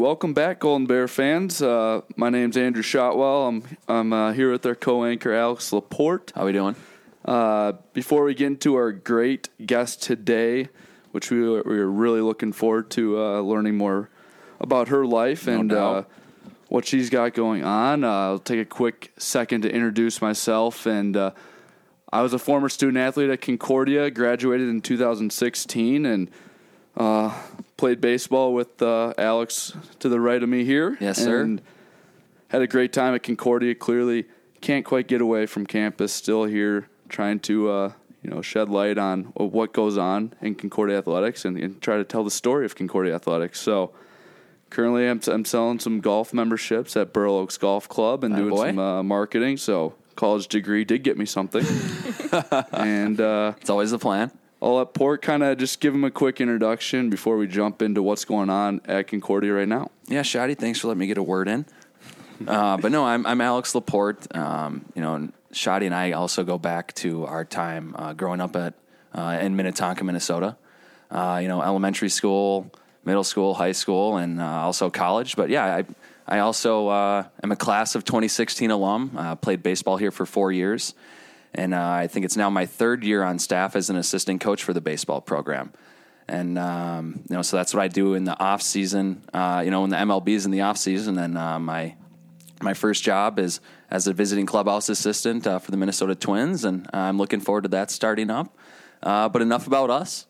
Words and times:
welcome 0.00 0.32
back, 0.32 0.60
Golden 0.60 0.86
Bear 0.86 1.06
fans. 1.06 1.60
Uh, 1.60 2.00
my 2.16 2.30
name's 2.30 2.56
Andrew 2.56 2.82
Shotwell. 2.82 3.46
I'm 3.46 3.62
I'm 3.86 4.12
uh, 4.14 4.32
here 4.32 4.50
with 4.50 4.64
our 4.64 4.74
co-anchor 4.74 5.34
Alex 5.34 5.74
Laporte. 5.74 6.32
How 6.34 6.42
are 6.42 6.46
we 6.46 6.52
doing? 6.52 6.74
Uh, 7.22 7.72
before 7.92 8.24
we 8.24 8.34
get 8.34 8.46
into 8.46 8.76
our 8.76 8.92
great 8.92 9.50
guest 9.64 10.02
today, 10.02 10.68
which 11.12 11.30
we 11.30 11.40
we 11.40 11.78
are 11.78 11.90
really 11.90 12.22
looking 12.22 12.52
forward 12.52 12.90
to 12.92 13.22
uh, 13.22 13.40
learning 13.40 13.76
more 13.76 14.08
about 14.58 14.88
her 14.88 15.04
life 15.04 15.46
No 15.46 15.60
and 15.60 15.72
uh, 15.72 16.02
what 16.68 16.86
she's 16.86 17.10
got 17.10 17.34
going 17.34 17.62
on, 17.62 18.02
uh, 18.02 18.08
I'll 18.08 18.38
take 18.38 18.60
a 18.60 18.64
quick 18.64 19.12
second 19.18 19.62
to 19.62 19.70
introduce 19.70 20.22
myself. 20.22 20.86
And 20.86 21.14
uh, 21.14 21.32
I 22.10 22.22
was 22.22 22.32
a 22.32 22.38
former 22.38 22.70
student 22.70 22.96
athlete 22.96 23.28
at 23.28 23.42
Concordia, 23.42 24.10
graduated 24.10 24.70
in 24.70 24.80
2016, 24.80 26.06
and 26.06 26.30
uh, 26.96 27.38
played 27.80 27.98
baseball 27.98 28.52
with 28.52 28.82
uh, 28.82 29.14
Alex 29.16 29.72
to 30.00 30.10
the 30.10 30.20
right 30.20 30.42
of 30.42 30.48
me 30.50 30.66
here. 30.66 30.98
Yes, 31.00 31.16
sir. 31.16 31.40
And 31.40 31.62
had 32.48 32.60
a 32.60 32.66
great 32.66 32.92
time 32.92 33.14
at 33.14 33.22
Concordia. 33.22 33.74
Clearly, 33.74 34.26
can't 34.60 34.84
quite 34.84 35.08
get 35.08 35.22
away 35.22 35.46
from 35.46 35.64
campus. 35.64 36.12
Still 36.12 36.44
here, 36.44 36.88
trying 37.08 37.40
to 37.40 37.70
uh, 37.70 37.92
you 38.22 38.28
know 38.28 38.42
shed 38.42 38.68
light 38.68 38.98
on 38.98 39.24
what 39.34 39.72
goes 39.72 39.96
on 39.96 40.34
in 40.42 40.56
Concordia 40.56 40.98
athletics 40.98 41.46
and, 41.46 41.56
and 41.56 41.80
try 41.80 41.96
to 41.96 42.04
tell 42.04 42.22
the 42.22 42.30
story 42.30 42.66
of 42.66 42.76
Concordia 42.76 43.14
athletics. 43.14 43.60
So. 43.60 43.92
Currently, 44.68 45.08
I'm, 45.08 45.20
I'm 45.26 45.44
selling 45.44 45.80
some 45.80 46.00
golf 46.00 46.32
memberships 46.32 46.96
at 46.96 47.12
Burl 47.12 47.34
Oaks 47.34 47.58
Golf 47.58 47.88
Club 47.88 48.22
and 48.22 48.36
doing 48.36 48.56
some 48.56 48.78
uh, 48.78 49.02
marketing. 49.02 49.56
So, 49.56 49.96
college 50.14 50.46
degree 50.46 50.84
did 50.84 51.02
get 51.02 51.18
me 51.18 51.26
something. 51.26 51.66
and 52.72 53.20
uh, 53.20 53.54
It's 53.60 53.68
always 53.68 53.90
the 53.90 53.98
plan. 53.98 54.30
I'll 54.62 54.76
let 54.76 54.92
Port 54.92 55.22
kind 55.22 55.42
of 55.42 55.56
just 55.56 55.80
give 55.80 55.94
him 55.94 56.04
a 56.04 56.10
quick 56.10 56.40
introduction 56.40 57.08
before 57.08 57.38
we 57.38 57.46
jump 57.46 57.80
into 57.80 58.02
what's 58.02 58.26
going 58.26 58.50
on 58.50 58.82
at 58.84 59.08
Concordia 59.08 59.54
right 59.54 59.68
now. 59.68 59.90
Yeah, 60.06 60.20
Shotty, 60.20 60.56
thanks 60.56 60.78
for 60.78 60.88
letting 60.88 60.98
me 60.98 61.06
get 61.06 61.16
a 61.16 61.22
word 61.22 61.48
in. 61.48 61.64
Uh, 62.46 62.76
but 62.76 62.92
no, 62.92 63.04
I'm, 63.04 63.26
I'm 63.26 63.40
Alex 63.40 63.74
Laporte. 63.74 64.34
Um, 64.36 64.84
you 64.94 65.00
know, 65.00 65.28
Shotty 65.52 65.86
and 65.86 65.94
I 65.94 66.12
also 66.12 66.44
go 66.44 66.58
back 66.58 66.94
to 66.96 67.24
our 67.26 67.44
time 67.44 67.94
uh, 67.96 68.12
growing 68.12 68.40
up 68.40 68.54
at 68.56 68.74
uh, 69.14 69.38
in 69.40 69.56
Minnetonka, 69.56 70.04
Minnesota. 70.04 70.56
Uh, 71.10 71.38
you 71.42 71.48
know, 71.48 71.62
elementary 71.62 72.08
school, 72.08 72.70
middle 73.04 73.24
school, 73.24 73.54
high 73.54 73.72
school, 73.72 74.18
and 74.18 74.40
uh, 74.40 74.44
also 74.44 74.90
college. 74.90 75.36
But 75.36 75.50
yeah, 75.50 75.64
I 75.64 75.84
I 76.28 76.38
also 76.40 76.88
uh, 76.88 77.24
am 77.42 77.50
a 77.50 77.56
class 77.56 77.94
of 77.94 78.04
2016 78.04 78.70
alum. 78.70 79.38
Played 79.40 79.62
baseball 79.62 79.96
here 79.96 80.10
for 80.10 80.24
four 80.24 80.52
years, 80.52 80.94
and 81.54 81.74
uh, 81.74 81.88
I 81.88 82.06
think 82.06 82.24
it's 82.24 82.36
now 82.36 82.50
my 82.50 82.66
third 82.66 83.04
year 83.04 83.22
on 83.22 83.38
staff 83.38 83.74
as 83.74 83.90
an 83.90 83.96
assistant 83.96 84.40
coach 84.40 84.62
for 84.62 84.72
the 84.72 84.80
baseball 84.80 85.20
program. 85.20 85.72
And 86.28 86.58
um, 86.58 87.24
you 87.28 87.34
know, 87.34 87.42
so 87.42 87.56
that's 87.56 87.74
what 87.74 87.82
I 87.82 87.88
do 87.88 88.14
in 88.14 88.24
the 88.24 88.38
off 88.38 88.62
season. 88.62 89.22
Uh, 89.34 89.62
you 89.64 89.70
know, 89.70 89.80
when 89.80 89.90
the 89.90 89.96
MLB 89.96 90.28
is 90.28 90.44
in 90.44 90.52
the 90.52 90.60
off 90.60 90.76
season, 90.76 91.18
and 91.18 91.36
uh, 91.36 91.58
my 91.58 91.96
my 92.62 92.74
first 92.74 93.02
job 93.02 93.38
is 93.38 93.60
as 93.90 94.06
a 94.06 94.12
visiting 94.12 94.46
clubhouse 94.46 94.88
assistant 94.88 95.46
uh, 95.46 95.58
for 95.58 95.72
the 95.72 95.76
Minnesota 95.76 96.14
Twins, 96.14 96.64
and 96.64 96.88
I'm 96.92 97.18
looking 97.18 97.40
forward 97.40 97.62
to 97.62 97.68
that 97.70 97.90
starting 97.90 98.30
up. 98.30 98.56
Uh, 99.02 99.28
but 99.28 99.42
enough 99.42 99.66
about 99.66 99.90
us. 99.90 100.26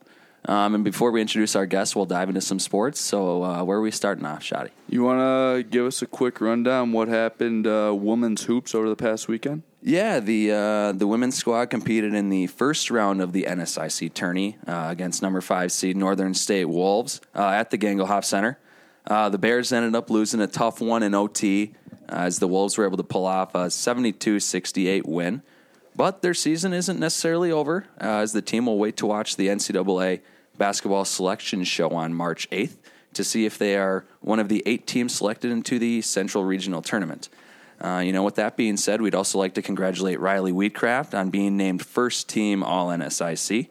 Um, 0.47 0.75
and 0.75 0.84
before 0.84 1.10
we 1.10 1.20
introduce 1.20 1.54
our 1.54 1.66
guests, 1.66 1.94
we'll 1.94 2.06
dive 2.06 2.28
into 2.28 2.41
some 2.41 2.59
sports. 2.59 2.98
So, 2.98 3.42
uh, 3.42 3.62
where 3.62 3.78
are 3.78 3.82
we 3.82 3.91
starting 3.91 4.25
off, 4.25 4.41
Shotty? 4.41 4.70
You 4.88 5.03
want 5.03 5.19
to 5.19 5.69
give 5.69 5.84
us 5.84 6.00
a 6.00 6.06
quick 6.06 6.41
rundown 6.41 6.92
what 6.92 7.09
happened 7.09 7.66
uh, 7.66 7.94
women's 7.94 8.44
hoops 8.44 8.75
over 8.75 8.88
the 8.88 8.97
past 8.97 9.28
weekend? 9.28 9.64
Yeah, 9.82 10.20
the 10.20 10.52
uh, 10.52 10.92
the 10.92 11.06
women's 11.06 11.36
squad 11.36 11.70
competed 11.70 12.12
in 12.12 12.28
the 12.28 12.48
first 12.48 12.91
round 12.91 13.22
of 13.22 13.32
the 13.32 13.44
NSIC 13.44 14.12
tourney 14.12 14.58
uh, 14.66 14.88
against 14.91 15.22
number 15.22 15.41
five 15.41 15.72
seed 15.72 15.96
Northern 15.96 16.34
State 16.34 16.66
Wolves 16.66 17.22
uh, 17.34 17.48
at 17.48 17.70
the 17.70 17.78
Gangelhoff 17.78 18.24
Center. 18.24 18.58
Uh, 19.06 19.30
the 19.30 19.38
Bears 19.38 19.72
ended 19.72 19.94
up 19.94 20.10
losing 20.10 20.41
a 20.41 20.46
tough 20.46 20.82
one 20.82 21.02
in 21.02 21.14
OT 21.14 21.72
uh, 22.10 22.16
as 22.16 22.38
the 22.38 22.46
Wolves 22.46 22.76
were 22.76 22.84
able 22.84 22.98
to 22.98 23.02
pull 23.02 23.24
off 23.24 23.54
a 23.54 23.66
72-68 23.68 25.06
win. 25.06 25.42
But 25.97 26.20
their 26.20 26.34
season 26.34 26.74
isn't 26.74 27.00
necessarily 27.00 27.50
over, 27.50 27.86
uh, 28.00 28.18
as 28.18 28.32
the 28.32 28.42
team 28.42 28.66
will 28.66 28.78
wait 28.78 28.98
to 28.98 29.06
watch 29.06 29.36
the 29.36 29.48
NCAA 29.48 30.20
basketball 30.58 31.06
selection 31.06 31.64
show 31.64 31.88
on 31.91 32.12
March 32.12 32.48
8th 32.50 32.76
to 33.14 33.24
see 33.24 33.47
if 33.47 33.58
they 33.58 33.76
are 33.76 34.04
one 34.20 34.38
of 34.38 34.48
the 34.48 34.62
eight 34.66 34.86
teams 34.86 35.14
selected 35.14 35.50
into 35.50 35.78
the 35.78 36.02
Central 36.02 36.44
Regional 36.44 36.82
Tournament. 36.82 37.28
Uh, 37.80 38.02
you 38.04 38.12
know, 38.12 38.22
with 38.22 38.34
that 38.34 38.56
being 38.56 38.76
said, 38.76 39.00
we'd 39.00 39.14
also 39.14 39.38
like 39.38 39.54
to 39.54 39.62
congratulate 39.62 40.20
Riley 40.20 40.52
Wheatcraft 40.52 41.18
on 41.18 41.30
being 41.30 41.56
named 41.56 41.84
first 41.84 42.28
team 42.28 42.62
All 42.62 42.88
NSIC 42.88 43.68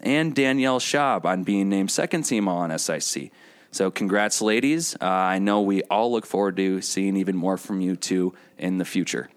and 0.00 0.34
Danielle 0.34 0.78
Schaub 0.78 1.24
on 1.24 1.42
being 1.42 1.68
named 1.68 1.90
second 1.90 2.24
team 2.24 2.48
All 2.48 2.66
NSIC. 2.68 3.30
So, 3.70 3.90
congrats, 3.90 4.40
ladies. 4.40 4.94
Uh, 5.00 5.06
I 5.06 5.38
know 5.38 5.60
we 5.60 5.82
all 5.84 6.10
look 6.12 6.26
forward 6.26 6.56
to 6.56 6.80
seeing 6.80 7.16
even 7.16 7.36
more 7.36 7.56
from 7.56 7.80
you 7.80 7.96
two 7.96 8.34
in 8.58 8.78
the 8.78 8.84
future. 8.84 9.28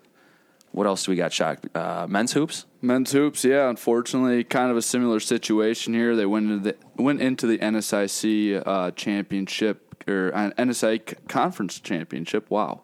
What 0.72 0.86
else 0.86 1.06
do 1.06 1.12
we 1.12 1.18
got, 1.18 1.34
Shot? 1.34 1.66
Uh, 1.76 2.06
men's 2.08 2.34
hoops? 2.34 2.66
Men's 2.82 3.12
hoops, 3.12 3.44
yeah. 3.44 3.70
Unfortunately, 3.70 4.44
kind 4.44 4.70
of 4.70 4.78
a 4.78 4.82
similar 4.82 5.20
situation 5.20 5.94
here. 5.94 6.16
They 6.16 6.26
went 6.26 6.52
into 6.52 6.64
the 6.64 7.04
went 7.04 7.22
into 7.22 7.48
the 7.48 7.58
NSIC 7.58 8.64
uh, 8.66 8.92
championship 8.92 10.06
or 10.08 10.32
uh, 10.34 10.52
NSI 10.52 11.28
conference 11.28 11.80
championship. 11.80 12.50
Wow, 12.50 12.82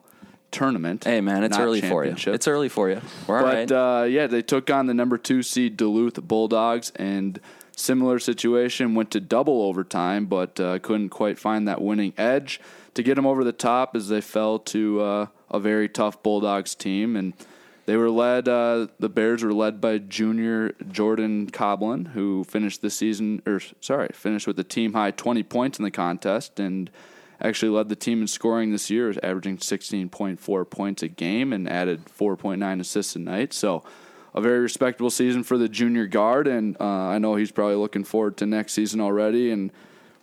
tournament. 0.52 1.04
Hey, 1.04 1.22
man, 1.22 1.44
it's 1.44 1.58
early 1.58 1.82
for 1.82 2.06
you. 2.06 2.16
It's 2.28 2.48
early 2.48 2.70
for 2.70 2.90
you. 2.90 3.02
We're 3.28 3.40
all 3.40 3.44
right. 3.44 3.68
But 3.68 3.76
uh, 3.76 4.04
yeah, 4.06 4.28
they 4.28 4.42
took 4.42 4.70
on 4.70 4.86
the 4.86 4.94
number 4.94 5.18
two 5.18 5.44
seed 5.44 5.78
Duluth 5.78 6.22
Bulldogs, 6.22 6.92
and 6.96 7.40
similar 7.76 8.20
situation 8.20 8.96
went 8.96 9.12
to 9.12 9.20
double 9.20 9.62
overtime, 9.64 10.26
but 10.26 10.60
uh, 10.60 10.80
couldn't 10.80 11.10
quite 11.10 11.38
find 11.38 11.68
that 11.68 11.82
winning 11.82 12.14
edge 12.18 12.60
to 12.94 13.04
get 13.04 13.16
them 13.16 13.26
over 13.26 13.44
the 13.44 13.52
top 13.52 13.96
as 13.96 14.08
they 14.08 14.22
fell 14.22 14.60
to 14.60 15.02
uh, 15.02 15.28
a 15.52 15.60
very 15.60 15.90
tough 15.90 16.24
Bulldogs 16.24 16.74
team, 16.74 17.16
and 17.18 17.34
they 17.86 17.98
were 17.98 18.10
led. 18.10 18.48
Uh, 18.48 18.88
the 19.00 19.10
Bears 19.10 19.44
were 19.44 19.54
led 19.54 19.82
by 19.82 19.98
junior 19.98 20.72
Jordan 20.90 21.48
Coblin, 21.52 22.14
who 22.14 22.44
finished 22.46 22.82
the 22.82 22.90
season, 22.90 23.42
or 23.46 23.60
sorry, 23.82 24.10
finished 24.14 24.48
with 24.48 24.58
a 24.60 24.64
team 24.64 24.94
high 24.94 25.12
twenty 25.12 25.44
points 25.44 25.78
in 25.78 25.84
the 25.84 25.92
contest, 25.92 26.60
and 26.60 26.90
actually 27.41 27.69
led 27.69 27.90
the 27.90 27.96
team 27.96 28.22
in 28.22 28.28
scoring 28.28 28.72
this 28.72 28.90
year, 28.90 29.13
averaging 29.23 29.57
16.4 29.57 30.69
points 30.69 31.03
a 31.03 31.07
game 31.07 31.53
and 31.53 31.69
added 31.69 32.06
4.9 32.06 32.79
assists 32.79 33.16
a 33.16 33.19
night. 33.19 33.53
So, 33.53 33.84
a 34.34 34.41
very 34.41 34.59
respectable 34.59 35.09
season 35.09 35.43
for 35.43 35.58
the 35.58 35.70
junior 35.70 36.08
guard, 36.08 36.46
and 36.46 36.76
uh, 36.79 36.84
I 36.84 37.20
know 37.20 37.35
he's 37.35 37.52
probably 37.52 37.76
looking 37.76 38.03
forward 38.03 38.35
to 38.37 38.46
next 38.46 38.73
season 38.73 38.99
already. 38.99 39.49
And 39.49 39.72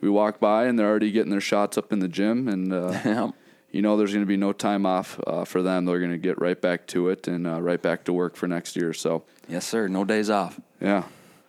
we 0.03 0.11
walk 0.11 0.39
by, 0.39 0.67
and 0.67 0.79
they're 0.79 0.89
already 0.89 1.11
getting 1.11 1.31
their 1.31 1.41
shots 1.41 1.79
up 1.79 1.93
in 1.93 2.01
the 2.01 2.09
gym, 2.09 2.47
and 2.47 2.73
uh, 2.75 3.33
you 3.71 3.81
know 3.81 3.97
there's 3.97 4.13
going 4.13 4.25
to 4.25 4.29
be 4.29 4.37
no 4.37 4.53
time 4.53 4.85
off 4.85 5.19
uh, 5.27 5.45
for 5.47 5.63
them. 5.63 5.87
They're 5.87 5.99
going 5.99 6.11
to 6.11 6.19
get 6.19 6.39
right 6.39 6.61
back 6.61 6.87
to 6.89 7.09
it 7.09 7.27
and 7.27 7.47
uh, 7.47 7.63
right 7.63 7.81
back 7.81 8.05
to 8.05 8.13
work 8.13 8.37
for 8.37 8.47
next 8.47 8.77
year. 8.77 8.93
So, 8.93 9.23
yes, 9.49 9.67
sir. 9.67 9.89
No 9.89 10.05
days 10.05 10.29
off. 10.29 10.61
yeah. 10.81 11.05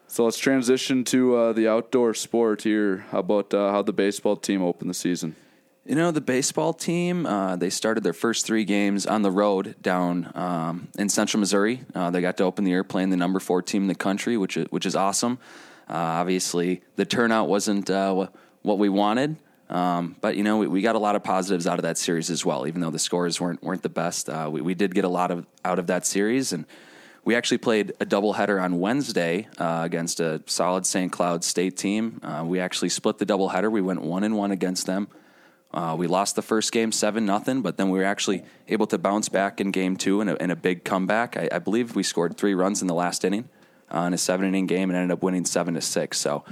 So 0.07 0.25
let's 0.25 0.37
transition 0.37 1.03
to 1.05 1.35
uh, 1.35 1.53
the 1.53 1.67
outdoor 1.67 2.13
sport 2.13 2.61
here. 2.61 3.05
How 3.09 3.19
about 3.19 3.51
uh, 3.51 3.71
how 3.71 3.81
the 3.81 3.93
baseball 3.93 4.35
team 4.35 4.61
opened 4.61 4.91
the 4.91 4.93
season? 4.93 5.35
You 5.85 5.95
know, 5.95 6.11
the 6.11 6.21
baseball 6.21 6.71
team, 6.71 7.25
uh, 7.25 7.57
they 7.57 7.69
started 7.69 8.05
their 8.05 8.13
first 8.13 8.45
three 8.45 8.63
games 8.63 9.05
on 9.05 9.21
the 9.21 9.29
road 9.29 9.75
down 9.81 10.31
um, 10.33 10.87
in 10.97 11.09
central 11.09 11.41
Missouri. 11.41 11.81
Uh, 11.93 12.09
they 12.09 12.21
got 12.21 12.37
to 12.37 12.45
open 12.45 12.63
the 12.63 12.71
year 12.71 12.85
playing 12.85 13.09
the 13.09 13.17
number 13.17 13.41
four 13.41 13.61
team 13.61 13.81
in 13.81 13.87
the 13.89 13.95
country, 13.95 14.37
which 14.37 14.55
is, 14.55 14.65
which 14.69 14.85
is 14.85 14.95
awesome. 14.95 15.39
Uh, 15.89 15.95
obviously, 15.95 16.81
the 16.95 17.05
turnout 17.05 17.49
wasn't 17.49 17.89
uh, 17.89 18.27
what 18.61 18.77
we 18.79 18.87
wanted. 18.87 19.35
Um, 19.69 20.15
but 20.21 20.37
you 20.37 20.43
know, 20.43 20.59
we, 20.59 20.67
we 20.67 20.81
got 20.81 20.95
a 20.95 20.99
lot 20.99 21.17
of 21.17 21.23
positives 21.25 21.67
out 21.67 21.79
of 21.79 21.83
that 21.83 21.97
series 21.97 22.29
as 22.29 22.45
well. 22.45 22.65
Even 22.65 22.79
though 22.79 22.91
the 22.91 22.99
scores 22.99 23.41
weren't 23.41 23.61
weren't 23.61 23.83
the 23.83 23.89
best, 23.89 24.29
uh, 24.29 24.47
we, 24.49 24.61
we 24.61 24.75
did 24.75 24.95
get 24.95 25.03
a 25.03 25.09
lot 25.09 25.31
of 25.31 25.45
out 25.65 25.79
of 25.79 25.87
that 25.87 26.05
series, 26.05 26.53
and 26.53 26.65
we 27.25 27.35
actually 27.35 27.57
played 27.57 27.91
a 27.99 28.05
doubleheader 28.05 28.61
on 28.61 28.79
Wednesday 28.79 29.49
uh, 29.57 29.81
against 29.83 30.21
a 30.21 30.41
solid 30.45 30.85
St. 30.85 31.11
Cloud 31.11 31.43
State 31.43 31.75
team. 31.75 32.21
We 32.45 32.61
actually 32.61 32.89
split 32.89 33.17
the 33.17 33.25
doubleheader. 33.25 33.69
We 33.69 33.81
went 33.81 34.01
one 34.01 34.23
and 34.23 34.37
one 34.37 34.51
against 34.51 34.85
them. 34.85 35.09
Uh, 35.73 35.95
we 35.97 36.05
lost 36.05 36.35
the 36.35 36.41
first 36.41 36.71
game 36.71 36.91
seven 36.91 37.25
nothing, 37.25 37.61
but 37.61 37.77
then 37.77 37.89
we 37.89 37.97
were 37.97 38.05
actually 38.05 38.43
able 38.67 38.85
to 38.85 38.97
bounce 38.97 39.27
back 39.27 39.59
in 39.59 39.71
game 39.71 39.97
two 39.97 40.21
in 40.21 40.29
a, 40.29 40.35
in 40.35 40.51
a 40.51 40.55
big 40.55 40.83
comeback. 40.83 41.35
I, 41.35 41.49
I 41.51 41.59
believe 41.59 41.95
we 41.95 42.03
scored 42.03 42.37
three 42.37 42.53
runs 42.53 42.81
in 42.81 42.87
the 42.87 42.93
last 42.93 43.25
inning 43.25 43.49
uh, 43.93 44.01
in 44.01 44.13
a 44.13 44.17
seven 44.17 44.45
inning 44.45 44.67
game 44.67 44.89
and 44.89 44.97
ended 44.97 45.11
up 45.11 45.23
winning 45.23 45.45
seven 45.45 45.73
to 45.73 45.81
six. 45.81 46.19
So 46.19 46.43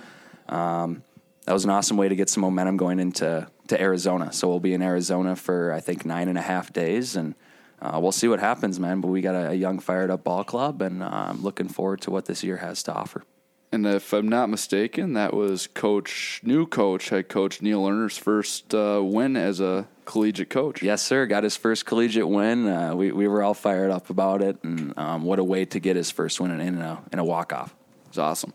um, 0.49 1.03
that 1.45 1.53
was 1.53 1.63
an 1.65 1.69
awesome 1.69 1.97
way 1.97 2.09
to 2.09 2.15
get 2.15 2.29
some 2.29 2.41
momentum 2.41 2.77
going 2.77 2.99
into 2.99 3.47
to 3.67 3.81
Arizona. 3.81 4.33
So 4.33 4.47
we'll 4.47 4.59
be 4.59 4.73
in 4.73 4.81
Arizona 4.81 5.35
for 5.35 5.71
I 5.71 5.79
think 5.79 6.05
nine 6.05 6.27
and 6.27 6.37
a 6.37 6.41
half 6.41 6.73
days, 6.73 7.15
and 7.15 7.35
uh, 7.81 7.99
we'll 8.01 8.11
see 8.11 8.27
what 8.27 8.39
happens, 8.39 8.79
man. 8.79 9.01
But 9.01 9.09
we 9.09 9.21
got 9.21 9.35
a, 9.35 9.51
a 9.51 9.53
young, 9.53 9.79
fired 9.79 10.11
up 10.11 10.23
ball 10.23 10.43
club, 10.43 10.81
and 10.81 11.01
uh, 11.01 11.09
I'm 11.09 11.41
looking 11.41 11.67
forward 11.67 12.01
to 12.01 12.11
what 12.11 12.25
this 12.25 12.43
year 12.43 12.57
has 12.57 12.83
to 12.83 12.93
offer. 12.93 13.23
And 13.73 13.87
if 13.87 14.11
I'm 14.11 14.27
not 14.27 14.49
mistaken, 14.49 15.13
that 15.13 15.33
was 15.33 15.67
coach, 15.67 16.41
new 16.43 16.65
coach, 16.65 17.07
head 17.07 17.29
coach 17.29 17.61
Neil 17.61 17.83
Lerner's 17.83 18.17
first 18.17 18.75
uh, 18.75 19.01
win 19.01 19.37
as 19.37 19.61
a 19.61 19.87
collegiate 20.03 20.49
coach. 20.49 20.83
Yes, 20.83 21.01
sir. 21.01 21.25
Got 21.25 21.43
his 21.43 21.55
first 21.55 21.85
collegiate 21.85 22.27
win. 22.27 22.67
Uh, 22.67 22.93
we 22.95 23.13
we 23.13 23.29
were 23.29 23.41
all 23.41 23.53
fired 23.53 23.89
up 23.89 24.09
about 24.09 24.41
it, 24.41 24.61
and 24.63 24.97
um, 24.97 25.23
what 25.23 25.39
a 25.39 25.43
way 25.43 25.63
to 25.65 25.79
get 25.79 25.95
his 25.95 26.11
first 26.11 26.41
win 26.41 26.51
in, 26.51 26.59
in 26.59 26.81
a 26.81 27.01
in 27.13 27.19
a 27.19 27.23
walk 27.23 27.53
off. 27.53 27.73
It's 28.09 28.17
awesome. 28.17 28.53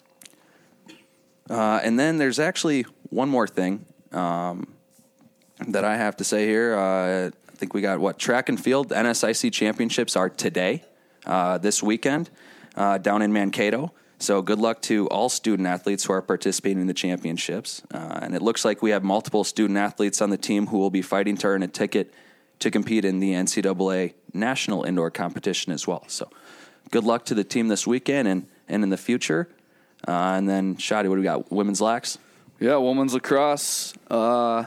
Uh, 1.48 1.80
and 1.82 1.98
then 1.98 2.18
there's 2.18 2.38
actually 2.38 2.84
one 3.08 3.30
more 3.30 3.48
thing. 3.48 3.86
Um, 4.12 4.76
that 5.68 5.84
I 5.84 5.96
have 5.96 6.16
to 6.18 6.24
say 6.24 6.46
here. 6.46 6.74
Uh, 6.74 7.28
I 7.28 7.56
think 7.56 7.72
we 7.72 7.80
got 7.80 7.98
what 7.98 8.18
track 8.18 8.48
and 8.48 8.62
field 8.62 8.90
NSIC 8.90 9.52
championships 9.52 10.16
are 10.16 10.28
today, 10.28 10.84
uh, 11.24 11.58
this 11.58 11.82
weekend, 11.82 12.28
uh, 12.76 12.98
down 12.98 13.22
in 13.22 13.32
Mankato. 13.32 13.92
So 14.18 14.40
good 14.40 14.58
luck 14.58 14.80
to 14.82 15.06
all 15.08 15.28
student 15.28 15.68
athletes 15.68 16.04
who 16.04 16.12
are 16.12 16.22
participating 16.22 16.80
in 16.80 16.86
the 16.86 16.94
championships. 16.94 17.82
Uh, 17.92 18.20
and 18.22 18.34
it 18.34 18.40
looks 18.40 18.64
like 18.64 18.80
we 18.82 18.90
have 18.90 19.04
multiple 19.04 19.44
student 19.44 19.78
athletes 19.78 20.22
on 20.22 20.30
the 20.30 20.38
team 20.38 20.68
who 20.68 20.78
will 20.78 20.90
be 20.90 21.02
fighting 21.02 21.36
to 21.38 21.46
earn 21.46 21.62
a 21.62 21.68
ticket 21.68 22.12
to 22.60 22.70
compete 22.70 23.04
in 23.04 23.20
the 23.20 23.32
NCAA 23.32 24.14
national 24.32 24.84
indoor 24.84 25.10
competition 25.10 25.72
as 25.72 25.86
well. 25.86 26.04
So 26.06 26.30
good 26.90 27.04
luck 27.04 27.26
to 27.26 27.34
the 27.34 27.44
team 27.44 27.68
this 27.68 27.86
weekend 27.86 28.26
and, 28.26 28.46
and 28.68 28.82
in 28.82 28.88
the 28.88 28.96
future. 28.96 29.48
Uh, 30.08 30.34
and 30.36 30.48
then, 30.48 30.76
Shotty, 30.76 31.08
what 31.08 31.16
do 31.16 31.20
we 31.20 31.24
got? 31.24 31.52
Women's 31.52 31.82
lax? 31.82 32.18
Yeah, 32.58 32.76
women's 32.76 33.12
lacrosse 33.12 33.92
uh, 34.10 34.64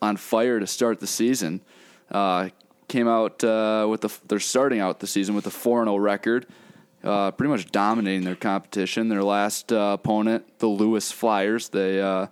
on 0.00 0.16
fire 0.16 0.58
to 0.58 0.66
start 0.66 1.00
the 1.00 1.06
season. 1.06 1.60
Uh, 2.10 2.48
came 2.88 3.08
out 3.08 3.42
uh, 3.44 3.86
with 3.88 4.02
the 4.02 4.10
they're 4.28 4.40
starting 4.40 4.80
out 4.80 5.00
the 5.00 5.06
season 5.06 5.34
with 5.34 5.46
a 5.46 5.50
4 5.50 5.84
0 5.84 5.96
record 5.96 6.46
uh, 7.04 7.30
pretty 7.32 7.50
much 7.50 7.70
dominating 7.72 8.24
their 8.24 8.36
competition. 8.36 9.08
Their 9.08 9.22
last 9.22 9.72
uh, 9.72 9.96
opponent, 9.98 10.58
the 10.58 10.66
Lewis 10.66 11.12
Flyers, 11.12 11.68
they 11.68 12.00
uh, 12.00 12.26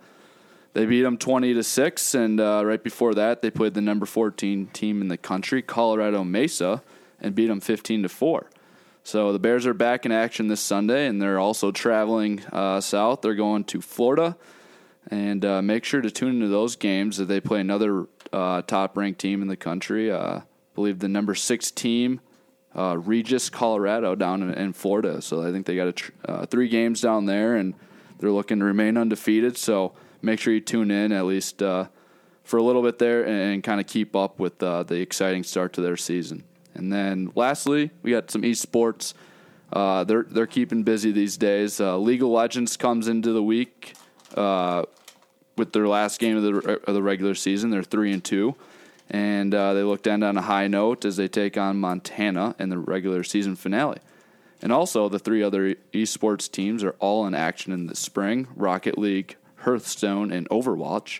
they 0.73 0.85
beat 0.85 1.01
them 1.01 1.17
twenty 1.17 1.53
to 1.53 1.63
six, 1.63 2.15
and 2.15 2.39
uh, 2.39 2.63
right 2.65 2.83
before 2.83 3.13
that, 3.15 3.41
they 3.41 3.51
played 3.51 3.73
the 3.73 3.81
number 3.81 4.05
fourteen 4.05 4.67
team 4.67 5.01
in 5.01 5.07
the 5.07 5.17
country, 5.17 5.61
Colorado 5.61 6.23
Mesa, 6.23 6.81
and 7.19 7.35
beat 7.35 7.47
them 7.47 7.59
fifteen 7.59 8.03
to 8.03 8.09
four. 8.09 8.49
So 9.03 9.33
the 9.33 9.39
Bears 9.39 9.65
are 9.65 9.73
back 9.73 10.05
in 10.05 10.11
action 10.11 10.47
this 10.47 10.61
Sunday, 10.61 11.07
and 11.07 11.21
they're 11.21 11.39
also 11.39 11.71
traveling 11.71 12.43
uh, 12.51 12.79
south. 12.81 13.21
They're 13.21 13.33
going 13.33 13.63
to 13.65 13.81
Florida, 13.81 14.37
and 15.09 15.43
uh, 15.43 15.61
make 15.61 15.83
sure 15.85 16.01
to 16.01 16.11
tune 16.11 16.35
into 16.35 16.47
those 16.47 16.75
games 16.75 17.17
that 17.17 17.25
they 17.25 17.41
play 17.41 17.59
another 17.59 18.05
top-ranked 18.31 19.19
team 19.19 19.41
in 19.41 19.47
the 19.47 19.57
country. 19.57 20.13
I 20.13 20.43
believe 20.75 20.99
the 20.99 21.09
number 21.09 21.35
six 21.35 21.71
team 21.71 22.21
uh, 22.75 22.97
Regis, 22.97 23.49
Colorado, 23.49 24.15
down 24.15 24.41
in, 24.43 24.53
in, 24.53 24.73
Florida. 24.73 25.21
So 25.21 25.45
I 25.45 25.51
think 25.51 25.65
they 25.65 25.75
got 25.75 25.87
a 25.87 25.91
tr- 25.91 26.11
uh, 26.25 26.45
three 26.45 26.69
games 26.69 27.01
down 27.01 27.25
there, 27.25 27.55
and 27.55 27.73
they're 28.19 28.31
looking 28.31 28.59
to 28.59 28.65
remain 28.65 28.97
undefeated. 28.97 29.57
So 29.57 29.93
make 30.21 30.39
sure 30.39 30.53
you 30.53 30.61
tune 30.61 30.91
in 30.91 31.11
at 31.11 31.25
least 31.25 31.61
uh, 31.61 31.87
for 32.43 32.57
a 32.57 32.63
little 32.63 32.81
bit 32.81 32.99
there 32.99 33.23
and, 33.23 33.53
and 33.53 33.63
kind 33.63 33.81
of 33.81 33.87
keep 33.87 34.15
up 34.15 34.39
with 34.39 34.61
uh, 34.63 34.83
the 34.83 34.95
exciting 34.95 35.43
start 35.43 35.73
to 35.73 35.81
their 35.81 35.97
season. 35.97 36.43
And 36.73 36.91
then 36.91 37.31
lastly, 37.35 37.91
we 38.01 38.11
got 38.11 38.31
some 38.31 38.43
esports. 38.43 39.13
Uh, 39.73 40.03
they're 40.03 40.23
they're 40.23 40.47
keeping 40.47 40.83
busy 40.83 41.11
these 41.11 41.37
days. 41.37 41.79
Uh, 41.79 41.97
League 41.97 42.21
of 42.21 42.29
Legends 42.29 42.77
comes 42.77 43.07
into 43.07 43.33
the 43.33 43.43
week 43.43 43.95
with 44.35 45.73
their 45.73 45.87
last 45.87 46.19
game 46.19 46.37
of 46.37 46.43
the 46.43 46.81
of 46.87 46.93
the 46.93 47.03
regular 47.03 47.35
season. 47.35 47.69
They're 47.69 47.83
three 47.83 48.13
and 48.13 48.23
two 48.23 48.55
and 49.11 49.53
uh, 49.53 49.73
they 49.73 49.83
look 49.83 50.03
to 50.03 50.11
end 50.11 50.23
on 50.23 50.37
a 50.37 50.41
high 50.41 50.67
note 50.67 51.03
as 51.03 51.17
they 51.17 51.27
take 51.27 51.57
on 51.57 51.77
Montana 51.77 52.55
in 52.57 52.69
the 52.69 52.77
regular 52.77 53.23
season 53.23 53.57
finale. 53.57 53.99
And 54.61 54.71
also, 54.71 55.09
the 55.09 55.19
three 55.19 55.43
other 55.43 55.75
esports 55.93 56.49
teams 56.49 56.81
are 56.83 56.95
all 56.99 57.27
in 57.27 57.35
action 57.35 57.73
in 57.73 57.87
the 57.87 57.95
spring 57.95 58.47
Rocket 58.55 58.97
League, 58.97 59.35
Hearthstone, 59.57 60.31
and 60.31 60.47
Overwatch. 60.49 61.19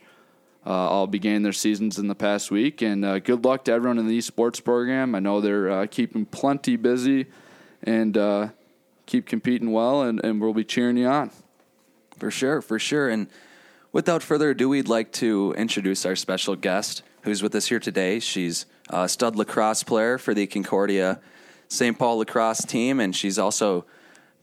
Uh, 0.65 0.69
all 0.69 1.07
began 1.07 1.41
their 1.41 1.51
seasons 1.51 1.97
in 1.97 2.07
the 2.07 2.15
past 2.15 2.49
week, 2.49 2.81
and 2.81 3.03
uh, 3.03 3.19
good 3.19 3.43
luck 3.43 3.65
to 3.65 3.73
everyone 3.73 3.97
in 3.97 4.07
the 4.07 4.17
esports 4.17 4.63
program. 4.63 5.15
I 5.15 5.19
know 5.19 5.41
they're 5.41 5.69
uh, 5.69 5.88
keeping 5.88 6.25
plenty 6.25 6.75
busy 6.75 7.25
and 7.83 8.15
uh, 8.15 8.49
keep 9.05 9.25
competing 9.25 9.71
well, 9.71 10.03
and, 10.03 10.23
and 10.23 10.39
we'll 10.39 10.53
be 10.53 10.63
cheering 10.63 10.97
you 10.97 11.07
on. 11.07 11.31
For 12.19 12.29
sure, 12.29 12.61
for 12.61 12.77
sure. 12.77 13.09
And 13.09 13.27
without 13.91 14.21
further 14.21 14.51
ado, 14.51 14.69
we'd 14.69 14.88
like 14.88 15.11
to 15.13 15.55
introduce 15.57 16.05
our 16.05 16.15
special 16.15 16.55
guest 16.55 17.01
who's 17.23 17.44
with 17.44 17.56
us 17.56 17.68
here 17.68 17.79
today. 17.79 18.19
She's 18.19 18.65
a 18.89 19.07
stud 19.07 19.35
lacrosse 19.35 19.83
player 19.83 20.18
for 20.18 20.33
the 20.33 20.47
Concordia 20.47 21.19
St. 21.68 21.97
Paul 21.97 22.18
lacrosse 22.18 22.65
team, 22.65 23.00
and 23.00 23.15
she's 23.15 23.39
also 23.39 23.85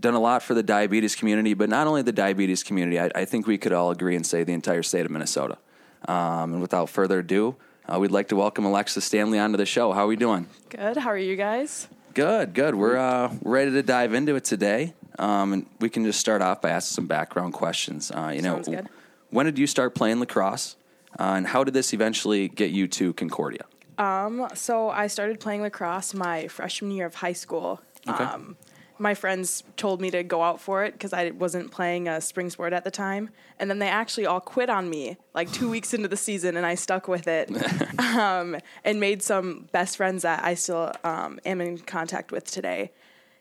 done 0.00 0.14
a 0.14 0.20
lot 0.20 0.42
for 0.42 0.54
the 0.54 0.62
diabetes 0.62 1.16
community, 1.16 1.54
but 1.54 1.68
not 1.68 1.86
only 1.86 2.02
the 2.02 2.12
diabetes 2.12 2.62
community, 2.62 3.00
I, 3.00 3.10
I 3.14 3.24
think 3.24 3.46
we 3.46 3.58
could 3.58 3.72
all 3.72 3.90
agree 3.90 4.16
and 4.16 4.26
say 4.26 4.44
the 4.44 4.52
entire 4.52 4.82
state 4.82 5.04
of 5.04 5.10
Minnesota. 5.10 5.58
Um, 6.06 6.54
and 6.54 6.62
without 6.62 6.88
further 6.88 7.18
ado, 7.18 7.56
uh, 7.86 7.98
we'd 7.98 8.12
like 8.12 8.28
to 8.28 8.36
welcome 8.36 8.64
Alexa 8.64 9.00
Stanley 9.00 9.38
onto 9.38 9.56
the 9.56 9.66
show. 9.66 9.92
How 9.92 10.04
are 10.04 10.06
we 10.06 10.16
doing? 10.16 10.46
Good. 10.68 10.96
How 10.96 11.10
are 11.10 11.18
you 11.18 11.36
guys? 11.36 11.88
Good, 12.14 12.54
good. 12.54 12.74
We're 12.74 12.96
uh, 12.96 13.34
ready 13.42 13.72
to 13.72 13.82
dive 13.82 14.14
into 14.14 14.36
it 14.36 14.44
today. 14.44 14.94
Um, 15.18 15.52
and 15.52 15.66
we 15.80 15.88
can 15.90 16.04
just 16.04 16.20
start 16.20 16.42
off 16.42 16.60
by 16.62 16.70
asking 16.70 16.94
some 16.94 17.06
background 17.06 17.52
questions. 17.52 18.10
Uh, 18.10 18.32
you 18.34 18.40
Sounds 18.42 18.68
know, 18.68 18.76
good. 18.76 18.88
when 19.30 19.46
did 19.46 19.58
you 19.58 19.66
start 19.66 19.94
playing 19.94 20.20
lacrosse? 20.20 20.76
Uh, 21.18 21.34
and 21.36 21.46
how 21.46 21.64
did 21.64 21.74
this 21.74 21.92
eventually 21.92 22.48
get 22.48 22.70
you 22.70 22.86
to 22.88 23.12
Concordia? 23.14 23.64
Um, 23.98 24.48
so 24.54 24.90
I 24.90 25.08
started 25.08 25.40
playing 25.40 25.62
lacrosse 25.62 26.14
my 26.14 26.48
freshman 26.48 26.90
year 26.90 27.06
of 27.06 27.16
high 27.16 27.32
school. 27.32 27.80
Okay. 28.08 28.24
Um, 28.24 28.56
my 28.98 29.14
friends 29.14 29.62
told 29.76 30.00
me 30.00 30.10
to 30.10 30.22
go 30.22 30.42
out 30.42 30.60
for 30.60 30.84
it 30.84 30.92
because 30.92 31.12
I 31.12 31.30
wasn't 31.30 31.70
playing 31.70 32.08
a 32.08 32.20
spring 32.20 32.50
sport 32.50 32.72
at 32.72 32.84
the 32.84 32.90
time. 32.90 33.30
And 33.58 33.70
then 33.70 33.78
they 33.78 33.88
actually 33.88 34.26
all 34.26 34.40
quit 34.40 34.68
on 34.68 34.90
me 34.90 35.16
like 35.34 35.52
two 35.52 35.68
weeks 35.70 35.94
into 35.94 36.08
the 36.08 36.16
season, 36.16 36.56
and 36.56 36.66
I 36.66 36.74
stuck 36.74 37.08
with 37.08 37.28
it 37.28 37.50
um, 37.98 38.56
and 38.84 39.00
made 39.00 39.22
some 39.22 39.68
best 39.72 39.96
friends 39.96 40.22
that 40.22 40.44
I 40.44 40.54
still 40.54 40.92
um, 41.04 41.38
am 41.44 41.60
in 41.60 41.78
contact 41.78 42.32
with 42.32 42.50
today. 42.50 42.92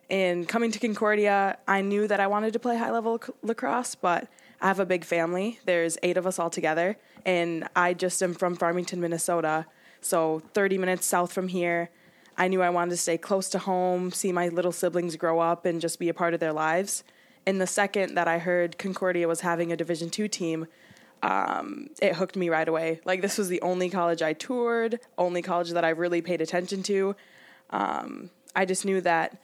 And 0.09 0.47
coming 0.47 0.71
to 0.71 0.79
Concordia, 0.79 1.57
I 1.67 1.81
knew 1.81 2.07
that 2.07 2.19
I 2.19 2.27
wanted 2.27 2.53
to 2.53 2.59
play 2.59 2.77
high 2.77 2.91
level 2.91 3.21
lacrosse, 3.41 3.95
but 3.95 4.27
I 4.61 4.67
have 4.67 4.79
a 4.79 4.85
big 4.85 5.03
family. 5.03 5.59
There's 5.65 5.97
eight 6.01 6.17
of 6.17 6.25
us 6.25 6.39
all 6.39 6.49
together, 6.49 6.97
and 7.27 7.67
I 7.75 7.93
just 7.93 8.23
am 8.23 8.33
from 8.33 8.55
Farmington, 8.55 9.01
Minnesota, 9.01 9.65
so 10.01 10.41
30 10.53 10.77
minutes 10.77 11.05
south 11.05 11.33
from 11.33 11.49
here. 11.49 11.89
I 12.37 12.47
knew 12.47 12.61
I 12.61 12.69
wanted 12.69 12.91
to 12.91 12.97
stay 12.97 13.17
close 13.17 13.49
to 13.49 13.59
home, 13.59 14.11
see 14.11 14.31
my 14.31 14.47
little 14.47 14.71
siblings 14.71 15.15
grow 15.17 15.39
up, 15.39 15.65
and 15.65 15.81
just 15.81 15.99
be 15.99 16.07
a 16.07 16.13
part 16.13 16.33
of 16.33 16.39
their 16.39 16.53
lives. 16.53 17.03
And 17.45 17.59
the 17.59 17.67
second 17.67 18.15
that 18.15 18.27
I 18.27 18.37
heard 18.39 18.77
Concordia 18.77 19.27
was 19.27 19.41
having 19.41 19.71
a 19.71 19.77
Division 19.77 20.09
two 20.09 20.27
team, 20.27 20.67
um, 21.21 21.89
it 22.01 22.15
hooked 22.15 22.35
me 22.37 22.47
right 22.49 22.67
away. 22.67 23.01
Like 23.03 23.21
this 23.21 23.37
was 23.37 23.49
the 23.49 23.61
only 23.61 23.89
college 23.89 24.21
I 24.21 24.33
toured, 24.33 24.99
only 25.17 25.41
college 25.41 25.71
that 25.71 25.83
I 25.83 25.89
really 25.89 26.21
paid 26.21 26.41
attention 26.41 26.81
to. 26.83 27.15
Um, 27.71 28.29
I 28.55 28.63
just 28.65 28.85
knew 28.85 29.01
that 29.01 29.37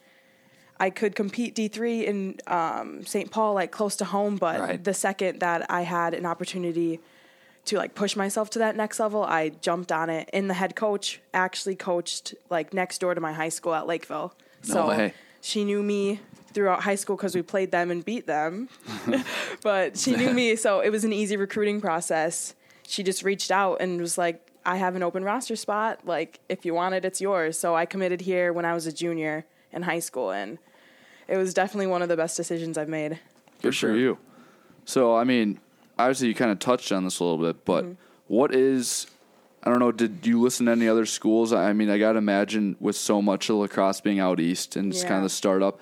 I 0.79 0.89
could 0.89 1.15
compete 1.15 1.55
D3 1.55 2.03
in 2.05 2.37
um, 2.47 3.05
St. 3.05 3.29
Paul, 3.31 3.55
like 3.55 3.71
close 3.71 3.95
to 3.97 4.05
home. 4.05 4.37
But 4.37 4.59
Right. 4.59 4.83
the 4.83 4.93
second 4.93 5.39
that 5.39 5.65
I 5.69 5.81
had 5.81 6.13
an 6.13 6.25
opportunity 6.25 6.99
to 7.65 7.77
like 7.77 7.95
push 7.95 8.15
myself 8.15 8.49
to 8.51 8.59
that 8.59 8.75
next 8.75 8.99
level, 8.99 9.23
I 9.23 9.49
jumped 9.49 9.91
on 9.91 10.09
it. 10.09 10.29
And 10.33 10.49
the 10.49 10.53
head 10.53 10.75
coach 10.75 11.21
actually 11.33 11.75
coached 11.75 12.33
like 12.49 12.73
next 12.73 12.99
door 12.99 13.13
to 13.15 13.21
my 13.21 13.33
high 13.33 13.49
school 13.49 13.73
at 13.73 13.87
Lakeville. 13.87 14.33
No 14.67 14.73
So 14.73 14.87
way. 14.89 15.13
she 15.41 15.63
knew 15.63 15.81
me 15.81 16.19
throughout 16.53 16.83
high 16.83 16.95
school 16.95 17.15
because 17.15 17.33
we 17.35 17.41
played 17.41 17.71
them 17.71 17.89
and 17.89 18.03
beat 18.03 18.27
them. 18.27 18.69
but 19.63 19.97
she 19.97 20.15
knew 20.15 20.31
me, 20.33 20.55
so 20.55 20.81
it 20.81 20.89
was 20.89 21.03
an 21.03 21.13
easy 21.13 21.37
recruiting 21.37 21.81
process. 21.81 22.53
She 22.87 23.01
just 23.01 23.23
reached 23.23 23.49
out 23.51 23.77
and 23.81 23.99
was 23.99 24.17
like, 24.17 24.45
I 24.65 24.77
have 24.77 24.95
an 24.95 25.03
open 25.03 25.23
roster 25.23 25.55
spot. 25.55 26.01
Like, 26.05 26.39
if 26.47 26.63
you 26.65 26.73
want 26.73 26.95
it, 26.95 27.03
it's 27.05 27.19
yours. 27.19 27.57
So 27.57 27.75
I 27.75 27.85
committed 27.85 28.21
here 28.21 28.53
when 28.53 28.65
I 28.65 28.73
was 28.73 28.85
a 28.87 28.91
junior 28.93 29.45
in 29.71 29.81
high 29.83 29.99
school, 29.99 30.31
and 30.31 30.57
it 31.27 31.37
was 31.37 31.53
definitely 31.53 31.87
one 31.87 32.01
of 32.01 32.09
the 32.09 32.15
best 32.17 32.37
decisions 32.37 32.77
I've 32.77 32.87
made. 32.89 33.19
Good 33.61 33.73
sure. 33.73 33.95
you. 33.95 34.17
So, 34.85 35.15
I 35.15 35.23
mean, 35.23 35.59
obviously, 35.97 36.27
you 36.27 36.35
kind 36.35 36.51
of 36.51 36.59
touched 36.59 36.91
on 36.91 37.03
this 37.03 37.19
a 37.19 37.23
little 37.23 37.39
bit, 37.45 37.65
but 37.65 37.83
Mm-hmm. 37.85 37.93
what 38.27 38.53
is, 38.55 39.07
I 39.63 39.69
don't 39.69 39.79
know, 39.79 39.91
did 39.91 40.25
you 40.25 40.41
listen 40.41 40.65
to 40.67 40.71
any 40.71 40.87
other 40.87 41.05
schools? 41.05 41.53
I 41.53 41.73
mean, 41.73 41.89
I 41.89 41.97
got 41.97 42.13
to 42.13 42.17
imagine 42.17 42.75
with 42.79 42.95
so 42.95 43.21
much 43.21 43.49
of 43.49 43.57
lacrosse 43.57 44.01
being 44.01 44.19
out 44.19 44.39
east 44.39 44.75
and 44.75 44.91
just 44.91 45.05
kind 45.07 45.17
of 45.17 45.23
the 45.23 45.29
startup, 45.29 45.79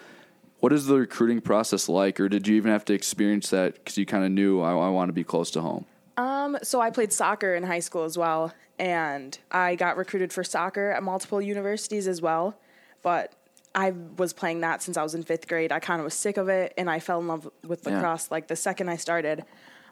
what 0.59 0.71
is 0.73 0.85
the 0.85 0.97
recruiting 0.97 1.41
process 1.41 1.89
like? 1.89 2.19
Or 2.19 2.29
did 2.29 2.47
you 2.47 2.55
even 2.55 2.71
have 2.71 2.85
to 2.85 2.93
experience 2.93 3.49
that 3.49 3.73
because 3.75 3.97
you 3.97 4.05
kind 4.05 4.23
of 4.23 4.31
knew 4.31 4.61
I, 4.61 4.71
I 4.73 4.89
want 4.89 5.09
to 5.09 5.13
be 5.13 5.23
close 5.23 5.49
to 5.51 5.61
home? 5.61 5.85
Um, 6.17 6.57
so 6.61 6.79
I 6.81 6.91
played 6.91 7.11
soccer 7.11 7.55
in 7.55 7.63
high 7.63 7.79
school 7.79 8.03
as 8.03 8.17
well, 8.17 8.53
and 8.77 9.37
I 9.51 9.75
got 9.75 9.97
recruited 9.97 10.31
for 10.31 10.43
soccer 10.43 10.91
at 10.91 11.01
multiple 11.01 11.41
universities 11.41 12.07
as 12.07 12.21
well. 12.21 12.55
But 13.01 13.33
I 13.73 13.91
was 14.17 14.33
playing 14.33 14.59
that 14.61 14.83
since 14.83 14.97
I 14.97 15.03
was 15.03 15.15
in 15.15 15.23
fifth 15.23 15.47
grade. 15.47 15.71
I 15.71 15.79
kind 15.79 15.99
of 15.99 16.03
was 16.05 16.13
sick 16.13 16.37
of 16.37 16.47
it, 16.49 16.73
and 16.77 16.89
I 16.91 16.99
fell 16.99 17.19
in 17.21 17.27
love 17.27 17.49
with 17.65 17.87
Yeah. 17.87 17.95
lacrosse 17.95 18.29
like 18.29 18.47
the 18.47 18.55
second 18.55 18.89
I 18.89 18.97
started. 18.97 19.45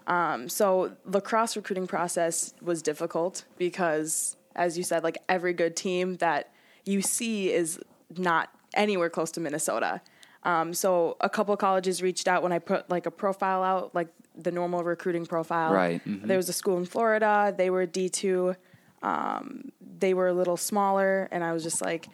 Um, 0.09 0.49
so 0.49 0.97
lacrosse 1.05 1.55
recruiting 1.55 1.87
process 1.87 2.53
was 2.61 2.81
difficult 2.81 3.45
because, 3.57 4.35
as 4.55 4.77
you 4.77 4.83
said, 4.83 5.03
like 5.03 5.19
every 5.29 5.53
good 5.53 5.75
team 5.75 6.15
that 6.15 6.51
you 6.83 7.01
see 7.01 7.53
is 7.53 7.79
not 8.17 8.49
anywhere 8.73 9.09
close 9.09 9.31
to 9.33 9.39
Minnesota. 9.39 10.01
Um, 10.43 10.73
so 10.73 11.15
a 11.21 11.29
couple 11.29 11.53
of 11.53 11.59
colleges 11.59 12.01
reached 12.01 12.27
out 12.27 12.41
when 12.43 12.51
I 12.51 12.59
put 12.59 12.89
like 12.89 13.05
a 13.05 13.11
profile 13.11 13.61
out, 13.61 13.93
like 13.93 14.07
the 14.35 14.51
normal 14.51 14.83
recruiting 14.83 15.25
profile. 15.25 15.73
Right. 15.73 16.01
There 16.05 16.37
was 16.37 16.49
a 16.49 16.53
school 16.53 16.77
in 16.77 16.85
Florida. 16.85 17.53
They 17.55 17.69
were 17.69 17.85
D 17.85 18.09
two. 18.09 18.55
Um, 19.03 19.71
they 19.99 20.13
were 20.13 20.27
a 20.27 20.33
little 20.33 20.57
smaller, 20.57 21.27
and 21.31 21.43
I 21.43 21.53
was 21.53 21.63
just 21.63 21.81
like, 21.81 22.07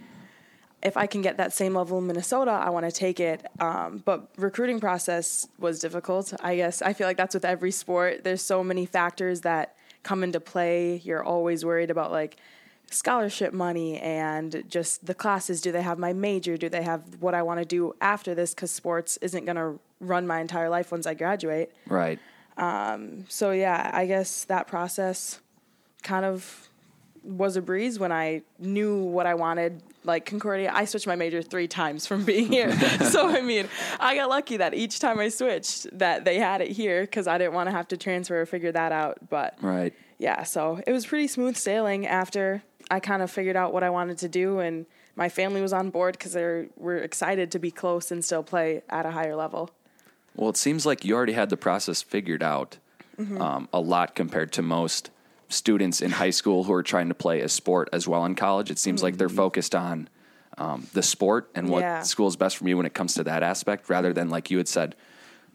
if 0.85 0.95
I 0.95 1.07
can 1.07 1.21
get 1.21 1.37
that 1.37 1.51
same 1.51 1.73
level 1.73 1.97
in 1.97 2.07
Minnesota, 2.07 2.51
I 2.51 2.69
want 2.69 2.85
to 2.85 2.91
take 2.91 3.19
it. 3.19 3.45
Um, 3.59 4.03
but 4.05 4.29
recruiting 4.37 4.79
process 4.79 5.47
was 5.59 5.79
difficult. 5.79 6.33
I 6.41 6.55
guess 6.55 6.81
I 6.81 6.93
feel 6.93 7.07
like 7.07 7.17
that's 7.17 7.33
with 7.33 7.43
every 7.43 7.71
sport. 7.71 8.23
There's 8.23 8.41
so 8.41 8.63
many 8.63 8.85
factors 8.85 9.41
that 9.41 9.75
come 10.03 10.23
into 10.23 10.39
play. 10.39 11.01
You're 11.03 11.23
always 11.23 11.65
worried 11.65 11.89
about 11.89 12.11
like 12.11 12.37
scholarship 12.91 13.51
money 13.51 13.99
and 13.99 14.63
just 14.69 15.07
the 15.07 15.15
classes. 15.15 15.59
Do 15.59 15.71
they 15.71 15.81
have 15.81 15.97
my 15.97 16.13
major? 16.13 16.55
Do 16.55 16.69
they 16.69 16.83
have 16.83 17.01
what 17.19 17.33
I 17.33 17.41
want 17.41 17.59
to 17.59 17.65
do 17.65 17.95
after 17.99 18.35
this? 18.35 18.53
Because 18.53 18.69
sports 18.69 19.17
isn't 19.23 19.45
going 19.45 19.55
to 19.55 19.79
run 19.99 20.27
my 20.27 20.39
entire 20.39 20.69
life 20.69 20.91
once 20.91 21.07
I 21.07 21.15
graduate. 21.15 21.71
Right. 21.87 22.19
So 23.27 23.51
yeah, 23.51 23.89
I 23.91 24.05
guess 24.05 24.45
that 24.45 24.67
process 24.67 25.41
kind 26.03 26.25
of 26.25 26.69
was 27.23 27.57
a 27.57 27.61
breeze 27.61 27.97
when 27.97 28.11
I 28.11 28.43
knew 28.59 28.97
what 28.97 29.25
I 29.25 29.33
wanted. 29.33 29.81
Like 30.05 30.25
Concordia, 30.25 30.71
I 30.73 30.85
switched 30.85 31.07
my 31.07 31.15
major 31.15 31.41
three 31.41 31.67
times 31.67 32.05
from 32.05 32.23
being 32.23 32.47
here. 32.47 32.71
so 33.09 33.27
I 33.27 33.41
mean, 33.41 33.67
I 33.99 34.15
got 34.15 34.29
lucky 34.29 34.57
that 34.57 34.73
each 34.73 34.99
time 34.99 35.19
I 35.19 35.29
switched, 35.29 35.87
that 35.97 36.25
they 36.25 36.37
had 36.39 36.61
it 36.61 36.69
here 36.71 37.01
because 37.01 37.27
I 37.27 37.37
didn't 37.37 37.53
want 37.53 37.67
to 37.67 37.71
have 37.71 37.87
to 37.89 37.97
transfer 37.97 38.41
or 38.41 38.45
figure 38.45 38.71
that 38.71 38.91
out. 38.91 39.17
But 39.29 39.57
Right. 39.61 39.93
yeah, 40.19 40.43
so 40.43 40.81
it 40.85 40.91
was 40.91 41.05
pretty 41.05 41.27
smooth 41.27 41.55
sailing 41.57 42.05
after 42.07 42.63
I 42.91 42.99
kind 42.99 43.21
of 43.21 43.31
figured 43.31 43.55
out 43.55 43.73
what 43.73 43.83
I 43.83 43.89
wanted 43.89 44.17
to 44.19 44.29
do, 44.29 44.59
and 44.59 44.85
my 45.15 45.27
family 45.29 45.61
was 45.61 45.73
on 45.73 45.89
board 45.89 46.17
because 46.17 46.33
they 46.33 46.67
were 46.77 46.97
excited 46.97 47.51
to 47.53 47.59
be 47.59 47.71
close 47.71 48.11
and 48.11 48.23
still 48.23 48.43
play 48.43 48.83
at 48.89 49.05
a 49.05 49.11
higher 49.11 49.35
level. 49.35 49.71
Well, 50.35 50.49
it 50.49 50.57
seems 50.57 50.85
like 50.85 51.03
you 51.05 51.15
already 51.15 51.33
had 51.33 51.49
the 51.49 51.57
process 51.57 52.01
figured 52.01 52.43
out 52.43 52.77
Mm-hmm. 53.17 53.41
um, 53.41 53.69
a 53.71 53.79
lot 53.79 54.13
compared 54.13 54.51
to 54.51 54.61
most 54.61 55.09
students 55.55 56.01
in 56.01 56.11
high 56.11 56.29
school 56.31 56.63
who 56.65 56.73
are 56.73 56.83
trying 56.83 57.07
to 57.09 57.15
play 57.15 57.41
a 57.41 57.49
sport 57.49 57.89
as 57.93 58.07
well 58.07 58.25
in 58.25 58.35
college. 58.35 58.69
It 58.69 58.77
seems 58.79 59.01
like 59.01 59.17
they're 59.17 59.29
focused 59.29 59.73
on 59.73 60.07
um, 60.57 60.87
the 60.93 61.01
sport 61.03 61.49
and 61.55 61.69
what 61.69 61.79
Mm-hmm. 61.83 61.95
Yeah. 61.97 62.01
school 62.03 62.27
is 62.27 62.35
best 62.35 62.57
for 62.57 62.63
me 62.65 62.73
when 62.73 62.85
it 62.85 62.93
comes 62.93 63.13
to 63.15 63.23
that 63.23 63.41
aspect, 63.43 63.89
rather 63.89 64.13
than 64.13 64.29
like 64.29 64.51
you 64.51 64.57
had 64.57 64.67
said. 64.67 64.95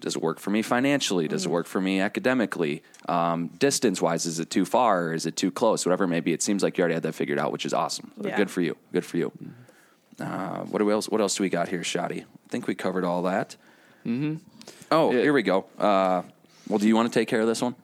Does 0.01 0.17
it 0.17 0.23
work 0.23 0.39
for 0.41 0.49
me 0.51 0.63
financially? 0.63 1.29
Does 1.29 1.43
Mm-hmm. 1.43 1.51
it 1.51 1.55
work 1.55 1.67
for 1.67 1.81
me 1.81 2.01
academically? 2.01 2.83
Um, 3.09 3.49
distance 3.59 4.01
wise, 4.01 4.25
is 4.27 4.41
it 4.41 4.49
too 4.51 4.65
far? 4.65 5.05
Or 5.09 5.13
is 5.13 5.27
it 5.27 5.37
too 5.37 5.51
close? 5.51 5.85
Whatever 5.87 6.05
it 6.05 6.09
may 6.09 6.21
be, 6.21 6.33
it 6.33 6.43
seems 6.43 6.63
like 6.63 6.79
you 6.79 6.83
already 6.83 6.95
had 6.95 7.03
that 7.03 7.15
figured 7.15 7.39
out, 7.39 7.53
which 7.53 7.67
is 7.67 7.75
awesome. 7.75 8.11
Yeah. 8.21 8.37
Good 8.37 8.51
for 8.51 8.63
you. 8.63 8.77
Good 8.93 9.05
for 9.05 9.19
you. 9.19 9.31
Uh, 10.19 10.61
what 10.65 10.79
do 10.81 10.85
we 10.85 10.93
else? 10.93 11.09
What 11.09 11.21
else 11.21 11.35
do 11.37 11.43
we 11.43 11.49
got 11.49 11.69
here, 11.69 11.81
Shotty? 11.81 12.23
I 12.23 12.49
think 12.49 12.67
we 12.67 12.75
covered 12.75 13.05
all 13.05 13.23
that. 13.23 13.57
Mm-hmm. 14.07 14.37
Oh, 14.91 15.13
Yeah. 15.13 15.21
here 15.23 15.33
we 15.33 15.43
go. 15.43 15.65
Uh, 15.79 16.23
well, 16.69 16.79
do 16.79 16.87
you 16.87 16.95
want 16.97 17.11
to 17.13 17.19
take 17.19 17.29
care 17.29 17.41
of 17.41 17.47
this 17.47 17.61
one? 17.63 17.75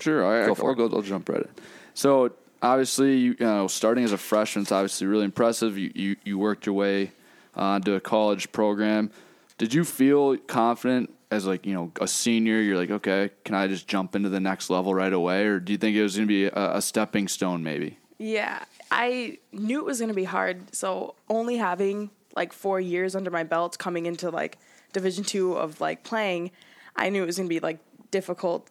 Sure, 0.00 0.24
I, 0.24 0.42
Go 0.44 0.48
I'll, 0.50 0.54
for 0.54 0.66
I'll 0.66 0.84
it. 0.84 0.90
go. 0.90 0.96
I'll 0.96 1.02
jump 1.02 1.28
right 1.28 1.42
in. 1.42 1.48
So 1.94 2.32
obviously, 2.62 3.16
you, 3.16 3.36
you 3.38 3.46
know, 3.46 3.66
starting 3.66 4.04
as 4.04 4.12
a 4.12 4.18
freshman 4.18 4.64
is 4.64 4.72
obviously 4.72 5.06
really 5.06 5.24
impressive. 5.24 5.76
You 5.76 5.90
you, 5.94 6.16
you 6.24 6.38
worked 6.38 6.66
your 6.66 6.74
way 6.74 7.12
uh, 7.56 7.80
a 7.86 8.00
college 8.00 8.52
program. 8.52 9.10
Did 9.58 9.74
you 9.74 9.84
feel 9.84 10.36
confident 10.36 11.12
as 11.30 11.46
like 11.46 11.66
you 11.66 11.74
know 11.74 11.92
a 12.00 12.06
senior? 12.06 12.60
You're 12.60 12.76
like, 12.76 12.90
okay, 12.90 13.30
can 13.44 13.54
I 13.54 13.66
just 13.66 13.88
jump 13.88 14.14
into 14.14 14.28
the 14.28 14.40
next 14.40 14.70
level 14.70 14.94
right 14.94 15.12
away, 15.12 15.44
or 15.44 15.58
do 15.60 15.72
you 15.72 15.78
think 15.78 15.96
it 15.96 16.02
was 16.02 16.16
going 16.16 16.28
to 16.28 16.32
be 16.32 16.44
a, 16.46 16.76
a 16.76 16.82
stepping 16.82 17.28
stone 17.28 17.62
maybe? 17.62 17.98
Yeah, 18.18 18.64
I 18.90 19.38
knew 19.52 19.80
it 19.80 19.84
was 19.84 19.98
going 19.98 20.08
to 20.08 20.14
be 20.14 20.24
hard. 20.24 20.74
So 20.74 21.14
only 21.28 21.56
having 21.56 22.10
like 22.36 22.52
four 22.52 22.80
years 22.80 23.16
under 23.16 23.30
my 23.30 23.42
belt, 23.42 23.78
coming 23.78 24.06
into 24.06 24.30
like 24.30 24.58
Division 24.92 25.24
two 25.24 25.54
of 25.54 25.80
like 25.80 26.04
playing, 26.04 26.52
I 26.96 27.08
knew 27.10 27.22
it 27.22 27.26
was 27.26 27.36
going 27.36 27.48
to 27.48 27.54
be 27.54 27.60
like 27.60 27.78
difficult. 28.10 28.68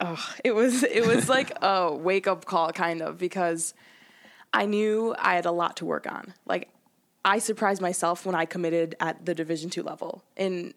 Ugh, 0.00 0.18
it 0.44 0.54
was 0.54 0.82
it 0.82 1.06
was 1.06 1.28
like 1.36 1.52
a 1.62 1.94
wake 1.94 2.26
up 2.26 2.44
call 2.44 2.72
kind 2.72 3.02
of 3.02 3.18
because 3.18 3.74
I 4.52 4.66
knew 4.66 5.14
I 5.18 5.34
had 5.34 5.46
a 5.46 5.52
lot 5.52 5.76
to 5.78 5.84
work 5.84 6.10
on. 6.10 6.34
Like 6.46 6.68
I 7.24 7.38
surprised 7.38 7.82
myself 7.82 8.24
when 8.24 8.34
I 8.34 8.44
committed 8.44 8.94
at 9.00 9.26
the 9.26 9.34
Division 9.34 9.70
two 9.70 9.82
level, 9.82 10.22
and 10.36 10.74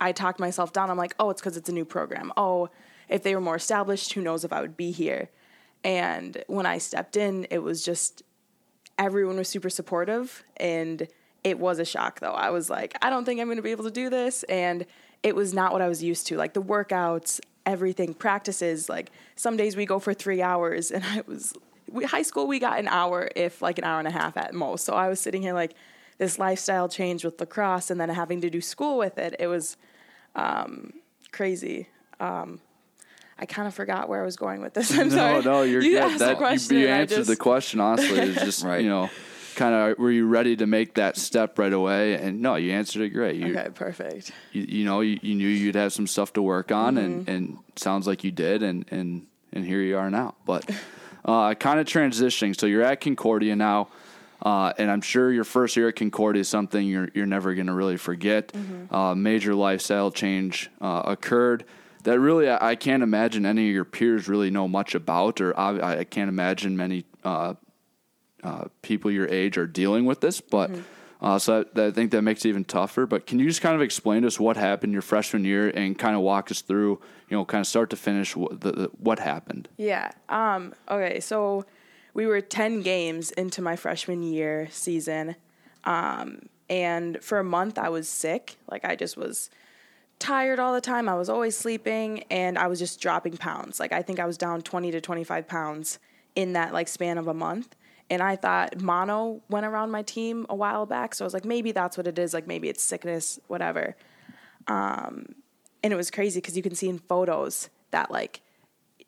I 0.00 0.12
talked 0.12 0.40
myself 0.40 0.72
down. 0.72 0.90
I'm 0.90 0.98
like, 0.98 1.14
oh, 1.18 1.30
it's 1.30 1.40
because 1.40 1.56
it's 1.56 1.68
a 1.68 1.72
new 1.72 1.84
program. 1.84 2.32
Oh, 2.36 2.68
if 3.08 3.22
they 3.22 3.34
were 3.34 3.40
more 3.40 3.56
established, 3.56 4.12
who 4.12 4.20
knows 4.20 4.44
if 4.44 4.52
I 4.52 4.60
would 4.60 4.76
be 4.76 4.90
here. 4.90 5.30
And 5.82 6.42
when 6.46 6.66
I 6.66 6.78
stepped 6.78 7.16
in, 7.16 7.46
it 7.50 7.58
was 7.58 7.84
just 7.84 8.22
everyone 8.98 9.36
was 9.36 9.48
super 9.48 9.70
supportive 9.70 10.44
and 10.56 11.08
it 11.42 11.58
was 11.58 11.78
a 11.78 11.84
shock 11.84 12.20
though. 12.20 12.32
I 12.32 12.50
was 12.50 12.70
like, 12.70 12.96
I 13.02 13.10
don't 13.10 13.24
think 13.24 13.40
I'm 13.40 13.46
going 13.46 13.56
to 13.56 13.62
be 13.62 13.72
able 13.72 13.84
to 13.84 13.90
do 13.90 14.08
this 14.08 14.44
and 14.44 14.86
it 15.22 15.34
was 15.34 15.52
not 15.52 15.72
what 15.72 15.82
I 15.82 15.88
was 15.88 16.02
used 16.02 16.26
to. 16.28 16.36
Like 16.36 16.54
the 16.54 16.62
workouts, 16.62 17.40
everything, 17.66 18.14
practices, 18.14 18.88
like 18.88 19.10
some 19.36 19.56
days 19.56 19.76
we 19.76 19.86
go 19.86 19.98
for 19.98 20.12
3 20.14 20.42
hours 20.42 20.90
and 20.90 21.04
I 21.04 21.22
was 21.26 21.54
we, 21.90 22.04
high 22.04 22.22
school 22.22 22.46
we 22.46 22.58
got 22.58 22.78
an 22.78 22.88
hour 22.88 23.28
if 23.36 23.62
like 23.62 23.78
an 23.78 23.84
hour 23.84 23.98
and 23.98 24.08
a 24.08 24.10
half 24.10 24.36
at 24.36 24.54
most. 24.54 24.84
So 24.84 24.94
I 24.94 25.08
was 25.08 25.20
sitting 25.20 25.42
here 25.42 25.54
like 25.54 25.74
this 26.18 26.38
lifestyle 26.38 26.88
change 26.88 27.24
with 27.24 27.40
lacrosse 27.40 27.90
and 27.90 28.00
then 28.00 28.08
having 28.08 28.40
to 28.42 28.50
do 28.50 28.60
school 28.60 28.96
with 28.98 29.18
it. 29.18 29.34
It 29.38 29.46
was 29.48 29.76
um, 30.34 30.92
crazy. 31.32 31.88
Um, 32.20 32.60
I 33.38 33.46
kind 33.46 33.66
of 33.66 33.74
forgot 33.74 34.08
where 34.08 34.20
I 34.22 34.24
was 34.24 34.36
going 34.36 34.60
with 34.62 34.74
this. 34.74 34.92
I'm 34.98 35.08
no, 35.08 35.14
sorry. 35.14 35.42
no, 35.42 35.62
you're 35.62 35.82
you 35.82 35.92
good. 35.92 36.02
asked 36.02 36.18
That- 36.20 36.28
the 36.30 36.34
question. 36.36 36.76
you, 36.76 36.82
you 36.84 36.88
answered 36.88 37.16
just- 37.16 37.30
the 37.30 37.36
question 37.36 37.80
honestly. 37.80 38.18
It's 38.18 38.44
just 38.44 38.64
Right. 38.64 38.82
you 38.82 38.88
know, 38.88 39.10
kind 39.56 39.74
of 39.74 39.98
were 39.98 40.10
you 40.10 40.26
ready 40.26 40.56
to 40.56 40.66
make 40.66 40.94
that 40.94 41.16
step 41.16 41.58
right 41.58 41.72
away? 41.72 42.14
And 42.14 42.40
no, 42.40 42.56
you 42.56 42.72
answered 42.72 43.02
it 43.02 43.10
great. 43.10 43.36
You, 43.36 43.56
Okay, 43.58 43.70
perfect. 43.74 44.32
you, 44.52 44.62
you 44.62 44.84
know, 44.84 45.00
you, 45.00 45.18
you 45.22 45.34
knew 45.34 45.48
you'd 45.48 45.74
have 45.74 45.92
some 45.92 46.06
stuff 46.06 46.32
to 46.34 46.42
work 46.42 46.70
on, 46.72 46.96
Mm-hmm. 46.96 47.04
and, 47.04 47.28
and 47.28 47.58
sounds 47.76 48.06
like 48.06 48.24
you 48.24 48.30
did, 48.30 48.62
and, 48.62 48.84
and, 48.90 49.26
and 49.52 49.64
here 49.64 49.80
you 49.80 49.96
are 49.98 50.10
now. 50.10 50.34
But 50.46 50.68
uh, 51.24 51.54
kind 51.54 51.80
of 51.80 51.86
transitioning. 51.86 52.58
So 52.58 52.66
you're 52.66 52.82
at 52.82 53.00
Concordia 53.00 53.56
now, 53.56 53.88
uh, 54.42 54.72
and 54.78 54.90
I'm 54.90 55.00
sure 55.00 55.32
your 55.32 55.44
first 55.44 55.76
year 55.76 55.88
at 55.88 55.96
Concordia 55.96 56.40
is 56.40 56.48
something 56.48 56.86
you're, 56.86 57.08
you're 57.14 57.26
never 57.26 57.54
going 57.54 57.66
to 57.68 57.72
really 57.72 57.96
forget. 57.96 58.48
Mm-hmm. 58.48 58.94
Uh, 58.94 59.14
major 59.14 59.54
lifestyle 59.54 60.10
change 60.10 60.70
uh, 60.80 61.02
occurred 61.06 61.64
that 62.02 62.20
really 62.20 62.50
I, 62.50 62.70
I 62.70 62.74
can't 62.76 63.02
imagine 63.02 63.46
any 63.46 63.68
of 63.68 63.74
your 63.74 63.86
peers 63.86 64.28
really 64.28 64.50
know 64.50 64.68
much 64.68 64.94
about, 64.94 65.40
or 65.40 65.58
I, 65.58 66.00
I 66.00 66.04
can't 66.04 66.28
imagine 66.28 66.76
many 66.76 67.06
uh, 67.24 67.54
uh, 68.44 68.66
people 68.82 69.10
your 69.10 69.26
age 69.28 69.56
are 69.58 69.66
dealing 69.66 70.04
with 70.04 70.20
this, 70.20 70.40
but 70.40 70.70
uh, 71.20 71.38
so 71.38 71.58
that, 71.58 71.74
that- 71.74 71.86
I 71.86 71.90
think 71.92 72.10
that 72.12 72.22
makes 72.22 72.44
it 72.44 72.50
even 72.50 72.64
tougher. 72.64 73.06
But 73.06 73.26
can 73.26 73.38
you 73.38 73.46
just 73.48 73.62
kind 73.62 73.74
of 73.74 73.80
explain 73.82 74.22
to 74.22 74.28
us 74.28 74.38
what 74.38 74.56
happened 74.56 74.92
your 74.92 75.02
freshman 75.02 75.44
year 75.44 75.70
and 75.70 75.98
kind 75.98 76.14
of 76.14 76.20
walk 76.22 76.50
us 76.50 76.60
through, 76.60 77.00
you 77.28 77.36
know, 77.36 77.44
kind 77.44 77.60
of 77.62 77.66
start 77.66 77.90
to 77.90 77.96
finish 77.96 78.36
what, 78.36 78.60
the, 78.60 78.72
the, 78.72 78.90
what 78.98 79.18
happened? 79.18 79.68
Yeah. 79.78 80.12
Um, 80.28 80.74
okay, 80.90 81.20
so 81.20 81.64
we 82.12 82.26
were 82.26 82.40
10 82.40 82.82
games 82.82 83.30
into 83.32 83.62
my 83.62 83.76
freshman 83.76 84.22
year 84.22 84.68
season. 84.70 85.36
Um, 85.84 86.48
and 86.68 87.22
for 87.22 87.38
a 87.38 87.44
month, 87.44 87.78
I 87.78 87.88
was 87.88 88.08
sick. 88.08 88.56
Like, 88.70 88.84
I 88.84 88.94
just 88.96 89.16
was 89.16 89.50
tired 90.18 90.58
all 90.58 90.72
the 90.74 90.80
time. 90.80 91.08
I 91.08 91.14
was 91.14 91.28
always 91.28 91.56
sleeping 91.56 92.24
and 92.30 92.58
I 92.58 92.66
was 92.68 92.78
just 92.78 93.00
dropping 93.00 93.36
pounds. 93.36 93.80
Like, 93.80 93.92
I 93.92 94.02
think 94.02 94.20
I 94.20 94.26
was 94.26 94.38
down 94.38 94.62
20 94.62 94.90
to 94.92 95.00
25 95.00 95.48
pounds 95.48 95.98
in 96.34 96.52
that 96.54 96.72
like 96.72 96.88
span 96.88 97.18
of 97.18 97.28
a 97.28 97.34
month. 97.34 97.76
And 98.10 98.22
I 98.22 98.36
thought 98.36 98.80
mono 98.80 99.40
went 99.48 99.64
around 99.64 99.90
my 99.90 100.02
team 100.02 100.46
a 100.48 100.54
while 100.54 100.86
back. 100.86 101.14
So 101.14 101.24
I 101.24 101.26
was 101.26 101.34
like, 101.34 101.44
maybe 101.44 101.72
that's 101.72 101.96
what 101.96 102.06
it 102.06 102.18
is. 102.18 102.34
Like, 102.34 102.46
maybe 102.46 102.68
it's 102.68 102.82
sickness, 102.82 103.40
whatever. 103.46 103.96
Um, 104.66 105.34
and 105.82 105.92
it 105.92 105.96
was 105.96 106.10
crazy 106.10 106.40
because 106.40 106.56
you 106.56 106.62
can 106.62 106.74
see 106.74 106.88
in 106.88 106.98
photos 106.98 107.68
that 107.90 108.10
like 108.10 108.40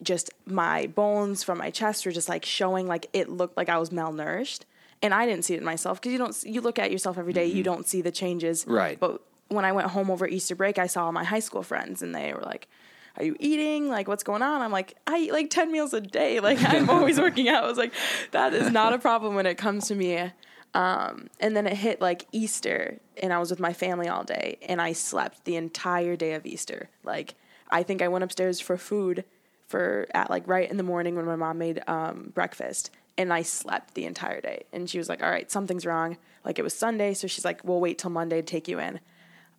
just 0.03 0.31
my 0.45 0.87
bones 0.87 1.43
from 1.43 1.59
my 1.59 1.71
chest 1.71 2.05
were 2.05 2.12
just 2.12 2.29
like 2.29 2.45
showing 2.45 2.87
like 2.87 3.07
it 3.12 3.29
looked 3.29 3.57
like 3.57 3.69
I 3.69 3.79
was 3.79 3.91
malnourished. 3.91 4.61
And 5.03 5.12
I 5.12 5.26
didn't 5.26 5.45
see 5.45 5.55
it 5.55 5.62
myself 5.62 6.00
because 6.00 6.12
you 6.12 6.19
don't 6.19 6.37
you 6.45 6.61
look 6.61 6.79
at 6.79 6.91
yourself 6.91 7.19
every 7.19 7.33
day, 7.33 7.47
you 7.47 7.62
don't 7.62 7.87
see 7.87 8.00
the 8.00 8.11
changes. 8.11 8.67
Right. 8.67 8.99
But 8.99 9.21
when 9.49 9.65
I 9.65 9.73
went 9.73 9.88
home 9.88 10.11
over 10.11 10.26
Easter 10.26 10.55
break, 10.55 10.79
I 10.79 10.87
saw 10.87 11.05
all 11.07 11.12
my 11.12 11.25
high 11.25 11.41
school 11.41 11.62
friends 11.62 12.03
and 12.03 12.15
they 12.15 12.33
were 12.33 12.43
like, 12.43 12.69
Are 13.16 13.25
you 13.25 13.37
eating? 13.38 13.88
Like 13.88 14.08
what's 14.08 14.23
going 14.23 14.42
on? 14.42 14.62
I'm 14.62 14.73
like, 14.73 14.94
I 15.06 15.18
eat 15.18 15.32
like 15.32 15.50
ten 15.50 15.73
meals 15.73 15.92
a 15.94 16.00
day. 16.00 16.40
Like 16.46 16.62
I'm 16.62 16.88
always 16.88 17.18
working 17.18 17.49
out. 17.49 17.64
I 17.64 17.66
was 17.66 17.78
like, 17.78 17.92
that 18.30 18.54
is 18.54 18.70
not 18.70 18.92
a 18.92 18.99
problem 18.99 19.35
when 19.35 19.46
it 19.46 19.56
comes 19.58 19.88
to 19.88 19.96
me. 19.96 20.30
Um, 20.75 21.28
and 21.40 21.56
then 21.56 21.66
it 21.66 21.73
hit 21.76 22.00
like 22.00 22.26
Easter, 22.30 23.00
and 23.20 23.32
I 23.32 23.38
was 23.38 23.50
with 23.50 23.58
my 23.58 23.73
family 23.73 24.08
all 24.08 24.23
day, 24.23 24.58
and 24.68 24.80
I 24.80 24.92
slept 24.92 25.44
the 25.44 25.56
entire 25.56 26.14
day 26.14 26.35
of 26.35 26.46
Easter. 26.46 26.90
Like, 27.02 27.35
I 27.70 27.82
think 27.82 28.02
I 28.02 28.08
went 28.08 28.23
upstairs 28.25 28.61
for 28.61 28.76
food 28.76 29.25
for 29.66 30.06
at 30.14 30.30
like 30.30 30.46
right 30.46 30.70
in 30.70 30.76
the 30.76 30.82
morning 30.82 31.16
when 31.16 31.25
my 31.25 31.35
mom 31.35 31.58
made 31.58 31.82
um, 31.88 32.30
breakfast, 32.35 32.90
and 33.18 33.32
I 33.32 33.42
slept 33.42 33.94
the 33.94 34.04
entire 34.04 34.40
day. 34.40 34.64
And 34.73 34.88
she 34.88 34.99
was 34.99 35.08
like, 35.08 35.23
"All 35.23 35.30
right, 35.30 35.50
something's 35.50 35.87
wrong." 35.87 36.18
Like 36.44 36.58
it 36.58 36.62
was 36.62 36.75
Sunday, 36.75 37.14
so 37.14 37.26
she's 37.26 37.44
like, 37.44 37.64
"We'll 37.64 37.80
wait 37.80 37.99
till 37.99 38.11
Monday 38.11 38.37
to 38.37 38.46
take 38.46 38.68
you 38.68 38.78
in." 38.78 39.00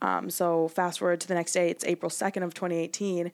Um, 0.02 0.30
so 0.30 0.68
fast 0.68 1.00
forward 1.00 1.20
to 1.22 1.28
the 1.28 1.34
next 1.34 1.54
day, 1.54 1.70
it's 1.70 1.84
April 1.84 2.10
second 2.10 2.44
of 2.44 2.54
2018, 2.54 3.32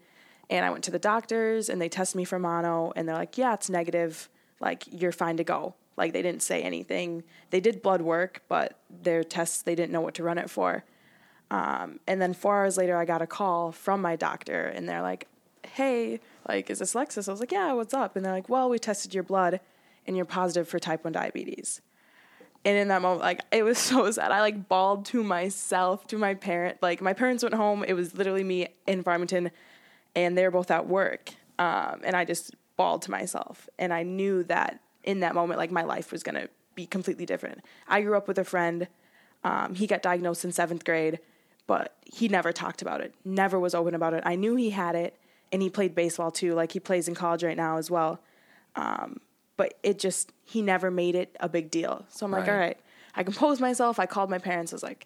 and 0.50 0.66
I 0.66 0.70
went 0.70 0.84
to 0.86 0.92
the 0.92 1.00
doctors, 1.00 1.70
and 1.70 1.82
they 1.82 1.90
tested 1.90 2.18
me 2.18 2.26
for 2.26 2.40
mono, 2.40 2.92
and 2.96 3.08
they're 3.08 3.16
like, 3.16 3.38
"Yeah, 3.38 3.54
it's 3.54 3.70
negative. 3.70 4.30
Like 4.60 4.84
you're 4.92 5.12
fine 5.12 5.38
to 5.38 5.44
go." 5.44 5.76
Like 5.98 6.14
they 6.14 6.22
didn't 6.22 6.42
say 6.42 6.62
anything. 6.62 7.24
They 7.52 7.60
did 7.60 7.82
blood 7.82 8.02
work, 8.02 8.42
but 8.48 8.80
their 8.90 9.24
tests 9.24 9.62
they 9.62 9.76
didn't 9.76 9.92
know 9.92 10.02
what 10.02 10.16
to 10.16 10.24
run 10.24 10.38
it 10.38 10.50
for. 10.50 10.84
Um, 11.52 12.00
and 12.08 12.22
then 12.22 12.34
four 12.34 12.58
hours 12.58 12.78
later, 12.78 12.98
I 12.98 13.06
got 13.06 13.22
a 13.22 13.28
call 13.28 13.72
from 13.72 14.02
my 14.02 14.16
doctor, 14.16 14.66
and 14.66 14.90
they're 14.90 15.02
like, 15.02 15.28
"Hey, 15.64 16.20
like, 16.48 16.70
is 16.70 16.80
this 16.80 16.94
Lexus?" 16.94 17.28
I 17.28 17.32
was 17.32 17.40
like, 17.40 17.52
"Yeah, 17.52 17.74
what's 17.74 17.94
up?" 17.94 18.16
And 18.16 18.26
they're 18.26 18.34
like, 18.34 18.50
"Well, 18.50 18.70
we 18.70 18.80
tested 18.80 19.14
your 19.14 19.24
blood, 19.24 19.60
and 20.08 20.16
you're 20.16 20.26
positive 20.26 20.68
for 20.68 20.80
type 20.80 21.04
one 21.04 21.14
diabetes." 21.14 21.82
And 22.66 22.78
in 22.78 22.88
that 22.88 23.02
moment, 23.02 23.22
like, 23.22 23.42
it 23.52 23.64
was 23.64 23.78
so 23.78 24.10
sad. 24.12 24.32
I 24.32 24.42
like 24.42 24.68
bawled 24.68 25.06
to 25.08 25.24
myself, 25.24 26.08
to 26.08 26.18
my 26.18 26.34
parent. 26.34 26.82
Like, 26.82 27.02
my 27.02 27.14
parents 27.14 27.44
went 27.44 27.56
home. 27.56 27.84
It 27.88 27.94
was 27.94 28.16
literally 28.16 28.44
me 28.44 28.70
in 28.88 29.04
Farmington, 29.04 29.52
and 30.16 30.38
they're 30.38 30.52
both 30.52 30.72
at 30.72 30.88
work. 30.88 31.32
Um, 31.60 32.02
and 32.04 32.16
I 32.16 32.26
just 32.26 32.56
bawled 32.78 33.04
to 33.04 33.12
myself. 33.12 33.70
And 33.78 33.94
I 33.94 34.04
knew 34.04 34.44
that 34.46 34.80
in 35.04 35.20
that 35.20 35.36
moment, 35.36 35.60
like 35.60 35.72
my 35.72 35.84
life 35.84 36.12
was 36.12 36.24
going 36.24 36.36
to 36.36 36.50
be 36.76 36.86
completely 36.86 37.26
different. 37.26 37.62
I 37.88 38.02
grew 38.02 38.18
up 38.18 38.28
with 38.28 38.38
a 38.40 38.44
friend. 38.44 38.88
Um, 39.44 39.76
he 39.76 39.88
got 39.88 40.02
diagnosed 40.02 40.46
in 40.46 40.52
seventh 40.52 40.86
grade, 40.86 41.20
but 41.68 41.96
he 42.06 42.28
never 42.28 42.52
talked 42.52 42.82
about 42.82 43.02
it, 43.02 43.14
never 43.26 43.60
was 43.60 43.76
open 43.76 43.94
about 43.94 44.14
it. 44.14 44.24
I 44.26 44.36
knew 44.36 44.56
he 44.56 44.72
had 44.72 44.96
it, 44.96 45.18
and 45.52 45.62
he 45.62 45.70
played 45.70 45.94
baseball 45.94 46.32
too. 46.32 46.54
Like 46.54 46.72
he 46.72 46.80
plays 46.80 47.08
in 47.08 47.16
college 47.16 47.44
right 47.44 47.58
now 47.58 47.78
as 47.78 47.92
well. 47.92 48.22
Um, 48.76 49.20
but 49.56 49.76
it 49.84 50.00
just, 50.00 50.32
he 50.44 50.62
never 50.62 50.90
made 50.90 51.16
it 51.16 51.36
a 51.40 51.48
big 51.48 51.70
deal. 51.70 52.06
So 52.10 52.26
I'm 52.26 52.32
like, 52.32 52.48
all 52.48 52.58
right, 52.58 52.78
I 53.16 53.24
composed 53.24 53.62
myself. 53.62 54.00
I 54.00 54.08
called 54.08 54.30
my 54.30 54.40
parents. 54.40 54.74
I 54.74 54.76
was 54.76 54.84
like, 54.84 55.06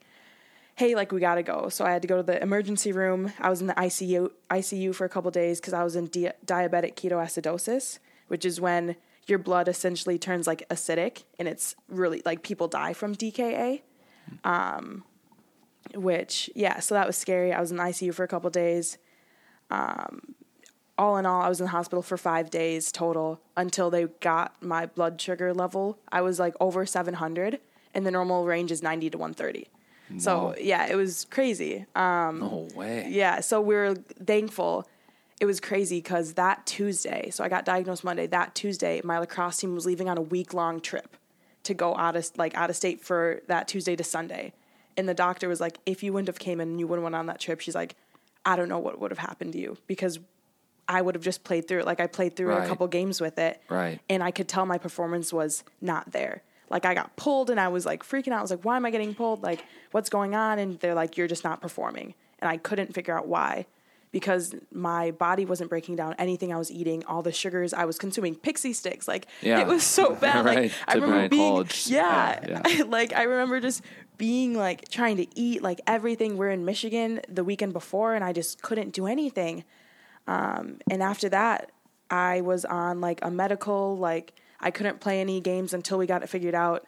hey, 0.78 0.94
like 0.94 1.12
we 1.12 1.20
gotta 1.20 1.42
go. 1.42 1.70
So 1.70 1.84
I 1.84 1.92
had 1.92 2.04
to 2.04 2.08
go 2.08 2.18
to 2.18 2.24
the 2.24 2.42
emergency 2.42 2.92
room. 2.92 3.34
I 3.40 3.50
was 3.50 3.62
in 3.62 3.68
the 3.68 3.74
ICU 3.74 4.30
ICU 4.52 4.94
for 4.94 5.06
a 5.06 5.10
couple 5.10 5.32
days 5.32 5.60
because 5.60 5.74
I 5.74 5.84
was 5.84 5.96
in 5.96 6.06
di- 6.06 6.32
diabetic 6.46 6.94
ketoacidosis, 6.94 7.98
which 8.28 8.46
is 8.46 8.62
when 8.62 8.96
your 9.26 9.40
blood 9.40 9.68
essentially 9.68 10.20
turns 10.20 10.46
like 10.46 10.70
acidic, 10.70 11.24
and 11.40 11.48
it's 11.48 11.76
really 11.90 12.22
like 12.26 12.44
people 12.44 12.68
die 12.68 12.94
from 12.94 13.16
DKA. 13.16 13.82
Um, 14.44 15.04
which 15.96 16.50
yeah, 16.56 16.80
so 16.80 16.94
that 16.94 17.08
was 17.08 17.18
scary. 17.18 17.52
I 17.52 17.60
was 17.60 17.72
in 17.72 17.78
the 17.78 17.84
ICU 17.84 18.14
for 18.14 18.24
a 18.24 18.28
couple 18.28 18.52
days. 18.52 19.00
Um, 19.72 20.36
all 20.96 21.18
in 21.18 21.26
all, 21.26 21.42
I 21.42 21.50
was 21.50 21.60
in 21.60 21.66
the 21.66 21.72
hospital 21.72 22.04
for 22.04 22.18
five 22.18 22.52
days 22.52 22.92
total 22.92 23.42
until 23.56 23.90
they 23.90 24.06
got 24.20 24.62
my 24.62 24.86
blood 24.86 25.20
sugar 25.20 25.56
level. 25.56 25.98
I 26.12 26.22
was 26.22 26.40
like 26.40 26.54
over 26.60 26.86
700, 26.86 27.60
and 27.96 28.06
the 28.06 28.12
normal 28.12 28.46
range 28.46 28.72
is 28.72 28.84
90 28.84 29.10
to 29.12 29.18
130. 29.18 29.68
So 30.18 30.56
yeah, 30.60 30.88
it 30.88 30.96
was 30.96 31.26
crazy. 31.30 31.86
Um, 31.96 32.40
No 32.40 32.68
way. 32.76 33.08
yeah, 33.10 33.42
so 33.42 33.60
we 33.62 33.76
were 33.76 33.96
thankful. 34.26 34.88
It 35.40 35.46
was 35.46 35.60
crazy 35.60 35.98
because 36.00 36.34
that 36.34 36.66
Tuesday, 36.66 37.30
so 37.30 37.44
I 37.44 37.50
got 37.50 37.66
diagnosed 37.66 38.04
Monday. 38.04 38.26
That 38.26 38.56
Tuesday, 38.56 39.02
my 39.04 39.20
lacrosse 39.20 39.58
team 39.58 39.76
was 39.76 39.86
leaving 39.86 40.10
on 40.10 40.18
a 40.18 40.22
week 40.22 40.54
long 40.54 40.80
trip 40.80 41.16
to 41.64 41.74
go 41.74 41.96
out 41.96 42.16
of 42.16 42.30
like 42.38 42.56
out 42.56 42.70
of 42.70 42.76
state 42.76 43.04
for 43.04 43.42
that 43.48 43.68
Tuesday 43.68 43.96
to 43.96 44.04
Sunday, 44.04 44.54
and 44.96 45.08
the 45.08 45.14
doctor 45.14 45.48
was 45.50 45.60
like, 45.62 45.78
"If 45.86 46.02
you 46.04 46.14
wouldn't 46.14 46.28
have 46.28 46.40
came 46.40 46.60
in 46.62 46.70
and 46.70 46.80
you 46.80 46.88
wouldn't 46.88 47.04
went 47.04 47.16
on 47.16 47.26
that 47.28 47.40
trip," 47.40 47.60
she's 47.60 47.76
like, 47.76 47.96
"I 48.46 48.56
don't 48.56 48.70
know 48.70 48.80
what 48.80 49.00
would 49.00 49.12
have 49.12 49.20
happened 49.20 49.54
to 49.54 49.60
you 49.60 49.78
because 49.88 50.20
I 50.88 51.02
would 51.02 51.16
have 51.16 51.24
just 51.24 51.44
played 51.44 51.68
through 51.68 51.80
it. 51.82 51.86
Like 51.86 52.00
I 52.00 52.08
played 52.08 52.36
through 52.38 52.48
Right. 52.48 52.64
a 52.66 52.68
couple 52.68 52.88
games 52.88 53.20
with 53.20 53.38
it, 53.38 53.62
Right. 53.70 54.00
And 54.10 54.24
I 54.24 54.32
could 54.32 54.48
tell 54.48 54.66
my 54.66 54.78
performance 54.78 55.34
was 55.34 55.66
not 55.82 56.14
there. 56.14 56.44
Like 56.70 56.86
I 56.86 56.94
got 56.94 57.16
pulled 57.16 57.50
and 57.50 57.60
I 57.60 57.68
was 57.70 57.86
like 57.86 58.04
freaking 58.04 58.30
out. 58.34 58.40
I 58.40 58.42
was 58.42 58.52
like, 58.52 58.64
why 58.66 58.76
am 58.76 58.86
I 58.86 58.92
getting 58.92 59.14
pulled? 59.16 59.44
Like 59.44 59.64
what's 59.92 60.10
going 60.10 60.36
on? 60.36 60.60
And 60.60 60.80
they're 60.80 60.94
like, 60.96 61.18
you're 61.18 61.28
just 61.28 61.44
not 61.44 61.62
performing. 61.62 62.14
And 62.40 62.50
I 62.50 62.58
couldn't 62.58 62.94
figure 62.94 63.18
out 63.18 63.28
why 63.28 63.66
because 64.12 64.56
my 64.72 65.12
body 65.12 65.44
wasn't 65.46 65.70
breaking 65.70 65.96
down 65.98 66.16
anything 66.18 66.54
I 66.54 66.58
was 66.58 66.72
eating, 66.72 67.04
all 67.06 67.22
the 67.22 67.32
sugars 67.32 67.74
I 67.74 67.84
was 67.86 67.98
consuming, 68.00 68.36
pixie 68.36 68.74
sticks. 68.74 69.08
Like 69.08 69.28
Yeah. 69.42 69.60
it 69.60 69.68
was 69.68 69.84
so 69.84 70.16
bad. 70.22 70.46
Right. 70.46 70.58
Like 70.64 70.72
I 70.88 70.94
remember 70.96 71.30
being, 71.30 71.42
college. 71.52 71.88
yeah, 71.88 72.40
Yeah, 72.48 72.62
yeah. 72.68 72.84
like 72.84 73.14
I 73.14 73.24
remember 73.24 73.60
just 73.60 73.82
being 74.18 74.54
like 74.56 74.90
trying 74.90 75.18
to 75.18 75.28
eat 75.40 75.62
like 75.62 75.80
everything. 75.88 76.38
We're 76.38 76.52
in 76.52 76.64
Michigan 76.66 77.22
the 77.30 77.44
weekend 77.44 77.74
before 77.74 78.16
and 78.16 78.24
I 78.24 78.34
just 78.34 78.62
couldn't 78.62 78.92
do 78.94 79.08
anything 79.08 79.64
um, 80.28 80.78
and 80.92 81.02
after 81.02 81.30
that 81.30 81.72
i 82.10 82.40
was 82.42 82.64
on 82.66 83.02
like 83.02 83.20
a 83.22 83.30
medical 83.32 83.98
like 83.98 84.34
i 84.60 84.72
couldn't 84.72 85.00
play 85.00 85.20
any 85.22 85.40
games 85.42 85.74
until 85.74 85.98
we 85.98 86.06
got 86.06 86.24
it 86.24 86.30
figured 86.30 86.56
out 86.56 86.86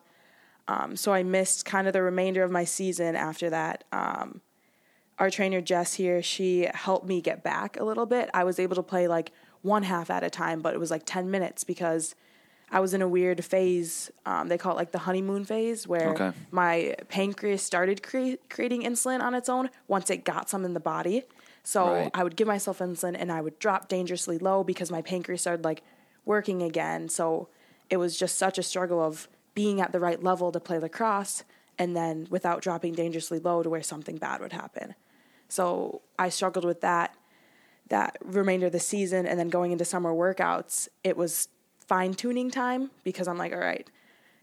um, 0.67 0.95
so 0.95 1.12
i 1.13 1.23
missed 1.23 1.65
kind 1.65 1.88
of 1.88 1.93
the 1.93 2.01
remainder 2.01 2.43
of 2.43 2.51
my 2.51 2.63
season 2.63 3.15
after 3.15 3.49
that 3.49 3.84
um, 3.91 4.41
our 5.17 5.29
trainer 5.29 5.62
jess 5.62 5.93
here 5.95 6.21
she 6.21 6.67
helped 6.73 7.05
me 7.05 7.21
get 7.21 7.43
back 7.43 7.79
a 7.79 7.84
little 7.84 8.05
bit 8.05 8.29
i 8.34 8.43
was 8.43 8.60
able 8.60 8.75
to 8.75 8.84
play 8.84 9.08
like 9.08 9.32
one 9.62 9.84
half 9.84 10.10
at 10.10 10.23
a 10.23 10.29
time 10.29 10.62
but 10.62 10.73
it 10.73 10.79
was 10.79 10.91
like 10.91 11.03
10 11.05 11.29
minutes 11.29 11.63
because 11.63 12.15
i 12.71 12.79
was 12.79 12.93
in 12.93 13.01
a 13.01 13.08
weird 13.08 13.43
phase 13.43 14.10
um, 14.25 14.47
they 14.47 14.58
call 14.58 14.73
it 14.73 14.75
like 14.75 14.91
the 14.91 14.99
honeymoon 14.99 15.43
phase 15.43 15.88
where 15.88 16.12
Okay. 16.12 16.32
my 16.51 16.95
pancreas 17.10 17.62
started 17.62 18.01
cre- 18.03 18.36
creating 18.49 18.84
insulin 18.84 19.21
on 19.21 19.34
its 19.34 19.49
own 19.49 19.69
once 19.88 20.10
it 20.10 20.23
got 20.23 20.49
some 20.49 20.63
in 20.65 20.73
the 20.73 20.79
body 20.79 21.23
so 21.63 21.91
Right. 21.93 22.12
I 22.13 22.23
would 22.23 22.36
give 22.38 22.47
myself 22.47 22.79
insulin 22.79 23.15
and 23.19 23.32
I 23.32 23.41
would 23.41 23.60
drop 23.60 23.89
dangerously 23.89 24.38
low 24.38 24.63
because 24.63 24.89
my 24.91 25.01
pancreas 25.01 25.41
started 25.41 25.63
like 25.65 25.84
working 26.25 26.63
again. 26.63 27.10
So 27.10 27.49
it 27.89 27.97
was 27.97 28.17
just 28.17 28.38
such 28.38 28.58
a 28.58 28.63
struggle 28.63 29.02
of 29.02 29.28
being 29.56 29.82
at 29.82 29.91
the 29.91 29.99
right 29.99 30.23
level 30.23 30.52
to 30.52 30.60
play 30.60 30.80
lacrosse 30.80 31.43
and 31.78 31.95
then 31.95 32.28
without 32.30 32.62
dropping 32.62 32.93
dangerously 32.93 33.39
low 33.39 33.63
to 33.63 33.69
where 33.69 33.82
something 33.82 34.17
bad 34.17 34.41
would 34.41 34.54
happen. 34.54 34.95
So 35.47 36.02
I 36.17 36.30
struggled 36.30 36.65
with 36.65 36.82
that 36.82 37.15
that 37.88 38.17
remainder 38.23 38.67
of 38.67 38.71
the 38.71 38.80
season 38.80 39.25
and 39.25 39.39
then 39.39 39.49
going 39.49 39.71
into 39.71 39.84
summer 39.84 40.13
workouts, 40.13 40.88
it 41.04 41.17
was 41.17 41.47
fine 41.80 42.13
tuning 42.13 42.52
time 42.52 42.91
because 43.04 43.28
I'm 43.28 43.38
like, 43.39 43.52
all 43.52 43.58
right, 43.60 43.89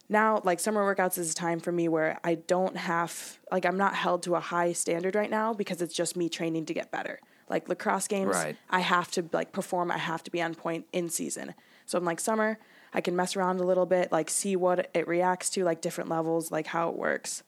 now 0.08 0.40
like 0.44 0.58
summer 0.58 0.82
workouts 0.82 1.16
is 1.16 1.30
a 1.30 1.34
time 1.34 1.60
for 1.60 1.70
me 1.70 1.88
where 1.88 2.18
I 2.24 2.34
don't 2.34 2.76
have 2.76 3.38
like 3.52 3.64
I'm 3.64 3.76
not 3.76 3.94
held 3.94 4.24
to 4.24 4.34
a 4.34 4.40
high 4.40 4.72
standard 4.72 5.14
right 5.14 5.30
now 5.30 5.54
because 5.54 5.80
it's 5.80 5.94
just 5.94 6.16
me 6.16 6.28
training 6.28 6.66
to 6.66 6.74
get 6.74 6.90
better. 6.90 7.20
Like 7.48 7.68
lacrosse 7.68 8.08
games, 8.08 8.34
Right. 8.34 8.56
I 8.68 8.80
have 8.80 9.10
to 9.12 9.24
like 9.32 9.52
perform, 9.52 9.92
I 9.92 9.98
have 9.98 10.24
to 10.24 10.30
be 10.32 10.42
on 10.42 10.54
point 10.54 10.86
in 10.92 11.08
season. 11.08 11.54
So 11.84 11.96
I'm 11.98 12.04
like 12.04 12.18
summer, 12.18 12.58
I 12.96 13.02
can 13.02 13.14
mess 13.14 13.36
around 13.36 13.60
a 13.60 13.62
little 13.62 13.84
bit, 13.84 14.10
like 14.10 14.30
see 14.30 14.56
what 14.56 14.88
it 14.94 15.06
reacts 15.06 15.50
to, 15.50 15.64
like 15.64 15.82
different 15.82 16.08
levels, 16.08 16.50
like 16.50 16.66
how 16.66 16.88
it 16.88 16.96
works. 16.96 17.42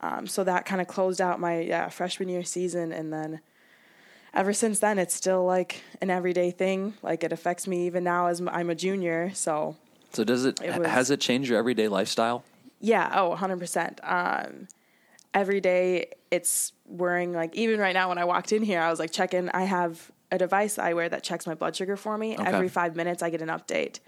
Um, 0.00 0.28
so 0.28 0.44
that 0.44 0.64
kind 0.64 0.80
of 0.80 0.86
closed 0.86 1.20
out 1.20 1.40
my 1.40 1.58
yeah, 1.60 1.88
freshman 1.88 2.28
year 2.28 2.44
season 2.44 2.92
and 2.92 3.12
then 3.12 3.40
ever 4.32 4.52
since 4.52 4.78
then 4.78 4.98
it's 5.00 5.14
still 5.14 5.44
like 5.44 5.82
an 6.00 6.08
everyday 6.08 6.52
thing. 6.52 6.94
Like 7.02 7.24
it 7.24 7.32
affects 7.32 7.66
me 7.66 7.86
even 7.86 8.04
now 8.04 8.28
as 8.28 8.40
I'm 8.46 8.70
a 8.70 8.76
junior, 8.76 9.32
so 9.34 9.74
So 10.12 10.22
does 10.22 10.44
it, 10.44 10.62
It 10.62 10.78
was- 10.78 10.86
has 10.86 11.10
it 11.10 11.20
changed 11.20 11.50
your 11.50 11.58
everyday 11.58 11.88
lifestyle? 11.88 12.44
Yeah, 12.78 13.10
oh, 13.16 13.34
100%. 13.34 13.98
Um, 14.04 14.68
every 15.34 15.60
day 15.60 16.12
it's 16.30 16.72
wearing, 16.86 17.32
like, 17.32 17.56
even 17.56 17.80
right 17.80 17.94
now 17.94 18.10
when 18.10 18.18
I 18.18 18.24
walked 18.24 18.52
in 18.52 18.62
here, 18.62 18.80
I 18.80 18.90
was 18.90 19.00
like 19.00 19.10
checking. 19.10 19.48
I 19.48 19.64
have 19.64 20.12
a 20.30 20.38
device 20.38 20.78
I 20.78 20.92
wear 20.92 21.08
that 21.08 21.24
checks 21.24 21.46
my 21.46 21.54
blood 21.54 21.74
sugar 21.74 21.96
for 21.96 22.16
me. 22.16 22.34
Okay. 22.34 22.44
Every 22.46 22.68
five 22.68 22.94
minutes, 22.94 23.22
I 23.22 23.30
get 23.30 23.42
an 23.42 23.48
update. 23.48 23.98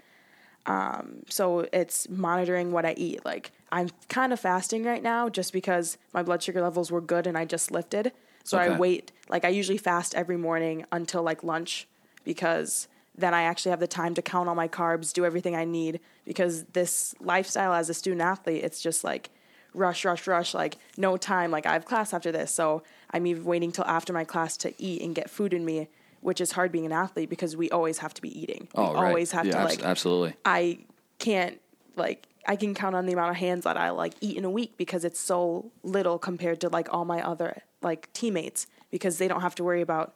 Um, 0.65 1.23
so 1.29 1.67
it's 1.73 2.07
monitoring 2.09 2.71
what 2.71 2.85
I 2.85 2.93
eat. 2.97 3.25
Like, 3.25 3.51
I'm 3.71 3.89
kind 4.07 4.33
of 4.33 4.39
fasting 4.39 4.83
right 4.83 5.01
now 5.01 5.29
just 5.29 5.53
because 5.53 5.97
my 6.13 6.23
blood 6.23 6.43
sugar 6.43 6.61
levels 6.61 6.91
were 6.91 7.01
good 7.01 7.27
and 7.27 7.37
I 7.37 7.45
just 7.45 7.71
lifted. 7.71 8.11
So 8.43 8.57
I 8.57 8.77
wait, 8.77 9.11
like, 9.29 9.45
I 9.45 9.49
usually 9.49 9.77
fast 9.77 10.15
every 10.15 10.37
morning 10.37 10.85
until 10.91 11.21
like 11.21 11.43
lunch 11.43 11.87
because 12.23 12.87
then 13.15 13.33
I 13.33 13.43
actually 13.43 13.71
have 13.71 13.79
the 13.79 13.87
time 13.87 14.13
to 14.15 14.21
count 14.21 14.49
all 14.49 14.55
my 14.55 14.67
carbs, 14.67 15.13
do 15.13 15.25
everything 15.25 15.55
I 15.55 15.65
need. 15.65 15.99
Because 16.25 16.63
this 16.65 17.13
lifestyle 17.19 17.73
as 17.73 17.89
a 17.89 17.93
student 17.93 18.21
athlete, 18.21 18.63
it's 18.63 18.81
just 18.81 19.03
like 19.03 19.29
rush, 19.73 20.05
rush, 20.05 20.25
rush, 20.27 20.53
like 20.53 20.77
no 20.97 21.17
time. 21.17 21.51
Like 21.51 21.65
I 21.65 21.73
have 21.73 21.85
class 21.85 22.13
after 22.13 22.31
this. 22.31 22.51
So 22.51 22.83
I'm 23.11 23.27
even 23.27 23.43
waiting 23.45 23.71
till 23.71 23.85
after 23.85 24.13
my 24.13 24.23
class 24.23 24.57
to 24.57 24.73
eat 24.81 25.01
and 25.01 25.13
get 25.13 25.29
food 25.29 25.53
in 25.53 25.65
me, 25.65 25.87
which 26.21 26.41
is 26.41 26.51
hard 26.51 26.71
being 26.71 26.85
an 26.85 26.91
athlete 26.91 27.29
because 27.29 27.55
we 27.55 27.69
always 27.71 27.99
have 27.99 28.13
to 28.15 28.21
be 28.21 28.39
eating. 28.39 28.67
Oh, 28.75 28.89
we 28.93 28.95
right. 28.99 29.07
always 29.07 29.31
have 29.31 29.45
yeah, 29.45 29.53
to 29.53 29.57
abs- 29.59 29.77
like 29.77 29.83
absolutely. 29.85 30.35
I 30.45 30.79
can't 31.19 31.59
like 31.95 32.27
I 32.47 32.55
can 32.55 32.73
count 32.73 32.95
on 32.95 33.05
the 33.05 33.13
amount 33.13 33.31
of 33.31 33.35
hands 33.37 33.63
that 33.65 33.77
I 33.77 33.89
like 33.91 34.13
eat 34.21 34.37
in 34.37 34.45
a 34.45 34.49
week 34.49 34.75
because 34.77 35.03
it's 35.05 35.19
so 35.19 35.71
little 35.83 36.17
compared 36.17 36.61
to 36.61 36.69
like 36.69 36.91
all 36.93 37.05
my 37.05 37.21
other 37.21 37.61
like 37.81 38.11
teammates 38.13 38.67
because 38.91 39.17
they 39.17 39.27
don't 39.27 39.41
have 39.41 39.55
to 39.55 39.63
worry 39.63 39.81
about 39.81 40.15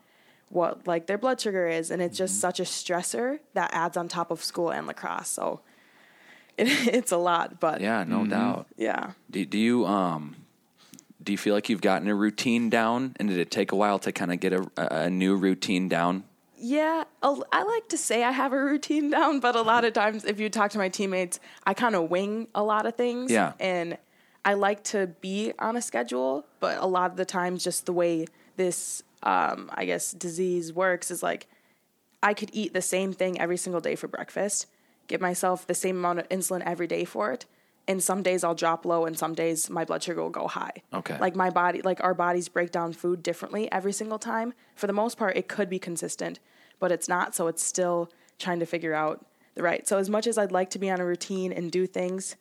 what 0.50 0.86
like 0.88 1.08
their 1.08 1.18
blood 1.18 1.40
sugar 1.42 1.68
is 1.68 1.90
and 1.92 2.02
it's 2.02 2.16
Mm-hmm. 2.16 2.24
just 2.24 2.40
such 2.40 2.60
a 2.60 2.64
stressor 2.64 3.40
that 3.54 3.70
adds 3.74 3.98
on 3.98 4.08
top 4.08 4.32
of 4.32 4.44
school 4.44 4.70
and 4.72 4.88
lacrosse. 4.88 5.28
So 5.30 5.62
it, 6.58 6.68
it's 6.94 7.12
a 7.12 7.18
lot, 7.18 7.60
but 7.60 7.82
Yeah, 7.82 8.04
no 8.08 8.26
doubt. 8.26 8.68
yeah. 8.78 9.12
Do, 9.30 9.44
do 9.46 9.58
you 9.58 9.86
um 9.86 10.36
do 11.24 11.32
you 11.32 11.38
feel 11.38 11.54
like 11.54 11.70
you've 11.70 11.82
gotten 11.82 12.08
a 12.08 12.16
routine 12.16 12.70
down, 12.70 13.16
and 13.20 13.30
did 13.30 13.38
it 13.38 13.52
take 13.52 13.72
a 13.72 13.76
while 13.76 14.00
to 14.00 14.12
kind 14.12 14.32
of 14.34 14.40
get 14.40 14.54
a, 14.54 14.68
a 14.78 15.10
new 15.10 15.36
routine 15.36 15.88
down? 15.88 16.24
Yeah, 16.58 17.04
I 17.22 17.64
like 17.64 17.90
to 17.90 17.98
say 17.98 18.24
I 18.24 18.32
have 18.32 18.54
a 18.54 18.64
routine 18.64 19.10
down, 19.10 19.42
but 19.42 19.56
a 19.56 19.62
lot 19.62 19.84
of 19.84 19.92
times 19.92 20.24
if 20.24 20.40
you 20.40 20.50
talk 20.50 20.72
to 20.72 20.78
my 20.78 20.88
teammates, 20.88 21.40
I 21.66 21.74
kind 21.74 21.94
of 21.94 22.10
wing 22.10 22.48
a 22.56 22.64
lot 22.64 22.86
of 22.86 22.96
things. 22.96 23.32
Yeah. 23.32 23.52
And 23.60 23.98
I 24.46 24.54
like 24.54 24.84
to 24.86 25.08
be 25.08 25.52
on 25.60 25.76
a 25.76 25.82
schedule, 25.82 26.46
but 26.62 26.78
a 26.82 26.86
lot 26.86 27.12
of 27.12 27.18
the 27.18 27.26
times, 27.26 27.66
just 27.66 27.86
the 27.86 27.92
way 27.92 28.28
this, 28.56 29.04
um, 29.24 29.70
I 29.74 29.84
guess, 29.84 30.14
disease 30.14 30.72
works 30.72 31.12
is 31.12 31.22
like 31.22 31.48
I 32.22 32.34
could 32.34 32.50
eat 32.54 32.74
the 32.74 32.82
same 32.82 33.12
thing 33.12 33.40
every 33.42 33.58
single 33.58 33.82
day 33.82 33.96
for 33.96 34.08
breakfast, 34.08 34.68
give 35.08 35.20
myself 35.20 35.68
the 35.68 35.76
same 35.76 35.98
amount 35.98 36.20
of 36.20 36.30
insulin 36.30 36.62
every 36.66 36.88
day 36.88 37.04
for 37.04 37.34
it. 37.34 37.46
And 37.88 38.02
some 38.02 38.24
days 38.24 38.44
I'll 38.44 38.56
drop 38.56 38.86
low, 38.86 39.06
and 39.06 39.18
some 39.18 39.34
days 39.34 39.70
my 39.70 39.84
blood 39.84 40.02
sugar 40.04 40.22
will 40.22 40.30
go 40.30 40.48
high. 40.48 40.72
Okay. 40.94 41.18
Like 41.20 41.36
my 41.36 41.50
body, 41.50 41.82
like 41.82 42.02
our 42.04 42.14
bodies 42.14 42.48
break 42.48 42.72
down 42.72 42.94
food 42.94 43.22
differently 43.22 43.70
every 43.72 43.92
single 43.92 44.20
time. 44.20 44.54
For 44.76 44.88
the 44.88 44.94
most 44.94 45.18
part, 45.18 45.36
it 45.36 45.48
could 45.50 45.70
be 45.70 45.80
consistent, 45.80 46.40
but 46.80 46.92
it's 46.92 47.10
not. 47.10 47.36
So 47.36 47.48
it's 47.48 47.64
still 47.64 48.10
trying 48.40 48.60
to 48.60 48.66
figure 48.66 48.94
out 48.94 49.26
the 49.56 49.64
right. 49.64 49.88
So 49.88 49.98
as 49.98 50.10
much 50.10 50.28
as 50.28 50.38
I'd 50.38 50.52
like 50.52 50.70
to 50.72 50.80
be 50.80 50.90
on 50.90 51.02
a 51.02 51.06
routine 51.06 51.52
and 51.52 51.72
do 51.72 51.86
things, 51.86 52.38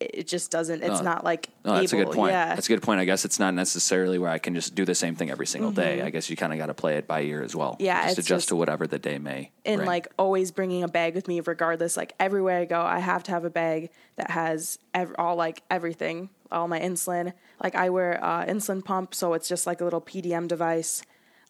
it 0.00 0.26
just 0.26 0.50
doesn't. 0.50 0.82
It's 0.82 0.98
No. 1.00 1.02
not 1.02 1.24
like 1.24 1.50
No, 1.64 1.74
that's 1.74 1.92
able, 1.92 2.02
a 2.02 2.04
good 2.06 2.14
point. 2.14 2.32
Yeah. 2.32 2.54
That's 2.54 2.66
a 2.66 2.72
good 2.72 2.82
point. 2.82 3.00
I 3.00 3.04
guess 3.04 3.26
it's 3.26 3.38
not 3.38 3.52
necessarily 3.52 4.18
where 4.18 4.30
I 4.30 4.38
can 4.38 4.54
just 4.54 4.74
do 4.74 4.86
the 4.86 4.94
same 4.94 5.14
thing 5.14 5.30
every 5.30 5.46
single 5.46 5.72
day. 5.72 6.00
I 6.00 6.08
guess 6.10 6.30
you 6.30 6.36
kind 6.36 6.52
of 6.52 6.58
got 6.58 6.66
to 6.66 6.74
play 6.74 6.96
it 6.96 7.06
by 7.06 7.20
ear 7.22 7.42
as 7.42 7.54
well. 7.54 7.72
Mm-hmm. 7.74 7.82
Yeah, 7.84 8.06
just 8.06 8.18
adjust 8.18 8.28
just- 8.28 8.48
to 8.48 8.56
whatever 8.56 8.86
the 8.86 8.98
day 8.98 9.18
may. 9.18 9.50
and 9.66 9.76
bring. 9.80 9.86
like 9.86 10.08
always 10.18 10.50
bringing 10.52 10.82
a 10.82 10.88
bag 10.88 11.14
with 11.14 11.28
me 11.28 11.40
regardless 11.40 11.96
like 11.98 12.14
everywhere 12.18 12.60
i 12.60 12.64
go 12.64 12.80
i 12.80 12.98
have 12.98 13.22
to 13.22 13.30
have 13.30 13.44
a 13.44 13.50
bag 13.50 13.90
that 14.16 14.30
has 14.30 14.78
ev- 14.94 15.14
all 15.18 15.36
like 15.36 15.62
everything 15.70 16.30
all 16.50 16.66
my 16.66 16.80
insulin 16.80 17.32
like 17.62 17.74
i 17.74 17.90
wear 17.90 18.18
uh, 18.24 18.44
insulin 18.46 18.82
pump 18.82 19.14
so 19.14 19.34
it's 19.34 19.48
just 19.48 19.66
like 19.66 19.80
a 19.82 19.84
little 19.84 20.00
pdm 20.00 20.48
device 20.48 21.02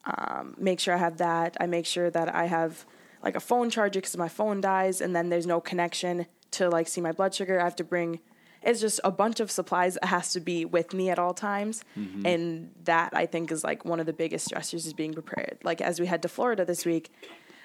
um, 0.04 0.54
make 0.58 0.80
sure 0.80 0.94
i 0.94 0.96
have 0.96 1.18
that 1.18 1.56
i 1.60 1.66
make 1.66 1.86
sure 1.86 2.10
that 2.10 2.34
i 2.34 2.46
have 2.46 2.84
like 3.22 3.36
a 3.36 3.40
phone 3.40 3.70
charger 3.70 4.00
because 4.00 4.16
my 4.16 4.28
phone 4.28 4.60
dies 4.60 5.00
and 5.00 5.14
then 5.14 5.28
there's 5.28 5.46
no 5.46 5.60
connection 5.60 6.26
to 6.50 6.68
like 6.68 6.88
see 6.88 7.00
my 7.00 7.12
blood 7.12 7.32
sugar 7.34 7.60
i 7.60 7.64
have 7.64 7.76
to 7.76 7.84
bring 7.84 8.18
it's 8.62 8.80
just 8.80 9.00
a 9.04 9.10
bunch 9.10 9.40
of 9.40 9.50
supplies 9.50 9.94
that 9.94 10.04
has 10.06 10.32
to 10.32 10.40
be 10.40 10.64
with 10.64 10.92
me 10.92 11.10
at 11.10 11.18
all 11.18 11.34
times 11.34 11.84
mm-hmm. 11.98 12.26
and 12.26 12.70
that 12.84 13.12
i 13.14 13.26
think 13.26 13.50
is 13.50 13.64
like 13.64 13.84
one 13.84 14.00
of 14.00 14.06
the 14.06 14.12
biggest 14.12 14.48
stressors 14.50 14.86
is 14.86 14.92
being 14.92 15.12
prepared 15.14 15.58
like 15.64 15.80
as 15.80 16.00
we 16.00 16.06
head 16.06 16.22
to 16.22 16.28
florida 16.28 16.64
this 16.64 16.84
week 16.84 17.10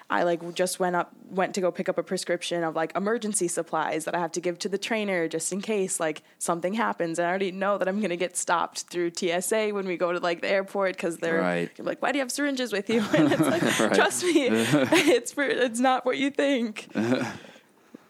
I 0.08 0.22
like 0.22 0.54
just 0.54 0.78
went 0.78 0.94
up 0.94 1.12
went 1.28 1.54
to 1.56 1.60
go 1.60 1.72
pick 1.72 1.88
up 1.88 1.98
a 1.98 2.02
prescription 2.02 2.62
of 2.62 2.76
like 2.76 2.94
emergency 2.94 3.48
supplies 3.48 4.04
that 4.04 4.14
I 4.14 4.20
have 4.20 4.30
to 4.32 4.40
give 4.40 4.56
to 4.60 4.68
the 4.68 4.78
trainer 4.78 5.26
just 5.26 5.52
in 5.52 5.60
case 5.60 5.98
like 5.98 6.22
something 6.38 6.74
happens. 6.74 7.18
And 7.18 7.26
I 7.26 7.28
already 7.30 7.50
know 7.50 7.76
that 7.76 7.88
I'm 7.88 8.00
gonna 8.00 8.16
get 8.16 8.36
stopped 8.36 8.82
through 8.82 9.12
TSA 9.16 9.70
when 9.70 9.84
we 9.86 9.96
go 9.96 10.12
to 10.12 10.20
like 10.20 10.42
the 10.42 10.48
airport 10.48 10.92
because 10.92 11.18
they're 11.18 11.40
Right. 11.40 11.76
like, 11.80 12.00
"Why 12.00 12.12
do 12.12 12.18
you 12.18 12.22
have 12.22 12.30
syringes 12.30 12.72
with 12.72 12.88
you?" 12.88 13.00
And 13.14 13.32
it's 13.32 13.40
like, 13.40 13.94
trust 13.94 14.22
me, 14.22 14.46
it's 14.48 15.32
for 15.32 15.42
it's 15.42 15.80
not 15.80 16.06
what 16.06 16.18
you 16.18 16.30
think. 16.30 16.86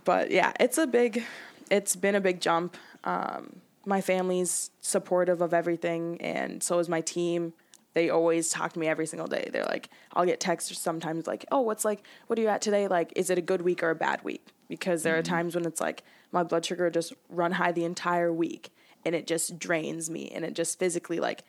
but 0.04 0.30
yeah, 0.30 0.52
it's 0.60 0.76
a 0.76 0.86
big, 0.86 1.24
it's 1.70 1.96
been 1.96 2.14
a 2.14 2.20
big 2.20 2.40
jump. 2.40 2.76
Um, 3.04 3.60
my 3.84 4.00
family's 4.00 4.70
supportive 4.80 5.40
of 5.40 5.54
everything, 5.54 6.20
and 6.20 6.62
so 6.62 6.78
is 6.78 6.88
my 6.88 7.00
team. 7.00 7.52
They 7.94 8.10
always 8.10 8.50
talk 8.50 8.72
to 8.74 8.78
me 8.78 8.88
every 8.88 9.06
single 9.06 9.28
day. 9.28 9.48
They're 9.52 9.64
like, 9.64 9.88
I'll 10.12 10.26
get 10.26 10.40
texts 10.40 10.78
sometimes 10.78 11.26
like, 11.26 11.46
"Oh, 11.50 11.60
what's 11.60 11.84
like? 11.84 12.02
What 12.26 12.38
are 12.38 12.42
you 12.42 12.48
at 12.48 12.60
today? 12.60 12.88
Like, 12.88 13.12
is 13.16 13.30
it 13.30 13.38
a 13.38 13.42
good 13.42 13.62
week 13.62 13.82
or 13.82 13.90
a 13.90 13.94
bad 13.94 14.22
week?" 14.24 14.44
Because 14.68 15.02
there 15.02 15.16
are 15.16 15.22
times 15.22 15.54
when 15.54 15.64
it's 15.64 15.80
like 15.80 16.02
my 16.32 16.42
blood 16.42 16.66
sugar 16.66 16.90
just 16.90 17.12
run 17.28 17.52
high 17.52 17.72
the 17.72 17.84
entire 17.84 18.32
week, 18.32 18.70
and 19.04 19.14
it 19.14 19.26
just 19.26 19.58
drains 19.58 20.10
me, 20.10 20.30
and 20.34 20.44
it 20.44 20.54
just 20.54 20.78
physically 20.78 21.20
like 21.20 21.44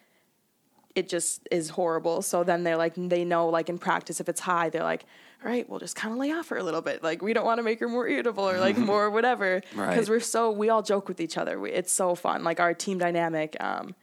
it 0.98 1.08
just 1.08 1.48
is 1.52 1.70
horrible. 1.70 2.24
So 2.24 2.44
then 2.44 2.64
they're 2.64 2.76
like, 2.76 2.94
they 2.96 3.24
know, 3.24 3.48
like 3.50 3.70
in 3.70 3.78
practice, 3.78 4.20
if 4.20 4.28
it's 4.28 4.42
high, 4.42 4.70
they're 4.70 4.84
like, 4.84 5.06
all 5.44 5.52
right, 5.52 5.70
we'll 5.70 5.80
just 5.80 5.96
kind 5.96 6.12
of 6.14 6.20
lay 6.20 6.32
off 6.32 6.50
her 6.50 6.58
a 6.58 6.64
little 6.64 6.82
bit. 6.82 7.04
Like, 7.04 7.22
we 7.22 7.32
don't 7.34 7.46
want 7.46 7.60
to 7.60 7.64
make 7.64 7.80
her 7.80 7.88
more 7.88 8.08
irritable 8.08 8.50
or 8.50 8.60
like 8.60 8.78
more 8.92 9.10
whatever. 9.12 9.62
Right. 9.76 9.90
Because 9.90 10.10
we're 10.10 10.20
so, 10.20 10.52
we 10.52 10.70
all 10.70 10.82
joke 10.82 11.08
with 11.08 11.20
each 11.22 11.38
other. 11.38 11.60
We, 11.60 11.72
it's 11.72 11.92
so 11.92 12.16
fun, 12.16 12.44
like 12.44 12.60
our 12.60 12.74
team 12.74 12.98
dynamic. 12.98 13.56
Um, 13.60 13.94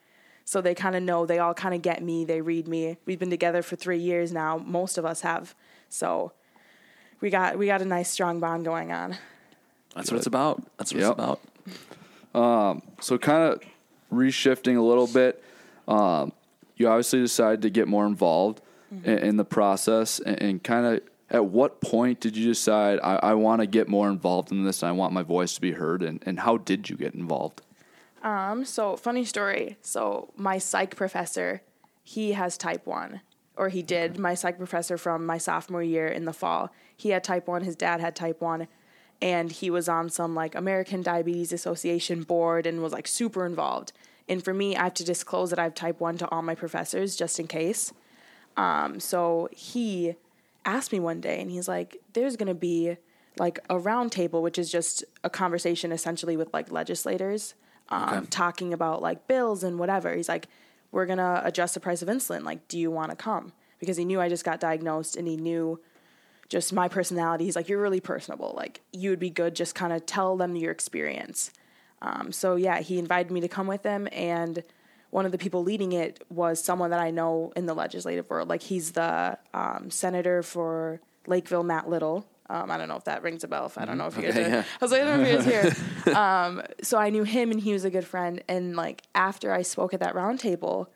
so 0.44 0.60
they 0.60 0.74
kind 0.74 0.94
of 0.94 1.02
know, 1.02 1.26
they 1.26 1.38
all 1.38 1.54
kind 1.54 1.74
of 1.74 1.82
get 1.82 2.02
me, 2.02 2.24
they 2.24 2.40
read 2.40 2.68
me. 2.68 2.98
We've 3.06 3.18
been 3.18 3.30
together 3.30 3.62
for 3.62 3.76
three 3.76 3.98
years 3.98 4.32
now. 4.32 4.58
Most 4.58 4.96
of 4.98 5.04
us 5.04 5.22
have. 5.22 5.54
So 5.88 6.32
we 7.20 7.30
got, 7.30 7.58
we 7.58 7.66
got 7.66 7.82
a 7.82 7.84
nice 7.86 8.10
strong 8.10 8.38
bond 8.40 8.64
going 8.64 8.92
on. 8.92 9.16
that's 9.96 10.10
what 10.10 10.18
it's 10.18 10.26
about. 10.26 10.62
That's 10.78 10.92
what 10.92 11.00
Yep. 11.00 11.10
it's 11.10 11.20
about. 12.32 12.40
Um, 12.40 12.82
So 13.00 13.18
kind 13.18 13.52
of 13.52 13.62
reshifting 14.12 14.76
a 14.76 14.82
little 14.82 15.06
bit, 15.08 15.42
um, 15.88 16.32
you 16.76 16.88
obviously 16.88 17.20
decided 17.20 17.62
to 17.62 17.70
get 17.70 17.88
more 17.88 18.06
involved 18.06 18.60
in, 19.04 19.18
in 19.18 19.36
the 19.36 19.44
process, 19.44 20.20
and, 20.20 20.40
and 20.42 20.62
kind 20.62 20.86
of 20.86 21.00
at 21.30 21.46
what 21.46 21.80
point 21.80 22.20
did 22.20 22.36
you 22.36 22.46
decide 22.46 23.00
I, 23.02 23.16
I 23.16 23.34
want 23.34 23.60
to 23.60 23.66
get 23.66 23.88
more 23.88 24.08
involved 24.08 24.52
in 24.52 24.64
this? 24.64 24.82
And 24.82 24.90
I 24.90 24.92
want 24.92 25.12
my 25.12 25.22
voice 25.22 25.54
to 25.54 25.60
be 25.60 25.72
heard, 25.72 26.02
and, 26.02 26.22
and 26.26 26.40
how 26.40 26.58
did 26.58 26.90
you 26.90 26.96
get 26.96 27.14
involved? 27.14 27.62
Um, 28.22 28.64
so 28.64 28.96
funny 28.96 29.24
story. 29.24 29.76
So 29.82 30.32
my 30.36 30.58
psych 30.58 30.96
professor, 30.96 31.62
he 32.02 32.32
has 32.32 32.56
type 32.56 32.86
one, 32.86 33.20
or 33.56 33.68
he 33.68 33.82
did. 33.82 34.18
My 34.18 34.34
psych 34.34 34.58
professor 34.58 34.96
from 34.96 35.26
my 35.26 35.38
sophomore 35.38 35.82
year 35.82 36.06
in 36.06 36.24
the 36.24 36.32
fall, 36.32 36.72
he 36.96 37.10
had 37.10 37.24
type 37.24 37.46
one. 37.46 37.62
His 37.62 37.76
dad 37.76 38.00
had 38.00 38.16
type 38.16 38.40
one, 38.40 38.68
and 39.20 39.52
he 39.52 39.70
was 39.70 39.88
on 39.88 40.08
some 40.10 40.34
like 40.34 40.54
American 40.54 41.02
Diabetes 41.02 41.52
Association 41.52 42.22
board 42.22 42.66
and 42.66 42.82
was 42.82 42.92
like 42.92 43.06
super 43.06 43.44
involved. 43.46 43.92
And 44.28 44.42
for 44.42 44.54
me, 44.54 44.74
I 44.74 44.84
have 44.84 44.94
to 44.94 45.04
disclose 45.04 45.50
that 45.50 45.58
I 45.58 45.64
have 45.64 45.74
type 45.74 46.00
one 46.00 46.16
to 46.18 46.28
all 46.28 46.42
my 46.42 46.54
professors 46.54 47.16
just 47.16 47.38
in 47.38 47.46
case. 47.46 47.92
Um, 48.56 49.00
so 49.00 49.48
he 49.52 50.14
asked 50.64 50.92
me 50.92 51.00
one 51.00 51.20
day, 51.20 51.40
and 51.40 51.50
he's 51.50 51.68
like, 51.68 52.00
"There's 52.12 52.36
gonna 52.36 52.54
be 52.54 52.96
like 53.38 53.58
a 53.68 53.78
round 53.78 54.12
table, 54.12 54.42
which 54.42 54.58
is 54.58 54.70
just 54.70 55.04
a 55.22 55.30
conversation 55.30 55.92
essentially 55.92 56.36
with 56.36 56.52
like 56.54 56.70
legislators, 56.70 57.54
um, 57.88 58.14
Okay. 58.18 58.26
talking 58.30 58.72
about 58.72 59.02
like 59.02 59.26
bills 59.26 59.62
and 59.64 59.78
whatever." 59.78 60.14
He's 60.14 60.28
like, 60.28 60.48
"We're 60.92 61.06
gonna 61.06 61.42
adjust 61.44 61.74
the 61.74 61.80
price 61.80 62.02
of 62.02 62.08
insulin. 62.08 62.44
Like, 62.44 62.66
do 62.68 62.78
you 62.78 62.90
want 62.90 63.10
to 63.10 63.16
come?" 63.16 63.52
Because 63.78 63.96
he 63.96 64.04
knew 64.04 64.20
I 64.20 64.28
just 64.28 64.44
got 64.44 64.60
diagnosed, 64.60 65.16
and 65.16 65.26
he 65.28 65.36
knew 65.36 65.80
just 66.48 66.72
my 66.72 66.88
personality. 66.88 67.44
He's 67.44 67.56
like, 67.56 67.68
"You're 67.68 67.80
really 67.80 68.00
personable. 68.00 68.54
Like, 68.56 68.80
you 68.92 69.10
would 69.10 69.18
be 69.18 69.30
good. 69.30 69.54
Just 69.54 69.74
kind 69.74 69.92
of 69.92 70.06
tell 70.06 70.36
them 70.36 70.56
your 70.56 70.70
experience." 70.70 71.50
Um, 72.02 72.32
so 72.32 72.56
yeah, 72.56 72.80
he 72.80 72.98
invited 72.98 73.32
me 73.32 73.40
to 73.40 73.48
come 73.48 73.66
with 73.66 73.82
him, 73.82 74.08
and 74.12 74.62
one 75.14 75.24
of 75.24 75.30
the 75.30 75.38
people 75.38 75.62
leading 75.62 75.92
it 75.92 76.24
was 76.28 76.60
someone 76.60 76.90
that 76.90 76.98
I 76.98 77.12
know 77.12 77.52
in 77.54 77.66
the 77.66 77.74
legislative 77.74 78.28
world. 78.28 78.48
Like 78.48 78.62
he's 78.62 78.90
the 78.90 79.38
um, 79.54 79.88
senator 79.88 80.42
for 80.42 81.00
Lakeville, 81.28 81.62
Matt 81.62 81.88
Little. 81.88 82.26
Um, 82.50 82.68
I 82.68 82.76
don't 82.76 82.88
know 82.88 82.96
if 82.96 83.04
that 83.04 83.22
rings 83.22 83.44
a 83.44 83.48
bell. 83.48 83.66
If 83.66 83.78
I 83.78 83.84
don't 83.84 83.96
know 83.96 84.08
if 84.08 84.16
you 84.16 84.22
guys 84.22 84.32
Okay, 84.32 84.44
are. 84.46 84.48
yeah. 84.48 84.64
I 84.80 84.84
was 84.84 84.90
like, 84.90 85.02
I 85.02 85.04
don't 85.04 85.22
know 85.22 85.28
if 85.28 85.46
you 85.46 85.52
guys 85.52 85.78
here. 86.04 86.14
um, 86.16 86.62
so 86.82 86.98
I 86.98 87.10
knew 87.10 87.22
him, 87.22 87.52
and 87.52 87.60
he 87.60 87.72
was 87.72 87.84
a 87.84 87.90
good 87.90 88.04
friend. 88.04 88.42
And 88.48 88.74
like 88.74 89.02
after 89.14 89.52
I 89.52 89.62
spoke 89.62 89.94
at 89.94 90.00
that 90.00 90.16
roundtable, 90.16 90.88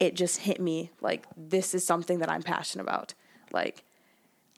it 0.00 0.14
just 0.14 0.38
hit 0.38 0.62
me 0.62 0.90
like 1.02 1.26
this 1.36 1.74
is 1.74 1.84
something 1.84 2.20
that 2.20 2.30
I'm 2.30 2.42
passionate 2.42 2.84
about. 2.84 3.12
Like 3.52 3.84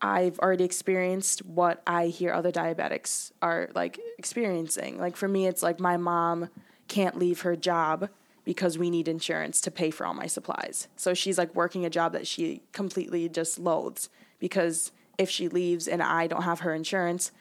I've 0.01 0.39
already 0.39 0.63
experienced 0.63 1.45
what 1.45 1.83
I 1.85 2.07
hear 2.07 2.33
other 2.33 2.53
diabetics 2.53 3.33
are 3.43 3.71
like 3.75 3.99
experiencing. 4.19 5.01
Like 5.01 5.17
for 5.17 5.27
me, 5.27 5.49
it's 5.49 5.65
like 5.65 5.81
my 5.81 5.97
mom 5.97 6.49
can't 6.87 7.19
leave 7.19 7.41
her 7.41 7.57
job 7.57 8.09
because 8.45 8.79
we 8.79 8.91
need 8.91 9.09
insurance 9.09 9.61
to 9.63 9.71
pay 9.71 9.91
for 9.91 10.07
all 10.07 10.15
my 10.15 10.27
supplies. 10.27 10.89
So 10.97 11.15
she's 11.15 11.39
like 11.39 11.55
working 11.55 11.85
a 11.85 11.91
job 11.91 12.13
that 12.13 12.27
she 12.27 12.63
completely 12.73 13.29
just 13.29 13.59
loathes 13.59 14.09
because 14.39 14.93
if 15.19 15.29
she 15.29 15.49
leaves 15.49 15.87
and 15.87 16.03
I 16.03 16.27
don't 16.27 16.43
have 16.43 16.61
her 16.61 16.75
insurance, 16.75 17.33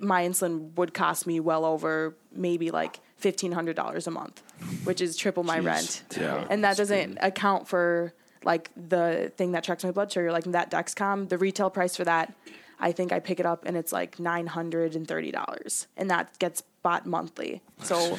my 0.00 0.26
insulin 0.26 0.74
would 0.76 0.94
cost 0.94 1.26
me 1.26 1.40
well 1.40 1.64
over 1.64 2.16
maybe 2.32 2.70
like 2.70 3.00
fifteen 3.16 3.52
hundred 3.52 3.76
dollars 3.76 4.06
a 4.06 4.10
month, 4.10 4.42
which 4.84 5.00
is 5.00 5.16
triple 5.16 5.42
my 5.42 5.58
rent. 5.58 6.02
Yeah. 6.16 6.46
and 6.48 6.64
that 6.64 6.76
doesn't 6.76 7.18
account 7.20 7.68
for 7.68 8.14
like 8.44 8.70
the 8.74 9.32
thing 9.36 9.52
that 9.52 9.64
tracks 9.64 9.84
my 9.84 9.90
blood 9.90 10.10
sugar, 10.10 10.32
like 10.32 10.44
that 10.44 10.70
Dexcom. 10.70 11.28
The 11.28 11.36
retail 11.38 11.70
price 11.70 11.96
for 11.96 12.04
that, 12.04 12.32
I 12.78 12.92
think 12.92 13.12
I 13.12 13.20
pick 13.20 13.40
it 13.40 13.46
up 13.46 13.64
and 13.66 13.76
it's 13.76 13.92
like 13.92 14.18
nine 14.18 14.46
hundred 14.46 14.94
and 14.96 15.06
thirty 15.06 15.30
dollars, 15.30 15.88
and 15.96 16.08
that 16.08 16.38
gets 16.38 16.62
bought 16.82 17.04
monthly. 17.04 17.60
So 17.82 18.18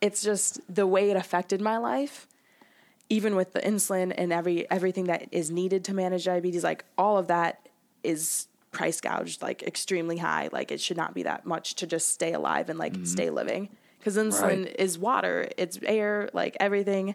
it's 0.00 0.22
just 0.22 0.60
the 0.72 0.86
way 0.86 1.10
it 1.10 1.16
affected 1.16 1.60
my 1.60 1.76
life 1.76 2.26
even 3.10 3.34
with 3.36 3.52
the 3.52 3.60
insulin 3.60 4.12
and 4.16 4.32
every 4.32 4.70
everything 4.70 5.04
that 5.04 5.28
is 5.32 5.50
needed 5.50 5.82
to 5.84 5.94
manage 5.94 6.24
diabetes, 6.26 6.62
like 6.62 6.84
all 6.98 7.16
of 7.16 7.28
that 7.28 7.68
is 8.04 8.48
price 8.70 9.00
gouged 9.00 9.40
like 9.40 9.62
extremely 9.62 10.18
high. 10.18 10.48
Like 10.52 10.70
it 10.70 10.80
should 10.80 10.96
not 10.98 11.14
be 11.14 11.22
that 11.22 11.46
much 11.46 11.74
to 11.76 11.86
just 11.86 12.10
stay 12.10 12.32
alive 12.34 12.68
and 12.68 12.78
like 12.78 12.94
stay 13.04 13.30
living. 13.30 13.70
Because 13.98 14.16
insulin 14.16 14.66
Right. 14.66 14.76
is 14.78 14.98
water, 14.98 15.48
it's 15.56 15.78
air, 15.82 16.28
like 16.32 16.56
everything. 16.60 17.14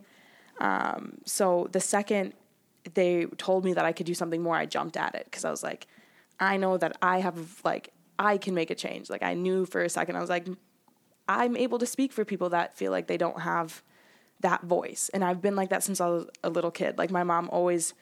Um, 0.60 1.20
so 1.26 1.70
the 1.72 1.80
second 1.80 2.34
they 2.96 3.26
told 3.38 3.64
me 3.64 3.74
that 3.74 3.86
I 3.86 3.94
could 3.94 4.06
do 4.06 4.14
something 4.14 4.42
more, 4.42 4.56
I 4.56 4.66
jumped 4.66 4.98
at 4.98 5.16
it 5.16 5.26
because 5.26 5.46
I 5.46 5.52
was 5.52 5.64
like, 5.64 5.88
I 6.40 6.58
know 6.58 6.78
that 6.78 6.98
I 7.02 7.20
have 7.20 7.62
like 7.64 7.94
I 8.18 8.38
can 8.40 8.56
make 8.56 8.72
a 8.72 8.76
change. 8.76 9.10
Like 9.12 9.22
I 9.24 9.36
knew 9.36 9.66
for 9.66 9.84
a 9.84 9.90
second, 9.90 10.16
I 10.16 10.22
was 10.22 10.30
like, 10.30 10.48
I'm 11.28 11.56
able 11.56 11.80
to 11.80 11.86
speak 11.86 12.12
for 12.12 12.26
people 12.26 12.50
that 12.50 12.76
feel 12.76 12.92
like 12.92 13.08
they 13.08 13.18
don't 13.18 13.42
have 13.42 13.82
that 14.42 14.64
voice. 14.64 15.10
And 15.14 15.24
I've 15.24 15.42
been 15.42 15.56
like 15.56 15.70
that 15.70 15.84
since 15.84 16.02
I 16.02 16.08
was 16.08 16.26
a 16.44 16.50
little 16.50 16.72
kid. 16.72 16.98
Like 16.98 17.12
my 17.12 17.24
mom 17.24 17.50
always 17.52 17.94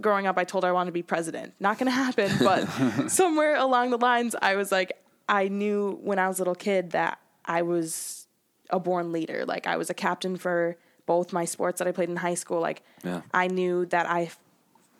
growing 0.00 0.26
up 0.26 0.36
I 0.36 0.44
told 0.44 0.62
her 0.64 0.68
I 0.70 0.72
wanted 0.72 0.90
to 0.90 0.92
be 0.92 1.02
president. 1.02 1.54
Not 1.58 1.78
going 1.78 1.86
to 1.86 1.92
happen, 1.92 2.30
but 2.40 2.66
somewhere 3.10 3.56
along 3.56 3.90
the 3.90 3.98
lines 3.98 4.36
I 4.40 4.56
was 4.56 4.70
like 4.70 4.92
I 5.28 5.48
knew 5.48 5.98
when 6.02 6.18
I 6.18 6.28
was 6.28 6.38
a 6.38 6.42
little 6.42 6.54
kid 6.54 6.90
that 6.90 7.18
I 7.44 7.62
was 7.62 8.26
a 8.70 8.78
born 8.78 9.10
leader. 9.12 9.44
Like 9.46 9.66
I 9.66 9.76
was 9.76 9.88
a 9.90 9.94
captain 9.94 10.36
for 10.36 10.76
both 11.06 11.32
my 11.32 11.44
sports 11.44 11.78
that 11.78 11.88
I 11.88 11.92
played 11.92 12.10
in 12.10 12.16
high 12.16 12.34
school. 12.34 12.60
Like 12.60 12.82
Yeah. 13.02 13.22
I 13.32 13.46
knew 13.48 13.86
that 13.86 14.08
I 14.08 14.30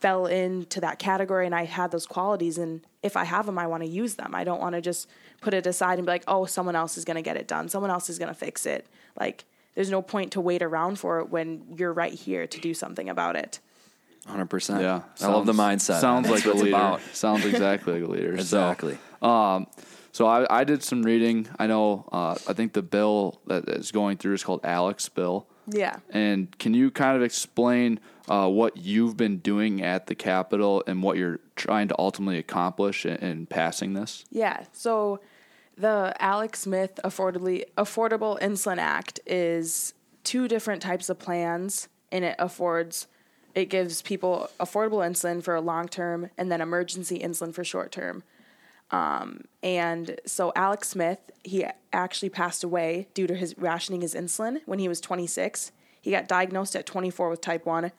fell 0.00 0.26
into 0.26 0.80
that 0.80 0.98
category 0.98 1.46
and 1.46 1.54
I 1.54 1.64
had 1.64 1.90
those 1.90 2.06
qualities 2.06 2.58
and 2.58 2.80
if 3.02 3.16
I 3.16 3.24
have 3.24 3.46
them 3.46 3.58
I 3.58 3.66
want 3.66 3.82
to 3.82 3.88
use 3.88 4.14
them. 4.14 4.34
I 4.34 4.44
don't 4.44 4.60
want 4.60 4.74
to 4.74 4.80
just 4.80 5.08
put 5.46 5.54
it 5.54 5.64
aside 5.64 5.96
and 6.00 6.04
be 6.04 6.10
like, 6.10 6.24
"Oh, 6.26 6.44
someone 6.44 6.74
else 6.74 6.98
is 6.98 7.04
going 7.04 7.14
to 7.14 7.22
get 7.22 7.36
it 7.36 7.46
done. 7.46 7.68
Someone 7.68 7.92
else 7.92 8.10
is 8.10 8.18
going 8.18 8.28
to 8.28 8.34
fix 8.34 8.66
it." 8.66 8.84
Like 9.16 9.44
there's 9.76 9.92
no 9.92 10.02
point 10.02 10.32
to 10.32 10.40
wait 10.40 10.60
around 10.60 10.98
for 10.98 11.20
it 11.20 11.30
when 11.30 11.62
you're 11.76 11.92
right 11.92 12.12
here 12.12 12.48
to 12.48 12.60
do 12.60 12.74
something 12.74 13.08
about 13.08 13.36
it. 13.36 13.60
Hundred 14.26 14.50
percent. 14.50 14.80
Yeah, 14.80 15.02
I 15.20 15.28
love 15.28 15.46
the 15.46 15.52
mindset. 15.52 16.00
Sounds 16.00 16.28
like 16.28 16.44
a 16.44 16.48
what 16.48 16.56
it's 16.56 16.64
leader. 16.64 16.76
about. 16.76 17.00
Sounds 17.12 17.44
exactly 17.44 18.00
like 18.00 18.08
a 18.08 18.12
leader. 18.12 18.36
So, 18.42 18.42
Exactly. 18.42 18.98
Um 19.22 19.68
so 20.10 20.26
I, 20.26 20.60
I 20.60 20.64
did 20.64 20.82
some 20.82 21.02
reading. 21.02 21.46
I 21.58 21.66
know. 21.66 22.08
Uh, 22.10 22.36
I 22.48 22.54
think 22.54 22.72
the 22.72 22.82
bill 22.82 23.38
that 23.48 23.68
is 23.68 23.92
going 23.92 24.16
through 24.16 24.32
is 24.32 24.42
called 24.42 24.62
Alec's 24.64 25.10
bill. 25.10 25.46
Yeah. 25.68 25.96
And 26.08 26.58
can 26.58 26.72
you 26.72 26.90
kind 26.90 27.18
of 27.18 27.22
explain 27.22 28.00
uh, 28.26 28.48
what 28.48 28.78
you've 28.78 29.18
been 29.18 29.36
doing 29.40 29.82
at 29.82 30.06
the 30.06 30.14
Capitol 30.14 30.82
and 30.86 31.02
what 31.02 31.18
you're 31.18 31.40
trying 31.54 31.88
to 31.88 31.94
ultimately 31.98 32.38
accomplish 32.38 33.04
in, 33.04 33.16
in 33.16 33.44
passing 33.44 33.92
this? 33.92 34.24
Yeah. 34.30 34.64
So 34.72 35.20
the 35.76 36.14
Alec 36.18 36.56
Smith 36.56 36.98
Affordably 37.04 37.64
Affordable 37.76 38.40
Insulin 38.40 38.78
Act 38.78 39.20
is 39.26 39.94
two 40.24 40.48
different 40.48 40.82
types 40.82 41.08
of 41.08 41.18
plans, 41.18 41.88
and 42.10 42.24
it 42.24 42.36
affords 42.38 43.06
it 43.54 43.66
gives 43.66 44.02
people 44.02 44.50
affordable 44.60 45.06
insulin 45.06 45.42
for 45.42 45.54
a 45.54 45.60
long 45.60 45.88
term 45.88 46.30
and 46.36 46.50
then 46.50 46.60
emergency 46.60 47.18
insulin 47.18 47.54
for 47.54 47.64
short 47.64 47.90
term. 47.90 48.22
Um, 48.90 49.44
and 49.62 50.20
so 50.26 50.52
Alec 50.54 50.84
Smith, 50.84 51.18
he 51.42 51.66
actually 51.92 52.28
passed 52.28 52.62
away 52.62 53.08
due 53.14 53.26
to 53.26 53.34
his 53.34 53.56
rationing 53.58 54.02
his 54.02 54.14
insulin 54.14 54.60
when 54.66 54.78
he 54.78 54.88
was 54.88 55.00
26. 55.00 55.72
He 56.00 56.10
got 56.10 56.28
diagnosed 56.28 56.76
at 56.76 56.86
24 56.86 57.30
with 57.30 57.40
type 57.40 57.66
1. 57.66 57.90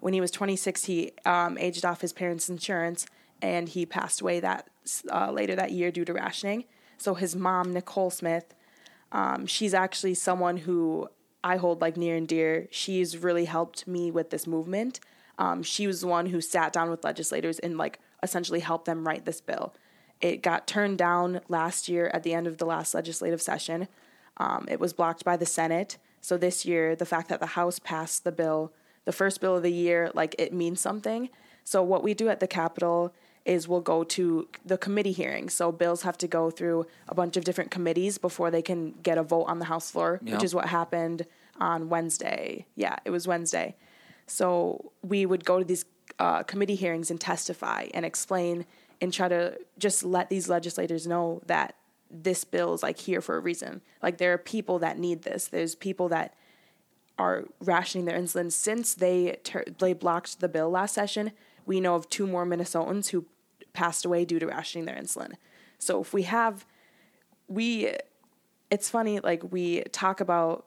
When 0.00 0.12
he 0.12 0.20
was 0.20 0.30
26, 0.30 0.84
he 0.84 1.12
um, 1.24 1.58
aged 1.58 1.84
off 1.84 2.00
his 2.00 2.12
parents' 2.12 2.48
insurance 2.48 3.06
and 3.42 3.68
he 3.68 3.84
passed 3.86 4.20
away 4.20 4.40
that 4.40 4.68
uh, 5.10 5.32
later 5.32 5.56
that 5.56 5.72
year 5.72 5.90
due 5.90 6.04
to 6.04 6.12
rationing. 6.12 6.64
So 6.98 7.14
his 7.14 7.36
mom, 7.36 7.72
Nicole 7.72 8.10
Smith, 8.10 8.54
um, 9.12 9.46
she's 9.46 9.74
actually 9.74 10.14
someone 10.14 10.58
who 10.58 11.08
I 11.44 11.56
hold 11.56 11.80
like 11.80 11.96
near 11.96 12.16
and 12.16 12.26
dear. 12.26 12.68
She's 12.70 13.18
really 13.18 13.44
helped 13.44 13.86
me 13.86 14.10
with 14.10 14.30
this 14.30 14.46
movement. 14.46 15.00
Um, 15.38 15.62
she 15.62 15.86
was 15.86 16.00
the 16.00 16.06
one 16.06 16.26
who 16.26 16.40
sat 16.40 16.72
down 16.72 16.90
with 16.90 17.04
legislators 17.04 17.58
and 17.58 17.76
like 17.76 18.00
essentially 18.22 18.60
helped 18.60 18.86
them 18.86 19.06
write 19.06 19.24
this 19.24 19.40
bill. 19.40 19.74
It 20.20 20.42
got 20.42 20.66
turned 20.66 20.98
down 20.98 21.40
last 21.48 21.88
year 21.88 22.10
at 22.12 22.22
the 22.22 22.32
end 22.32 22.46
of 22.46 22.58
the 22.58 22.66
last 22.66 22.94
legislative 22.94 23.42
session. 23.42 23.88
Um, 24.38 24.66
it 24.68 24.80
was 24.80 24.92
blocked 24.92 25.24
by 25.24 25.36
the 25.36 25.46
Senate. 25.46 25.98
So 26.20 26.36
this 26.36 26.64
year, 26.64 26.96
the 26.96 27.06
fact 27.06 27.28
that 27.28 27.40
the 27.40 27.46
House 27.46 27.78
passed 27.78 28.24
the 28.24 28.32
bill, 28.32 28.72
the 29.04 29.12
first 29.12 29.40
bill 29.40 29.56
of 29.56 29.62
the 29.62 29.72
year, 29.72 30.10
like 30.14 30.34
it 30.38 30.52
means 30.52 30.80
something. 30.80 31.28
So 31.64 31.82
what 31.82 32.02
we 32.02 32.14
do 32.14 32.28
at 32.28 32.40
the 32.40 32.46
Capitol 32.46 33.14
is 33.46 33.68
we'll 33.68 33.80
go 33.80 34.04
to 34.04 34.48
the 34.64 34.76
committee 34.76 35.12
hearings. 35.12 35.54
So 35.54 35.70
bills 35.72 36.02
have 36.02 36.18
to 36.18 36.26
go 36.26 36.50
through 36.50 36.86
a 37.08 37.14
bunch 37.14 37.36
of 37.36 37.44
different 37.44 37.70
committees 37.70 38.18
before 38.18 38.50
they 38.50 38.62
can 38.62 38.92
get 39.02 39.18
a 39.18 39.22
vote 39.22 39.44
on 39.44 39.58
the 39.58 39.66
House 39.66 39.90
floor, 39.90 40.20
which 40.32 40.42
is 40.44 40.54
what 40.54 40.66
happened 40.66 41.26
on 41.60 41.88
Wednesday. 41.88 42.66
Yeah, 42.74 42.96
it 43.04 43.10
was 43.10 43.26
Wednesday. 43.26 43.76
So 44.26 44.92
we 45.02 45.24
would 45.26 45.44
go 45.44 45.58
to 45.60 45.64
these 45.64 45.84
uh, 46.18 46.42
committee 46.42 46.74
hearings 46.74 47.10
and 47.10 47.20
testify 47.20 47.86
and 47.94 48.04
explain 48.04 48.66
and 49.00 49.12
try 49.12 49.28
to 49.28 49.58
just 49.78 50.02
let 50.02 50.28
these 50.28 50.48
legislators 50.48 51.06
know 51.06 51.42
that 51.46 51.76
this 52.10 52.44
bill 52.44 52.74
is 52.74 52.82
like 52.82 52.98
here 52.98 53.20
for 53.20 53.36
a 53.36 53.40
reason. 53.40 53.82
Like 54.02 54.18
there 54.18 54.32
are 54.32 54.38
people 54.38 54.78
that 54.80 54.98
need 54.98 55.22
this. 55.22 55.48
There's 55.48 55.74
people 55.74 56.08
that 56.08 56.34
are 57.18 57.44
rationing 57.60 58.04
their 58.04 58.18
insulin 58.18 58.52
since 58.52 58.94
they 58.94 59.38
ter- 59.42 59.64
they 59.78 59.92
blocked 59.92 60.40
the 60.40 60.48
bill 60.48 60.70
last 60.70 60.94
session. 60.94 61.32
We 61.64 61.80
know 61.80 61.94
of 61.94 62.08
two 62.08 62.26
more 62.26 62.46
Minnesotans 62.46 63.10
who 63.10 63.26
passed 63.76 64.04
away 64.04 64.24
due 64.24 64.38
to 64.40 64.46
rationing 64.46 64.86
their 64.86 64.96
insulin. 64.96 65.32
So 65.78 66.00
if 66.00 66.12
we 66.12 66.22
have 66.22 66.64
we 67.48 67.92
it's 68.70 68.90
funny 68.90 69.20
like 69.20 69.52
we 69.52 69.82
talk 69.92 70.20
about 70.20 70.66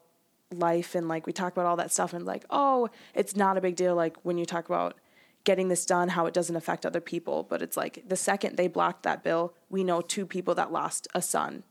life 0.52 0.94
and 0.94 1.06
like 1.08 1.26
we 1.26 1.32
talk 1.32 1.52
about 1.52 1.66
all 1.66 1.76
that 1.76 1.92
stuff 1.92 2.12
and 2.12 2.24
like 2.24 2.44
oh 2.50 2.88
it's 3.14 3.36
not 3.36 3.56
a 3.56 3.60
big 3.60 3.76
deal 3.76 3.94
like 3.94 4.16
when 4.22 4.38
you 4.38 4.44
talk 4.46 4.66
about 4.66 4.96
getting 5.44 5.68
this 5.68 5.84
done 5.86 6.08
how 6.08 6.26
it 6.26 6.34
doesn't 6.34 6.56
affect 6.56 6.84
other 6.86 7.00
people 7.00 7.44
but 7.48 7.62
it's 7.62 7.76
like 7.76 8.02
the 8.08 8.16
second 8.16 8.56
they 8.56 8.66
blocked 8.66 9.02
that 9.04 9.22
bill 9.22 9.54
we 9.68 9.84
know 9.84 10.00
two 10.00 10.26
people 10.26 10.54
that 10.54 10.72
lost 10.72 11.06
a 11.14 11.22
son 11.22 11.62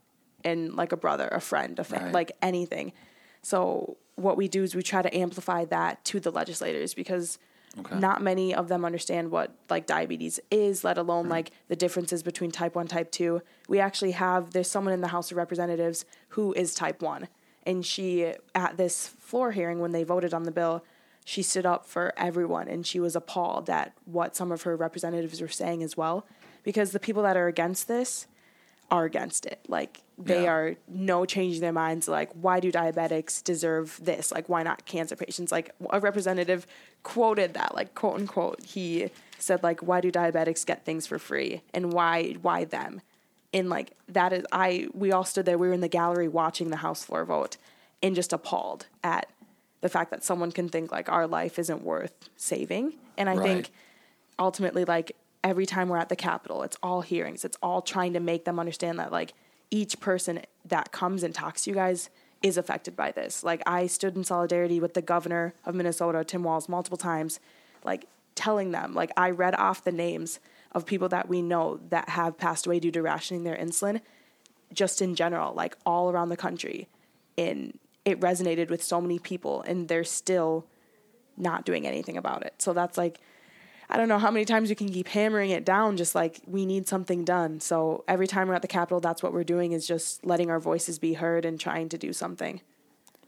and 0.44 0.76
like 0.76 0.92
a 0.92 0.98
brother 0.98 1.28
a 1.32 1.42
friend 1.42 1.78
a 1.80 1.84
fa- 1.84 1.96
Right. 2.04 2.14
like 2.14 2.32
anything 2.42 2.94
so 3.42 3.98
what 4.16 4.38
we 4.38 4.48
do 4.48 4.64
is 4.64 4.76
we 4.76 4.84
try 4.84 5.02
to 5.02 5.14
amplify 5.16 5.66
that 5.66 6.04
to 6.06 6.20
the 6.20 6.32
legislators 6.32 6.94
because 6.94 7.38
Okay. 7.78 8.00
not 8.00 8.22
many 8.22 8.54
of 8.54 8.68
them 8.68 8.84
understand 8.84 9.30
what 9.30 9.52
like 9.70 9.86
diabetes 9.86 10.40
is, 10.50 10.84
let 10.84 10.98
alone 10.98 11.30
like 11.30 11.52
the 11.68 11.76
differences 11.76 12.24
between 12.24 12.52
type 12.52 12.76
1 12.76 12.88
type 12.88 13.12
2. 13.12 13.42
We 13.68 13.80
actually 13.80 14.12
have 14.12 14.52
there's 14.52 14.70
someone 14.70 14.94
in 14.94 15.02
the 15.02 15.10
House 15.10 15.30
of 15.32 15.38
Representatives 15.38 16.04
who 16.30 16.54
is 16.54 16.74
type 16.74 17.02
1 17.02 17.28
and 17.64 17.86
she 17.86 18.34
at 18.56 18.78
this 18.78 19.08
floor 19.08 19.52
hearing 19.52 19.80
when 19.80 19.92
they 19.92 20.04
voted 20.04 20.34
on 20.34 20.44
the 20.44 20.52
bill, 20.52 20.84
she 21.24 21.44
stood 21.44 21.66
up 21.66 21.86
for 21.86 22.14
everyone 22.18 22.68
and 22.68 22.88
she 22.88 23.00
was 23.00 23.16
appalled 23.16 23.70
at 23.70 23.94
what 24.06 24.36
some 24.36 24.52
of 24.52 24.64
her 24.64 24.76
representatives 24.76 25.40
were 25.40 25.48
saying 25.48 25.84
as 25.84 25.96
well 25.96 26.26
because 26.64 26.92
the 26.92 27.00
people 27.00 27.22
that 27.24 27.38
are 27.38 27.48
against 27.48 27.88
this 27.88 28.26
are 28.90 29.06
against 29.06 29.46
it. 29.46 29.60
Like 29.68 30.02
they 30.22 30.44
Yeah. 30.44 30.52
are 30.52 30.76
no 30.88 31.24
changing 31.26 31.62
their 31.62 31.72
minds. 31.72 32.08
Like 32.08 32.30
why 32.34 32.60
do 32.60 32.72
diabetics 32.72 33.42
deserve 33.44 34.00
this? 34.04 34.32
Like 34.32 34.50
why 34.50 34.64
not 34.64 34.86
cancer 34.86 35.16
patients? 35.16 35.52
Like 35.52 35.72
a 35.90 36.00
representative 36.00 36.68
quoted 37.04 37.54
that, 37.54 37.74
like 37.74 37.96
quote 37.96 38.20
unquote. 38.20 38.64
He 38.64 39.10
said 39.38 39.64
like 39.64 39.80
why 39.82 40.02
do 40.02 40.12
diabetics 40.12 40.66
get 40.66 40.84
things 40.86 41.08
for 41.08 41.18
free 41.18 41.62
and 41.74 41.94
why 41.94 42.34
why 42.42 42.66
them? 42.66 43.02
And 43.54 43.70
like 43.70 43.94
that 44.10 44.34
is 44.34 44.46
I 44.52 44.88
we 44.94 45.12
all 45.14 45.24
stood 45.24 45.46
there. 45.46 45.58
We 45.58 45.68
were 45.70 45.74
in 45.74 45.82
the 45.82 45.88
gallery 45.88 46.28
watching 46.28 46.70
the 46.70 46.78
House 46.78 47.04
floor 47.04 47.24
vote 47.24 47.56
and 48.04 48.14
just 48.14 48.34
appalled 48.34 48.88
at 49.04 49.30
the 49.82 49.90
fact 49.90 50.12
that 50.12 50.24
someone 50.26 50.52
can 50.52 50.68
think 50.68 50.92
like 50.92 51.08
our 51.10 51.26
life 51.28 51.58
isn't 51.58 51.82
worth 51.82 52.30
saving. 52.36 52.96
And 53.18 53.30
I 53.30 53.36
Right. 53.36 53.44
think 53.44 53.72
ultimately 54.38 54.84
like 54.86 55.14
every 55.44 55.66
time 55.66 55.88
we're 55.88 55.98
at 55.98 56.10
the 56.10 56.16
capitol 56.18 56.64
it's 56.64 56.76
all 56.84 57.00
hearings 57.02 57.46
it's 57.46 57.58
all 57.64 57.82
trying 57.82 58.12
to 58.12 58.20
make 58.20 58.44
them 58.44 58.60
understand 58.60 59.00
that 59.00 59.10
like 59.12 59.34
each 59.72 60.00
person 60.00 60.42
that 60.66 60.92
comes 60.92 61.24
and 61.24 61.34
talks 61.34 61.64
to 61.64 61.70
you 61.70 61.76
guys 61.76 62.10
is 62.42 62.58
affected 62.58 62.96
by 62.96 63.12
this 63.12 63.44
like 63.44 63.62
i 63.66 63.86
stood 63.86 64.16
in 64.16 64.24
solidarity 64.24 64.80
with 64.80 64.94
the 64.94 65.02
governor 65.02 65.54
of 65.66 65.76
minnesota 65.76 66.24
tim 66.24 66.44
walz 66.44 66.70
multiple 66.70 66.98
times 66.98 67.40
like 67.84 68.06
telling 68.36 68.72
them 68.72 68.94
like 68.94 69.12
i 69.18 69.30
read 69.30 69.56
off 69.56 69.84
the 69.84 69.92
names 69.92 70.40
of 70.72 70.86
people 70.86 71.10
that 71.10 71.28
we 71.28 71.42
know 71.42 71.80
that 71.90 72.10
have 72.10 72.38
passed 72.38 72.66
away 72.66 72.80
due 72.80 72.92
to 72.92 73.02
rationing 73.02 73.44
their 73.44 73.58
insulin 73.58 74.00
just 74.72 75.02
in 75.02 75.16
general 75.16 75.54
like 75.54 75.76
all 75.86 76.10
around 76.10 76.30
the 76.30 76.38
country 76.38 76.88
and 77.38 77.78
it 78.06 78.20
resonated 78.20 78.70
with 78.70 78.84
so 78.84 79.00
many 79.00 79.20
people 79.20 79.62
and 79.64 79.88
they're 79.88 80.04
still 80.04 80.66
not 81.38 81.66
doing 81.66 81.88
anything 81.88 82.18
about 82.18 82.46
it. 82.46 82.54
So 82.58 82.74
that's 82.74 82.98
like, 82.98 83.20
I 83.90 83.98
don't 83.98 84.08
know 84.08 84.20
how 84.20 84.30
many 84.30 84.46
times 84.46 84.70
you 84.70 84.76
can 84.76 84.90
keep 84.90 85.08
hammering 85.08 85.50
it 85.50 85.66
down, 85.66 85.98
just 85.98 86.14
like 86.14 86.42
we 86.46 86.66
need 86.66 86.88
something 86.88 87.26
done. 87.26 87.60
So 87.60 88.04
every 88.08 88.28
time 88.28 88.48
we're 88.48 88.54
at 88.54 88.62
the 88.62 88.68
Capitol, 88.68 89.00
that's 89.00 89.24
what 89.24 89.34
we're 89.34 89.44
doing 89.44 89.72
is 89.72 89.88
just 89.88 90.24
letting 90.26 90.52
our 90.52 90.60
voices 90.60 91.00
be 91.00 91.14
heard 91.14 91.44
and 91.44 91.60
trying 91.60 91.90
to 91.90 91.98
do 91.98 92.14
something. 92.14 92.62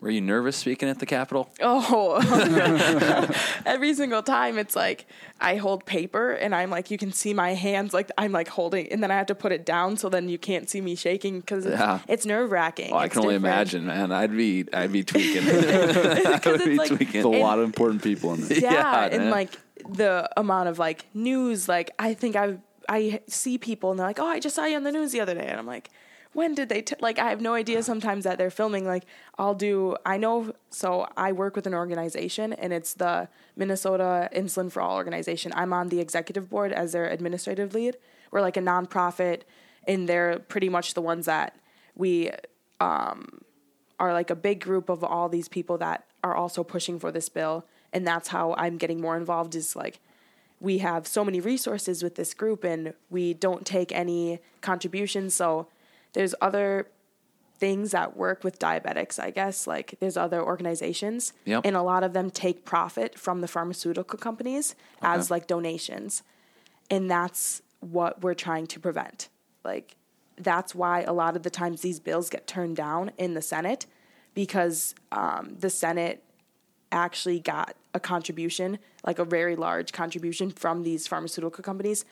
Were 0.01 0.09
you 0.09 0.21
nervous 0.21 0.57
speaking 0.57 0.89
at 0.89 0.97
the 0.97 1.05
Capitol? 1.05 1.49
Oh, 1.61 2.17
every 3.67 3.93
single 3.93 4.23
time 4.23 4.57
it's 4.57 4.75
like 4.75 5.05
I 5.39 5.57
hold 5.57 5.85
paper 5.85 6.31
and 6.31 6.55
I'm 6.55 6.71
like, 6.71 6.89
you 6.89 6.97
can 6.97 7.11
see 7.11 7.35
my 7.35 7.53
hands, 7.53 7.93
like 7.93 8.09
I'm 8.17 8.31
like 8.31 8.47
holding, 8.47 8.87
and 8.91 9.03
then 9.03 9.11
I 9.11 9.15
have 9.17 9.27
to 9.27 9.35
put 9.35 9.51
it 9.51 9.63
down 9.63 9.97
so 9.97 10.09
then 10.09 10.27
you 10.27 10.39
can't 10.39 10.67
see 10.69 10.81
me 10.81 10.95
shaking 10.95 11.39
because 11.39 11.67
it's, 11.67 11.79
Yeah. 11.79 11.99
it's 12.07 12.25
nerve 12.25 12.51
wracking. 12.51 12.91
Oh, 12.93 12.97
I 12.97 13.09
can 13.09 13.21
only 13.21 13.35
imagine, 13.35 13.85
man. 13.85 14.11
I'd 14.11 14.35
be, 14.35 14.65
I'd 14.73 14.91
be 14.91 15.03
tweaking. 15.03 15.43
I 15.47 15.51
would 15.53 16.45
it's 16.45 16.65
be 16.65 16.75
like- 16.77 16.87
tweaking. 16.89 17.11
There's 17.21 17.25
a 17.25 17.29
lot 17.43 17.59
of 17.59 17.65
important 17.65 18.01
people 18.03 18.33
in 18.33 18.47
there. 18.47 18.57
yeah, 18.59 18.71
Yeah, 18.73 19.05
and 19.05 19.23
man. 19.25 19.29
like 19.31 19.51
the 19.89 20.29
amount 20.37 20.69
of 20.69 20.79
like 20.79 21.05
news 21.13 21.67
like 21.67 21.91
i 21.99 22.13
think 22.13 22.35
i 22.35 22.57
i 22.89 23.19
see 23.27 23.57
people 23.57 23.91
and 23.91 23.99
they're 23.99 24.07
like 24.07 24.19
oh 24.19 24.27
i 24.27 24.39
just 24.39 24.55
saw 24.55 24.65
you 24.65 24.75
on 24.75 24.83
the 24.83 24.91
news 24.91 25.11
the 25.11 25.21
other 25.21 25.33
day. 25.35 25.45
And 25.47 25.59
i'm 25.59 25.67
like 25.67 25.89
when 26.33 26.55
did 26.55 26.69
they 26.69 26.81
t-? 26.81 26.95
like 27.01 27.19
i 27.19 27.29
have 27.29 27.41
no 27.41 27.53
idea 27.53 27.83
sometimes 27.83 28.23
that 28.23 28.37
they're 28.37 28.49
filming 28.49 28.85
like 28.85 29.03
i'll 29.37 29.55
do 29.55 29.95
i 30.05 30.17
know 30.17 30.53
so 30.69 31.07
i 31.17 31.31
work 31.31 31.55
with 31.55 31.67
an 31.67 31.73
organization 31.73 32.53
and 32.53 32.71
it's 32.71 32.93
the 32.93 33.27
minnesota 33.55 34.29
insulin 34.33 34.71
for 34.71 34.81
all 34.81 34.95
organization. 34.95 35.51
I'm 35.55 35.73
on 35.73 35.89
the 35.89 35.99
executive 35.99 36.49
board 36.49 36.71
as 36.71 36.91
their 36.91 37.05
administrative 37.05 37.73
lead. 37.73 37.97
We're 38.31 38.41
like 38.41 38.57
a 38.57 38.61
nonprofit 38.61 39.41
and 39.87 40.07
they're 40.07 40.39
pretty 40.39 40.69
much 40.69 40.93
the 40.93 41.01
ones 41.01 41.25
that 41.25 41.55
we 41.95 42.31
um, 42.79 43.41
are 43.99 44.13
like 44.13 44.29
a 44.29 44.35
big 44.35 44.61
group 44.61 44.89
of 44.89 45.03
all 45.03 45.29
these 45.29 45.47
people 45.47 45.77
that 45.79 46.05
are 46.23 46.35
also 46.35 46.63
pushing 46.63 46.99
for 46.99 47.11
this 47.11 47.29
bill 47.29 47.65
and 47.93 48.05
that's 48.07 48.29
how 48.29 48.53
i'm 48.57 48.77
getting 48.77 48.99
more 49.01 49.17
involved 49.17 49.55
is 49.55 49.75
like 49.75 49.99
we 50.61 50.77
have 50.77 51.07
so 51.07 51.25
many 51.25 51.39
resources 51.39 52.03
with 52.03 52.15
this 52.15 52.33
group 52.35 52.63
and 52.63 52.93
we 53.09 53.33
don't 53.33 53.65
take 53.65 53.91
any 53.91 54.39
contributions. 54.61 55.33
So 55.33 55.67
there's 56.13 56.35
other 56.39 56.87
things 57.57 57.91
that 57.91 58.15
work 58.15 58.43
with 58.43 58.59
diabetics 58.59 59.19
i 59.19 59.31
guess. 59.31 59.65
Like 59.65 59.95
there's 59.99 60.17
other 60.17 60.41
organizations 60.41 61.33
Yep. 61.45 61.61
and 61.65 61.75
a 61.75 61.81
lot 61.81 62.03
of 62.03 62.13
them 62.13 62.29
take 62.29 62.63
profit 62.63 63.17
from 63.17 63.41
the 63.41 63.47
pharmaceutical 63.47 64.19
companies 64.19 64.75
as 65.01 65.31
like 65.31 65.47
donations. 65.47 66.21
And 66.91 67.09
that's 67.09 67.63
what 67.79 68.21
we're 68.21 68.35
trying 68.35 68.67
to 68.67 68.79
prevent. 68.79 69.29
Like 69.63 69.95
that's 70.37 70.75
why 70.75 71.01
a 71.01 71.13
lot 71.13 71.35
of 71.35 71.41
the 71.41 71.49
times 71.49 71.81
these 71.81 71.99
bills 71.99 72.29
get 72.29 72.45
turned 72.45 72.75
down 72.75 73.11
in 73.17 73.33
the 73.33 73.41
senate 73.41 73.85
because 74.35 74.93
um, 75.11 75.55
the 75.59 75.69
senate 75.71 76.23
actually 76.91 77.39
got 77.39 77.75
a 77.93 77.99
contribution 77.99 78.79
like 79.05 79.19
a 79.19 79.25
very 79.25 79.55
large 79.55 79.91
contribution 79.91 80.49
from 80.51 80.83
these 80.83 81.07
pharmaceutical 81.07 81.63
companies 81.63 82.05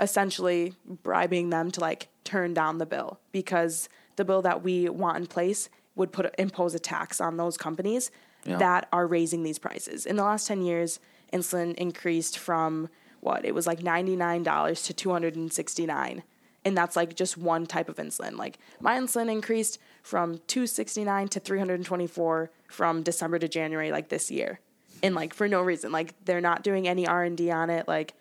essentially 0.00 0.74
bribing 1.02 1.50
them 1.50 1.70
to 1.70 1.80
like 1.80 2.08
turn 2.24 2.52
down 2.54 2.78
the 2.78 2.86
bill 2.86 3.18
because 3.32 3.88
the 4.16 4.24
bill 4.24 4.42
that 4.42 4.62
we 4.62 4.88
want 4.88 5.16
in 5.16 5.26
place 5.26 5.68
would 5.94 6.12
put 6.12 6.34
impose 6.38 6.74
a 6.74 6.78
tax 6.78 7.20
on 7.20 7.36
those 7.36 7.56
companies 7.56 8.10
Yeah. 8.44 8.58
that 8.58 8.88
are 8.92 9.06
raising 9.06 9.42
these 9.44 9.58
prices. 9.58 10.04
In 10.04 10.16
the 10.16 10.24
last 10.24 10.46
10 10.48 10.62
years, 10.62 10.98
insulin 11.32 11.74
increased 11.76 12.36
from 12.38 12.88
what? 13.20 13.44
It 13.44 13.54
was 13.54 13.66
like 13.66 13.80
$99 13.80 14.84
to 14.86 14.92
269 14.92 16.22
and 16.64 16.76
that's 16.76 16.96
like 16.96 17.14
just 17.14 17.36
one 17.36 17.66
type 17.66 17.88
of 17.88 17.96
insulin. 17.96 18.36
Like 18.36 18.58
my 18.80 18.98
insulin 18.98 19.30
increased 19.30 19.78
from 20.02 20.40
269 20.46 21.28
to 21.28 21.40
324 21.40 22.50
from 22.68 23.02
December 23.02 23.38
to 23.38 23.48
January 23.48 23.90
like 23.90 24.08
this 24.08 24.30
year. 24.30 24.60
And 25.02 25.14
like 25.14 25.34
for 25.34 25.48
no 25.48 25.62
reason. 25.62 25.92
Like 25.92 26.14
they're 26.24 26.40
not 26.40 26.62
doing 26.62 26.88
any 26.88 27.06
R&D 27.06 27.50
on 27.50 27.70
it. 27.70 27.86
Like 27.86 28.14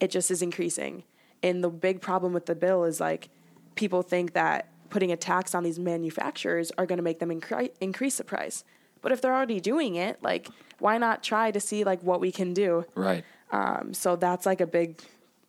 it 0.00 0.10
just 0.10 0.30
is 0.30 0.42
increasing. 0.42 1.04
And 1.42 1.62
the 1.62 1.70
big 1.70 2.00
problem 2.00 2.32
with 2.32 2.46
the 2.46 2.54
bill 2.54 2.84
is 2.84 3.00
like 3.00 3.28
people 3.74 4.02
think 4.02 4.32
that 4.32 4.68
putting 4.88 5.12
a 5.12 5.16
tax 5.16 5.54
on 5.54 5.62
these 5.62 5.78
manufacturers 5.78 6.72
are 6.76 6.86
going 6.86 6.98
to 6.98 7.02
make 7.02 7.18
them 7.18 7.30
incre- 7.30 7.70
increase 7.80 8.16
the 8.18 8.24
price. 8.24 8.64
But 9.02 9.12
if 9.12 9.22
they're 9.22 9.34
already 9.34 9.60
doing 9.60 9.96
it, 9.96 10.22
like 10.22 10.48
why 10.78 10.98
not 10.98 11.22
try 11.22 11.50
to 11.50 11.60
see 11.60 11.84
like 11.84 12.02
what 12.02 12.20
we 12.20 12.32
can 12.32 12.52
do? 12.54 12.84
Right. 12.94 13.24
Um, 13.50 13.94
so 13.94 14.16
that's 14.16 14.46
like 14.46 14.60
a 14.60 14.66
big, 14.66 15.00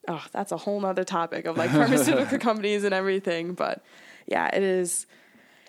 oh, 0.08 0.24
that's 0.32 0.52
a 0.52 0.58
whole 0.58 0.80
nother 0.80 1.04
topic 1.04 1.46
of 1.46 1.58
like 1.58 1.70
pharmaceutical 1.72 2.40
companies 2.40 2.84
and 2.84 2.94
everything. 2.94 3.54
But 3.54 3.84
yeah, 4.28 4.48
it 4.54 4.64
is, 4.64 5.06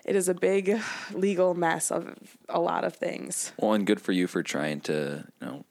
it 0.05 0.15
is 0.15 0.29
a 0.29 0.33
big 0.33 0.79
legal 1.13 1.53
mess 1.53 1.91
of 1.91 2.15
a 2.49 2.59
lot 2.59 2.83
of 2.83 2.95
things. 2.95 3.51
Well, 3.57 3.73
and 3.73 3.85
good 3.85 4.01
for 4.01 4.11
you 4.11 4.27
for 4.27 4.43
trying 4.43 4.81
to, 4.81 5.25
you 5.41 5.47
know, 5.47 5.65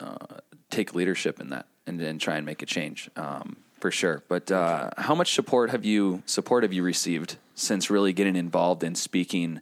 uh, 0.00 0.38
take 0.70 0.94
leadership 0.94 1.40
in 1.40 1.50
that 1.50 1.66
and 1.86 2.00
then 2.00 2.18
try 2.18 2.36
and 2.36 2.46
make 2.46 2.62
a 2.62 2.66
change, 2.66 3.10
um, 3.16 3.56
for 3.78 3.90
sure. 3.90 4.22
But 4.28 4.50
uh, 4.50 4.90
how 4.96 5.14
much 5.14 5.34
support 5.34 5.70
have 5.70 5.84
you 5.84 6.22
support 6.26 6.62
have 6.62 6.72
you 6.72 6.82
received 6.82 7.36
since 7.54 7.90
really 7.90 8.12
getting 8.12 8.36
involved 8.36 8.82
in 8.82 8.94
speaking 8.94 9.60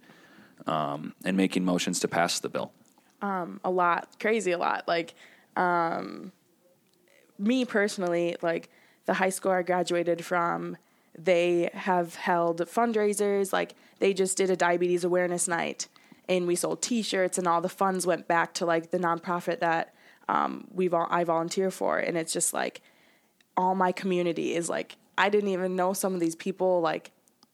um, 0.66 1.14
and 1.24 1.36
making 1.36 1.64
motions 1.64 2.00
to 2.00 2.08
pass 2.08 2.38
the 2.40 2.48
bill? 2.48 2.72
Um, 3.20 3.60
a 3.64 3.70
lot, 3.70 4.08
crazy 4.20 4.52
a 4.52 4.58
lot. 4.58 4.86
Like, 4.88 5.14
um, 5.56 6.32
me 7.38 7.64
personally, 7.64 8.36
like 8.42 8.70
the 9.06 9.14
high 9.14 9.30
school 9.30 9.52
I 9.52 9.62
graduated 9.62 10.24
from, 10.24 10.76
they 11.18 11.70
have 11.74 12.14
held 12.14 12.60
fundraisers. 12.60 13.52
Like, 13.52 13.74
they 13.98 14.14
just 14.14 14.36
did 14.36 14.50
a 14.50 14.56
diabetes 14.56 15.04
awareness 15.04 15.46
night, 15.46 15.88
and 16.28 16.46
we 16.46 16.56
sold 16.56 16.82
T-shirts, 16.82 17.38
and 17.38 17.46
all 17.46 17.60
the 17.60 17.68
funds 17.68 18.06
went 18.06 18.28
back 18.28 18.54
to 18.54 18.66
like 18.66 18.90
the 18.90 18.98
nonprofit 18.98 19.60
that 19.60 19.94
um, 20.28 20.66
we 20.72 20.88
vol- 20.88 21.08
I 21.10 21.24
volunteer 21.24 21.70
for, 21.70 21.98
and 21.98 22.16
it's 22.16 22.32
just 22.32 22.54
like 22.54 22.80
all 23.56 23.74
my 23.74 23.92
community 23.92 24.54
is 24.54 24.68
like 24.68 24.96
I 25.18 25.28
didn't 25.28 25.50
even 25.50 25.76
know 25.76 25.92
some 25.92 26.14
of 26.14 26.20
these 26.20 26.36
people 26.36 26.80
like 26.80 27.10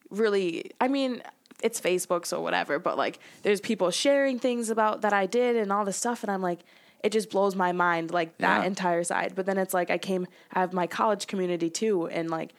really 0.09 0.71
I 0.79 0.87
mean 0.87 1.21
it's 1.61 1.79
Facebook 1.79 2.25
so 2.25 2.41
whatever 2.41 2.79
but 2.79 2.97
like 2.97 3.19
there's 3.43 3.59
people 3.59 3.91
sharing 3.91 4.39
things 4.39 4.69
about 4.69 5.01
that 5.01 5.13
I 5.13 5.25
did 5.25 5.55
and 5.55 5.71
all 5.71 5.85
this 5.85 5.97
stuff 5.97 6.23
and 6.23 6.31
I'm 6.31 6.41
like 6.41 6.59
it 7.03 7.11
just 7.11 7.29
blows 7.29 7.55
my 7.55 7.71
mind 7.71 8.11
like 8.11 8.37
that 8.39 8.61
Yeah. 8.61 8.67
entire 8.67 9.03
side. 9.03 9.33
But 9.35 9.45
then 9.45 9.57
it's 9.57 9.73
like 9.73 9.89
I 9.89 9.97
came 9.97 10.27
I 10.53 10.59
have 10.59 10.73
my 10.73 10.87
college 10.87 11.27
community 11.27 11.69
too 11.69 12.07
and 12.07 12.29
like 12.29 12.53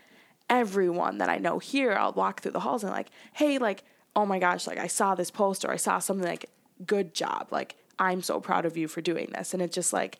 everyone 0.49 1.19
that 1.19 1.29
I 1.29 1.39
know 1.39 1.59
here 1.59 1.93
I'll 1.93 2.13
walk 2.13 2.41
through 2.41 2.53
the 2.53 2.61
halls 2.61 2.83
and 2.83 2.93
like 2.93 3.09
hey 3.35 3.59
like 3.59 3.85
oh 4.17 4.27
my 4.27 4.39
gosh 4.39 4.67
like 4.67 4.79
I 4.79 4.87
saw 4.89 5.15
this 5.15 5.31
post 5.31 5.65
or 5.65 5.71
I 5.71 5.77
saw 5.77 5.99
something 5.99 6.27
like 6.27 6.51
good 6.87 7.15
job. 7.15 7.49
Like 7.51 7.77
I'm 7.99 8.23
so 8.23 8.41
proud 8.41 8.65
of 8.65 8.77
you 8.77 8.89
for 8.89 9.01
doing 9.01 9.31
this. 9.37 9.53
And 9.55 9.63
it's 9.63 9.75
just 9.75 9.93
like 9.93 10.19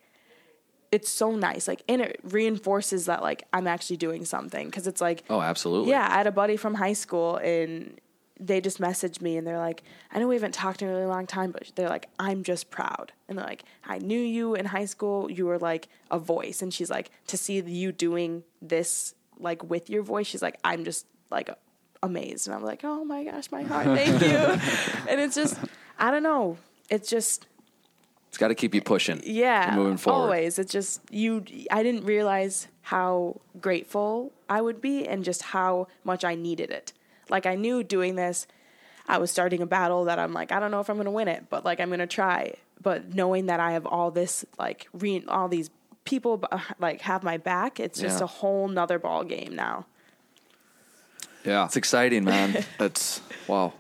it's 0.93 1.09
so 1.09 1.35
nice. 1.37 1.67
Like 1.69 1.83
and 1.89 2.01
it 2.03 2.21
reinforces 2.25 3.07
that 3.07 3.23
like 3.23 3.45
i'm 3.53 3.67
actually 3.67 3.97
doing 3.97 4.25
something. 4.25 4.67
Because 4.67 4.87
it's 4.87 5.01
like 5.01 5.25
Oh, 5.31 5.41
absolutely. 5.41 5.91
yeah 5.91 6.07
i 6.11 6.15
had 6.17 6.27
a 6.27 6.33
buddy 6.33 6.57
from 6.57 6.75
high 6.75 6.93
school 6.95 7.37
and 7.37 7.99
they 8.43 8.59
just 8.61 8.81
messaged 8.81 9.21
me 9.21 9.37
and 9.37 9.47
they're 9.47 9.59
like 9.59 9.83
i 10.13 10.19
know 10.19 10.27
we 10.27 10.35
haven't 10.35 10.55
talked 10.55 10.81
in 10.81 10.89
a 10.89 10.91
really 10.91 11.05
long 11.05 11.27
time 11.27 11.51
but 11.51 11.71
they're 11.77 11.91
like 11.91 12.09
i'm 12.19 12.43
just 12.43 12.71
proud. 12.71 13.13
And 13.29 13.37
they're 13.37 13.45
like 13.47 13.65
i 13.85 13.99
knew 13.99 14.19
you 14.19 14.55
in 14.55 14.65
high 14.67 14.87
school. 14.87 15.31
You 15.31 15.45
were 15.47 15.59
like 15.59 15.89
a 16.11 16.19
voice. 16.19 16.63
And 16.63 16.73
she's 16.73 16.89
like 16.91 17.11
to 17.29 17.37
see 17.37 17.61
you 17.61 17.93
doing 17.93 18.43
this 18.63 19.15
like 19.39 19.63
with 19.73 19.91
your 19.91 20.03
voice 20.03 20.27
she's 20.27 20.43
like 20.43 20.59
i'm 20.65 20.85
just 20.85 21.07
like 21.31 21.51
amazed. 22.03 22.47
And 22.47 22.55
i'm 22.57 22.63
like 22.65 22.81
oh 22.83 23.05
my 23.05 23.25
gosh 23.25 23.51
my 23.53 23.63
heart 23.63 23.87
thank 23.87 24.21
you. 24.31 24.39
And 25.11 25.21
it's 25.21 25.35
just 25.35 25.59
i 25.99 26.11
don't 26.11 26.23
know. 26.23 26.57
It's 26.89 27.09
just 27.11 27.47
It's 28.29 28.39
got 28.39 28.49
to 28.49 28.55
keep 28.55 28.75
you 28.75 28.81
pushing. 28.83 29.21
yeah 29.25 29.73
moving 29.77 29.97
forward. 29.99 30.23
always. 30.23 30.59
It's 30.59 30.73
just 30.73 31.01
you 31.11 31.45
i 31.71 31.83
didn't 31.83 32.05
realize 32.05 32.69
how 32.83 33.39
grateful 33.61 34.33
i 34.49 34.61
would 34.61 34.81
be 34.81 35.07
and 35.07 35.23
just 35.25 35.43
how 35.43 35.87
much 36.05 36.25
i 36.25 36.35
needed 36.35 36.71
it 36.71 36.93
like 37.31 37.47
i 37.47 37.55
knew 37.55 37.83
doing 37.83 38.15
this 38.17 38.47
i 39.09 39.17
was 39.19 39.31
starting 39.31 39.63
a 39.63 39.67
battle 39.67 40.05
that 40.05 40.19
i'm 40.19 40.33
like 40.33 40.53
i 40.53 40.61
don't 40.61 40.71
know 40.71 40.81
if 40.81 40.89
i'm 40.91 40.97
going 40.97 41.05
to 41.07 41.11
win 41.11 41.29
it 41.29 41.45
but 41.51 41.65
like 41.65 41.81
i'm 41.81 41.89
going 41.89 41.99
to 42.01 42.07
try 42.07 42.53
but 42.83 43.15
knowing 43.15 43.47
that 43.47 43.61
i 43.61 43.73
have 43.73 43.87
all 43.87 44.11
this 44.11 44.45
like 44.59 44.89
re- 44.93 45.25
all 45.29 45.49
these 45.49 45.71
people 46.05 46.43
like 46.79 47.01
have 47.03 47.23
my 47.23 47.37
back 47.37 47.79
it's 47.81 48.01
just 48.01 48.19
Yeah. 48.19 48.25
a 48.25 48.27
whole 48.27 48.69
nother 48.69 48.99
ball 48.99 49.23
game 49.25 49.55
now 49.55 49.87
Yeah, 51.45 51.65
It's 51.67 51.77
exciting, 51.77 52.25
man. 52.25 52.65
That's 52.79 53.21
wow. 53.47 53.73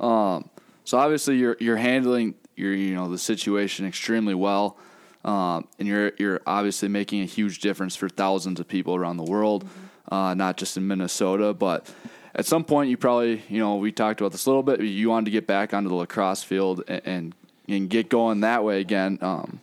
Um, 0.00 0.48
so 0.84 0.98
obviously 0.98 1.36
you're 1.36 1.56
you're 1.60 1.76
handling 1.76 2.34
your 2.56 2.72
you 2.72 2.94
know 2.94 3.08
the 3.08 3.18
situation 3.18 3.86
extremely 3.86 4.34
well, 4.34 4.76
um, 5.24 5.66
and 5.78 5.86
you're 5.88 6.12
you're 6.18 6.40
obviously 6.46 6.88
making 6.88 7.22
a 7.22 7.24
huge 7.26 7.60
difference 7.60 7.94
for 7.96 8.08
thousands 8.08 8.58
of 8.60 8.66
people 8.68 8.94
around 8.96 9.16
the 9.18 9.24
world, 9.30 9.64
uh, 10.10 10.34
not 10.34 10.56
just 10.56 10.76
in 10.76 10.86
Minnesota. 10.88 11.54
But 11.54 11.86
at 12.36 12.44
some 12.44 12.64
point, 12.64 12.90
you 12.90 12.96
probably 12.96 13.42
you 13.48 13.58
know 13.58 13.76
we 13.76 13.90
talked 13.90 14.20
about 14.20 14.32
this 14.32 14.46
a 14.46 14.50
little 14.50 14.62
bit. 14.62 14.80
You 14.80 15.08
wanted 15.08 15.24
to 15.24 15.30
get 15.32 15.46
back 15.46 15.74
onto 15.74 15.88
the 15.88 15.94
lacrosse 15.94 16.44
field 16.44 16.84
and 16.86 17.02
and, 17.04 17.34
and 17.66 17.90
get 17.90 18.08
going 18.08 18.40
that 18.40 18.62
way 18.62 18.80
again. 18.80 19.18
Um, 19.22 19.60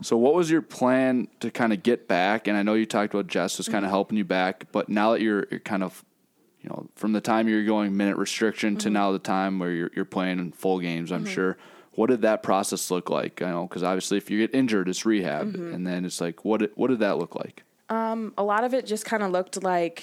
so 0.00 0.16
what 0.16 0.34
was 0.34 0.50
your 0.50 0.62
plan 0.62 1.28
to 1.40 1.50
kind 1.50 1.72
of 1.72 1.82
get 1.82 2.08
back? 2.08 2.46
And 2.46 2.56
I 2.56 2.62
know 2.62 2.74
you 2.74 2.86
talked 2.86 3.14
about 3.14 3.26
Jess 3.26 3.58
was 3.58 3.68
kind 3.68 3.78
of 3.84 3.88
mm-hmm. 3.88 3.94
helping 3.94 4.18
you 4.18 4.24
back, 4.24 4.66
but 4.70 4.88
now 4.88 5.12
that 5.12 5.20
you're, 5.20 5.46
you're 5.50 5.60
kind 5.60 5.82
of 5.82 6.04
you 6.60 6.70
know, 6.70 6.88
from 6.94 7.12
the 7.12 7.20
time 7.20 7.46
you're 7.48 7.64
going 7.64 7.96
minute 7.96 8.16
restriction 8.16 8.76
to 8.78 8.86
mm-hmm. 8.86 8.94
now 8.94 9.12
the 9.12 9.18
time 9.18 9.58
where 9.58 9.70
you're 9.70 9.90
you're 9.94 10.04
playing 10.04 10.52
full 10.52 10.78
games, 10.78 11.10
I'm 11.10 11.24
mm-hmm. 11.24 11.34
sure. 11.34 11.56
What 11.92 12.10
did 12.10 12.22
that 12.22 12.42
process 12.42 12.90
look 12.90 13.08
like? 13.08 13.40
I 13.40 13.50
know 13.50 13.66
because 13.68 13.82
obviously 13.82 14.18
if 14.18 14.30
you 14.30 14.38
get 14.38 14.52
injured, 14.54 14.88
it's 14.88 15.06
rehab, 15.06 15.54
and 15.54 15.86
then 15.86 16.04
it's 16.04 16.20
like 16.20 16.44
what 16.44 16.60
did, 16.60 16.70
what 16.74 16.88
did 16.88 17.00
that 17.00 17.18
look 17.18 17.36
like? 17.36 17.62
Um, 17.88 18.32
a 18.36 18.42
lot 18.42 18.64
of 18.64 18.74
it 18.74 18.86
just 18.86 19.04
kind 19.04 19.22
of 19.22 19.30
looked 19.30 19.62
like 19.62 20.02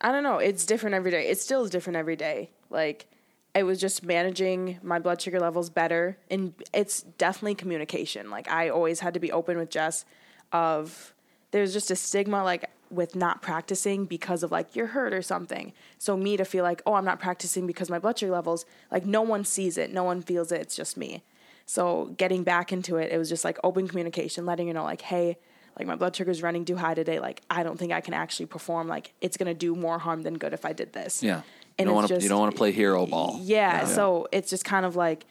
I 0.00 0.12
don't 0.12 0.22
know. 0.22 0.38
It's 0.38 0.64
different 0.64 0.94
every 0.94 1.10
day. 1.10 1.28
It 1.28 1.38
still 1.38 1.62
is 1.62 1.70
different 1.70 1.96
every 1.96 2.16
day. 2.16 2.50
Like 2.70 3.06
it 3.54 3.64
was 3.64 3.80
just 3.80 4.02
managing 4.02 4.78
my 4.82 4.98
blood 4.98 5.20
sugar 5.20 5.40
levels 5.40 5.70
better, 5.70 6.16
and 6.30 6.54
it's 6.72 7.02
definitely 7.02 7.56
communication. 7.56 8.30
Like 8.30 8.50
I 8.50 8.68
always 8.68 9.00
had 9.00 9.14
to 9.14 9.20
be 9.20 9.30
open 9.32 9.58
with 9.58 9.70
Jess. 9.70 10.04
Of 10.52 11.14
there's 11.50 11.72
just 11.72 11.90
a 11.90 11.96
stigma 11.96 12.42
like 12.42 12.70
with 12.90 13.14
not 13.14 13.40
practicing 13.40 14.04
because 14.04 14.42
of 14.42 14.50
like 14.50 14.74
you're 14.74 14.88
hurt 14.88 15.12
or 15.12 15.22
something. 15.22 15.72
So 15.98 16.16
me 16.16 16.36
to 16.36 16.44
feel 16.44 16.64
like 16.64 16.82
oh 16.86 16.94
I'm 16.94 17.04
not 17.04 17.20
practicing 17.20 17.66
because 17.66 17.90
my 17.90 17.98
blood 17.98 18.18
sugar 18.18 18.32
levels 18.32 18.64
like 18.90 19.06
no 19.06 19.22
one 19.22 19.44
sees 19.44 19.78
it, 19.78 19.92
no 19.92 20.02
one 20.02 20.22
feels 20.22 20.50
it. 20.50 20.60
It's 20.60 20.76
just 20.76 20.96
me. 20.96 21.22
So 21.66 22.14
getting 22.16 22.42
back 22.42 22.72
into 22.72 22.96
it, 22.96 23.12
it 23.12 23.18
was 23.18 23.28
just 23.28 23.44
like 23.44 23.58
open 23.62 23.86
communication, 23.86 24.44
letting 24.44 24.66
you 24.66 24.74
know 24.74 24.82
like 24.84 25.02
hey 25.02 25.36
like 25.80 25.86
my 25.86 25.96
blood 25.96 26.14
sugar's 26.14 26.42
running 26.42 26.64
too 26.64 26.76
high 26.76 26.94
today 26.94 27.18
like 27.20 27.40
i 27.50 27.62
don't 27.62 27.78
think 27.78 27.90
i 27.92 28.00
can 28.00 28.14
actually 28.14 28.46
perform 28.46 28.86
like 28.86 29.12
it's 29.20 29.36
going 29.36 29.46
to 29.46 29.54
do 29.66 29.74
more 29.74 29.98
harm 29.98 30.22
than 30.22 30.34
good 30.38 30.52
if 30.52 30.64
i 30.64 30.72
did 30.72 30.92
this 30.92 31.22
Yeah. 31.22 31.38
You 31.38 31.42
And 31.78 31.86
don't 31.86 31.96
want 31.96 32.08
to. 32.08 32.20
You 32.22 32.28
don't 32.28 32.40
want 32.44 32.52
to 32.52 32.58
play 32.58 32.72
hero 32.72 33.06
ball. 33.06 33.38
yeah, 33.42 33.86
so 33.86 34.28
it's 34.32 34.50
just 34.50 34.64
kind 34.66 34.84
of 34.84 34.96
like 34.96 35.24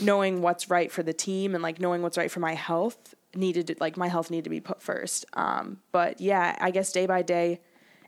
knowing 0.00 0.40
what's 0.40 0.70
right 0.70 0.92
for 0.92 1.02
the 1.02 1.12
team 1.12 1.54
and 1.54 1.62
like 1.64 1.80
knowing 1.80 2.00
what's 2.02 2.16
right 2.16 2.30
for 2.30 2.38
my 2.40 2.54
health 2.54 3.14
needed 3.34 3.66
to, 3.68 3.74
like 3.80 3.96
my 3.96 4.06
health 4.08 4.30
needed 4.30 4.44
to 4.44 4.50
be 4.50 4.60
put 4.60 4.80
first 4.82 5.24
um 5.34 5.78
but 5.92 6.20
yeah 6.20 6.56
i 6.60 6.70
guess 6.70 6.92
day 6.92 7.06
by 7.06 7.22
day 7.22 7.60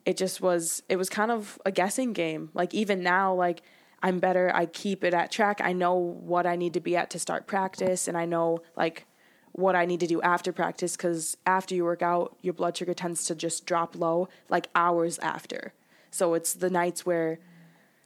it 0.05 0.17
just 0.17 0.41
was 0.41 0.83
it 0.89 0.97
was 0.97 1.09
kind 1.09 1.31
of 1.31 1.59
a 1.67 1.73
guessing 1.73 2.13
game 2.13 2.51
like 2.55 2.73
even 2.75 3.03
now 3.03 3.33
like 3.35 3.63
i'm 4.03 4.19
better 4.21 4.51
i 4.55 4.65
keep 4.67 5.03
it 5.05 5.15
at 5.15 5.31
track 5.33 5.61
i 5.63 5.73
know 5.73 5.95
what 5.95 6.45
i 6.47 6.55
need 6.57 6.75
to 6.75 6.81
be 6.81 6.97
at 6.97 7.09
to 7.11 7.19
start 7.19 7.47
practice 7.47 8.07
and 8.09 8.17
i 8.17 8.25
know 8.25 8.59
like 8.77 9.07
what 9.53 9.77
i 9.77 9.85
need 9.85 10.01
to 10.01 10.07
do 10.07 10.21
after 10.23 10.53
practice 10.53 10.97
because 10.97 11.37
after 11.47 11.75
you 11.75 11.85
work 11.85 12.03
out 12.03 12.37
your 12.43 12.55
blood 12.55 12.77
sugar 12.77 12.95
tends 12.95 13.25
to 13.25 13.35
just 13.35 13.67
drop 13.67 13.97
low 13.97 14.29
like 14.49 14.69
hours 14.75 15.19
after. 15.21 15.73
So 16.11 16.35
it's 16.35 16.53
the 16.53 16.71
nights 16.71 17.07
where 17.07 17.39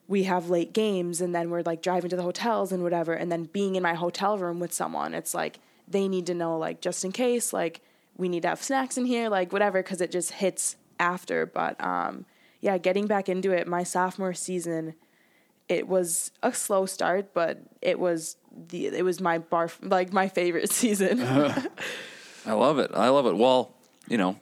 we 0.08 0.24
have 0.24 0.48
late 0.48 0.72
games 0.72 1.20
and 1.20 1.34
then 1.34 1.50
we're 1.50 1.62
like 1.62 1.82
driving 1.82 2.10
to 2.10 2.16
the 2.16 2.22
hotels 2.22 2.70
and 2.70 2.82
whatever 2.82 3.12
and 3.12 3.30
then 3.30 3.44
being 3.44 3.74
in 3.74 3.82
my 3.82 3.94
hotel 3.94 4.38
room 4.38 4.60
with 4.60 4.72
someone 4.72 5.14
it's 5.14 5.34
like 5.34 5.58
they 5.88 6.06
need 6.06 6.26
to 6.26 6.34
know 6.34 6.56
like 6.56 6.80
just 6.80 7.04
in 7.04 7.10
case 7.10 7.52
like 7.52 7.80
we 8.16 8.28
need 8.28 8.42
to 8.42 8.48
have 8.48 8.62
snacks 8.62 8.96
in 8.96 9.04
here 9.04 9.28
like 9.28 9.52
whatever 9.52 9.82
because 9.82 10.00
it 10.00 10.10
just 10.10 10.32
hits 10.32 10.76
after. 10.98 11.46
But 11.46 11.82
um 11.82 12.24
yeah 12.60 12.78
getting 12.78 13.06
back 13.06 13.28
into 13.28 13.50
it 13.50 13.66
my 13.66 13.82
sophomore 13.82 14.34
season 14.34 14.94
it 15.68 15.88
was 15.88 16.30
a 16.42 16.52
slow 16.52 16.86
start 16.86 17.34
but 17.34 17.58
it 17.82 17.98
was 17.98 18.36
the 18.68 18.86
it 18.86 19.04
was 19.04 19.20
my 19.20 19.38
bar 19.38 19.70
like 19.82 20.12
my 20.12 20.28
favorite 20.28 20.70
season 20.82 21.20
I 22.46 22.52
love 22.52 22.78
it. 22.78 22.92
I 22.94 23.08
love 23.08 23.26
it. 23.26 23.36
Well, 23.36 23.74
you 24.08 24.16
know, 24.18 24.38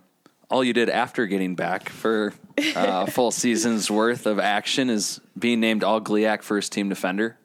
all 0.50 0.62
you 0.62 0.74
did 0.74 0.90
after 0.90 1.26
getting 1.26 1.54
back 1.54 1.88
for 1.88 2.34
uh, 2.58 3.06
a 3.08 3.10
full 3.10 3.30
season's 3.30 3.90
worth 3.90 4.26
of 4.26 4.38
action 4.38 4.90
is 4.90 5.20
being 5.38 5.58
named 5.58 5.82
All 5.82 6.02
GLIAC 6.02 6.42
First 6.42 6.70
Team 6.72 6.90
Defender, 6.90 7.38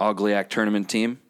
All 0.00 0.14
GLIAC 0.16 0.48
Tournament 0.48 0.88
Team, 0.88 1.20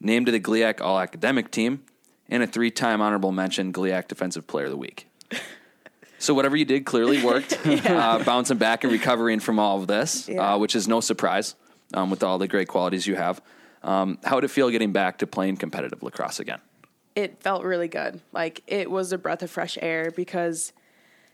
named 0.00 0.24
to 0.26 0.32
the 0.32 0.40
GLIAC 0.40 0.80
All 0.80 0.98
Academic 0.98 1.50
Team, 1.50 1.84
and 2.30 2.42
a 2.42 2.46
three-time 2.46 3.02
honorable 3.02 3.32
mention 3.32 3.70
GLIAC 3.70 4.08
Defensive 4.08 4.46
Player 4.46 4.64
of 4.64 4.70
the 4.70 4.76
Week. 4.78 5.06
So 6.18 6.32
whatever 6.34 6.56
you 6.56 6.64
did 6.64 6.86
clearly 6.86 7.22
worked. 7.22 7.58
uh, 7.66 8.22
bouncing 8.24 8.56
back 8.56 8.82
and 8.82 8.92
recovering 8.92 9.40
from 9.40 9.58
all 9.58 9.78
of 9.78 9.86
this, 9.86 10.26
Yeah. 10.26 10.54
uh, 10.54 10.58
which 10.58 10.74
is 10.74 10.88
no 10.88 11.00
surprise 11.00 11.54
um, 11.92 12.08
with 12.10 12.22
all 12.24 12.38
the 12.38 12.48
great 12.48 12.66
qualities 12.68 13.06
you 13.06 13.14
have. 13.14 13.42
Um, 13.82 14.18
how 14.24 14.40
did 14.40 14.44
it 14.44 14.52
feel 14.52 14.70
getting 14.70 14.92
back 14.92 15.18
to 15.18 15.26
playing 15.26 15.56
competitive 15.56 16.02
lacrosse 16.02 16.40
again? 16.40 16.60
it 17.18 17.42
felt 17.42 17.64
really 17.64 17.88
good. 17.88 18.20
Like 18.32 18.62
it 18.68 18.88
was 18.92 19.12
a 19.12 19.18
breath 19.18 19.42
of 19.42 19.50
fresh 19.50 19.76
air 19.82 20.12
because 20.14 20.72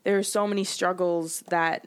there 0.04 0.16
were 0.16 0.22
so 0.22 0.46
many 0.46 0.64
struggles 0.64 1.44
that 1.48 1.86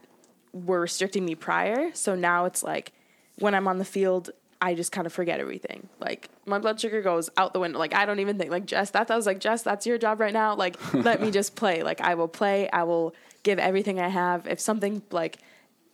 were 0.53 0.81
restricting 0.81 1.25
me 1.25 1.33
prior. 1.33 1.89
So 1.95 2.13
now 2.13 2.45
it's 2.45 2.61
like 2.61 2.93
when 3.39 3.55
I'm 3.55 3.67
on 3.67 3.79
the 3.79 3.85
field, 3.85 4.29
I 4.61 4.75
just 4.75 4.91
kind 4.91 5.07
of 5.07 5.13
forget 5.13 5.39
everything. 5.39 5.89
Like 5.99 6.29
my 6.45 6.59
blood 6.59 6.79
sugar 6.79 7.01
goes 7.01 7.31
out 7.37 7.53
the 7.53 7.59
window. 7.59 7.79
Like 7.79 7.95
I 7.95 8.05
don't 8.05 8.19
even 8.19 8.37
think 8.37 8.51
like 8.51 8.67
Jess. 8.67 8.91
That 8.91 9.09
I 9.09 9.15
was 9.15 9.25
like 9.25 9.39
Jess, 9.39 9.63
that's 9.63 9.87
your 9.87 9.97
job 9.97 10.19
right 10.19 10.33
now. 10.33 10.53
Like 10.53 10.77
let 10.93 11.19
me 11.19 11.31
just 11.39 11.55
play. 11.55 11.81
Like 11.81 11.99
I 11.99 12.13
will 12.13 12.27
play. 12.27 12.69
I 12.69 12.83
will 12.83 13.15
give 13.41 13.57
everything 13.57 13.99
I 13.99 14.09
have. 14.09 14.45
If 14.45 14.59
something 14.59 15.01
like 15.09 15.39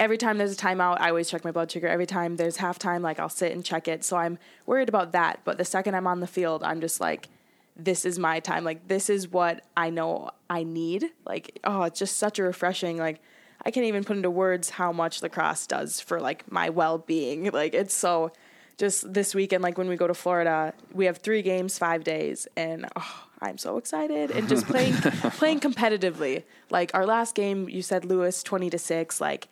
every 0.03 0.17
time 0.17 0.37
there's 0.37 0.53
a 0.53 0.57
timeout, 0.57 0.99
I 0.99 1.09
always 1.09 1.29
check 1.29 1.45
my 1.45 1.51
blood 1.51 1.71
sugar. 1.71 1.87
Every 1.87 2.05
time 2.05 2.35
there's 2.35 2.57
halftime, 2.57 3.01
like 3.01 3.19
I'll 3.19 3.29
sit 3.29 3.53
and 3.53 3.63
check 3.63 3.87
it. 3.87 4.03
So 4.03 4.17
I'm 4.17 4.37
worried 4.65 4.89
about 4.89 5.13
that. 5.13 5.39
But 5.45 5.57
the 5.57 5.65
second 5.65 5.95
I'm 5.95 6.07
on 6.07 6.19
the 6.19 6.27
field, 6.27 6.61
I'm 6.61 6.81
just 6.81 6.99
like, 6.99 7.29
this 7.75 8.05
is 8.05 8.19
my 8.19 8.39
time. 8.41 8.65
Like 8.65 8.87
this 8.87 9.09
is 9.09 9.29
what 9.31 9.63
I 9.75 9.89
know 9.89 10.31
I 10.49 10.63
need. 10.63 11.05
Like 11.25 11.59
oh, 11.63 11.83
it's 11.83 11.97
just 11.97 12.17
such 12.17 12.37
a 12.37 12.43
refreshing. 12.43 12.97
Like 12.97 13.21
I 13.65 13.71
can't 13.71 13.85
even 13.85 14.03
put 14.03 14.17
into 14.17 14.29
words 14.29 14.71
how 14.71 14.91
much 14.91 15.23
lacrosse 15.23 15.65
does 15.67 16.01
for 16.01 16.19
like 16.19 16.51
my 16.51 16.69
well 16.69 16.97
being. 16.97 17.49
Like 17.53 17.73
it's 17.73 17.95
so. 17.95 18.31
Just 18.75 19.13
this 19.13 19.35
weekend, 19.35 19.61
like 19.61 19.77
when 19.77 19.87
we 19.87 19.95
go 19.95 20.07
to 20.07 20.15
Florida, 20.15 20.73
we 20.91 21.05
have 21.05 21.17
three 21.19 21.43
games, 21.43 21.77
five 21.77 22.03
days, 22.03 22.47
and 22.57 22.87
oh, 22.95 23.27
I'm 23.39 23.59
so 23.59 23.77
excited 23.77 24.31
and 24.31 24.49
just 24.49 24.65
playing 24.65 24.93
playing 25.37 25.59
competitively. 25.59 26.41
Like 26.71 26.89
our 26.95 27.05
last 27.05 27.35
game, 27.35 27.69
you 27.69 27.83
said 27.83 28.03
Lewis 28.03 28.41
twenty 28.41 28.71
to 28.71 28.79
six. 28.79 29.21
Like 29.21 29.47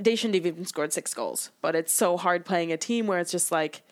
they 0.00 0.16
shouldn't 0.16 0.34
have 0.36 0.46
even 0.46 0.64
scored 0.64 0.92
six 0.92 1.14
goals, 1.14 1.50
but 1.60 1.74
it's 1.76 1.92
so 1.92 2.16
hard 2.16 2.44
playing 2.44 2.72
a 2.72 2.76
team 2.76 3.06
where 3.06 3.18
it's 3.18 3.30
just 3.30 3.52
like 3.52 3.82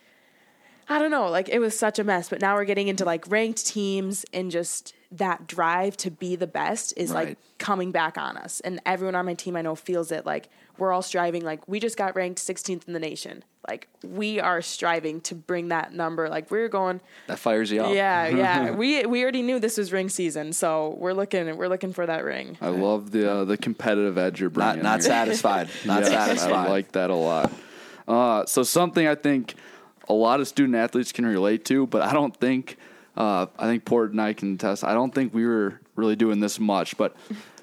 I 0.91 0.97
don't 0.97 1.11
know, 1.11 1.29
like 1.29 1.49
it 1.49 1.59
was 1.59 1.77
such 1.77 1.99
a 1.99 2.03
mess. 2.03 2.29
But 2.29 2.41
now 2.41 2.55
we're 2.55 2.65
getting 2.65 2.87
into 2.87 3.05
like 3.05 3.29
ranked 3.29 3.65
teams 3.65 4.25
and 4.33 4.49
just 4.49 4.93
that 5.11 5.47
drive 5.47 5.97
to 5.97 6.11
be 6.11 6.35
the 6.35 6.45
best 6.47 6.93
is 6.95 7.11
Right. 7.11 7.29
like 7.29 7.37
coming 7.57 7.91
back 7.91 8.17
on 8.17 8.37
us. 8.37 8.59
And 8.59 8.79
everyone 8.85 9.15
on 9.15 9.25
my 9.25 9.33
team 9.33 9.55
I 9.55 9.61
know 9.63 9.75
feels 9.75 10.11
it. 10.11 10.25
Like 10.25 10.49
we're 10.77 10.91
all 10.91 11.01
striving. 11.01 11.43
Like 11.43 11.67
we 11.67 11.79
just 11.79 11.97
got 11.97 12.15
ranked 12.15 12.39
16th 12.39 12.87
in 12.87 12.93
the 12.93 12.99
nation. 12.99 13.43
Like 13.67 13.87
we 14.03 14.39
are 14.39 14.61
striving 14.61 15.19
to 15.21 15.35
bring 15.35 15.69
that 15.69 15.93
number. 15.93 16.29
Like 16.29 16.49
we're 16.51 16.69
going, 16.69 17.01
That 17.27 17.39
fires 17.39 17.71
you 17.71 17.81
up. 17.83 17.93
yeah, 17.93 18.27
yeah. 18.29 18.71
we 18.71 19.05
we 19.05 19.21
already 19.23 19.41
knew 19.41 19.59
this 19.59 19.77
was 19.77 19.91
ring 19.91 20.09
season, 20.09 20.53
so 20.53 20.95
we're 20.97 21.13
looking 21.13 21.57
we're 21.57 21.67
looking 21.67 21.91
for 21.91 22.05
that 22.05 22.23
ring. 22.23 22.57
I 22.61 22.69
love 22.69 23.11
the 23.11 23.29
uh, 23.31 23.45
the 23.45 23.57
competitive 23.57 24.17
edge 24.17 24.39
you're 24.39 24.49
bringing. 24.49 24.81
not 24.83 25.01
here. 25.01 25.09
satisfied. 25.09 25.69
Not 25.85 26.01
Yes, 26.03 26.11
satisfied. 26.11 26.51
I 26.53 26.69
like 26.69 26.91
that 26.93 27.09
a 27.09 27.15
lot. 27.15 27.51
Uh, 28.07 28.45
so 28.45 28.63
something 28.63 29.05
I 29.07 29.15
think 29.15 29.55
a 30.07 30.13
lot 30.13 30.39
of 30.39 30.47
student 30.47 30.75
athletes 30.75 31.11
can 31.11 31.25
relate 31.25 31.65
to, 31.65 31.85
but 31.87 32.01
I 32.01 32.13
don't 32.13 32.35
think 32.35 32.77
uh, 33.17 33.47
I 33.57 33.65
think 33.65 33.85
Port 33.85 34.11
and 34.11 34.21
I 34.21 34.33
can 34.33 34.57
test. 34.57 34.83
I 34.83 34.93
don't 34.93 35.13
think 35.13 35.33
we 35.33 35.45
were 35.45 35.79
really 35.95 36.15
doing 36.15 36.39
this 36.39 36.59
much, 36.59 36.97
but. 36.97 37.15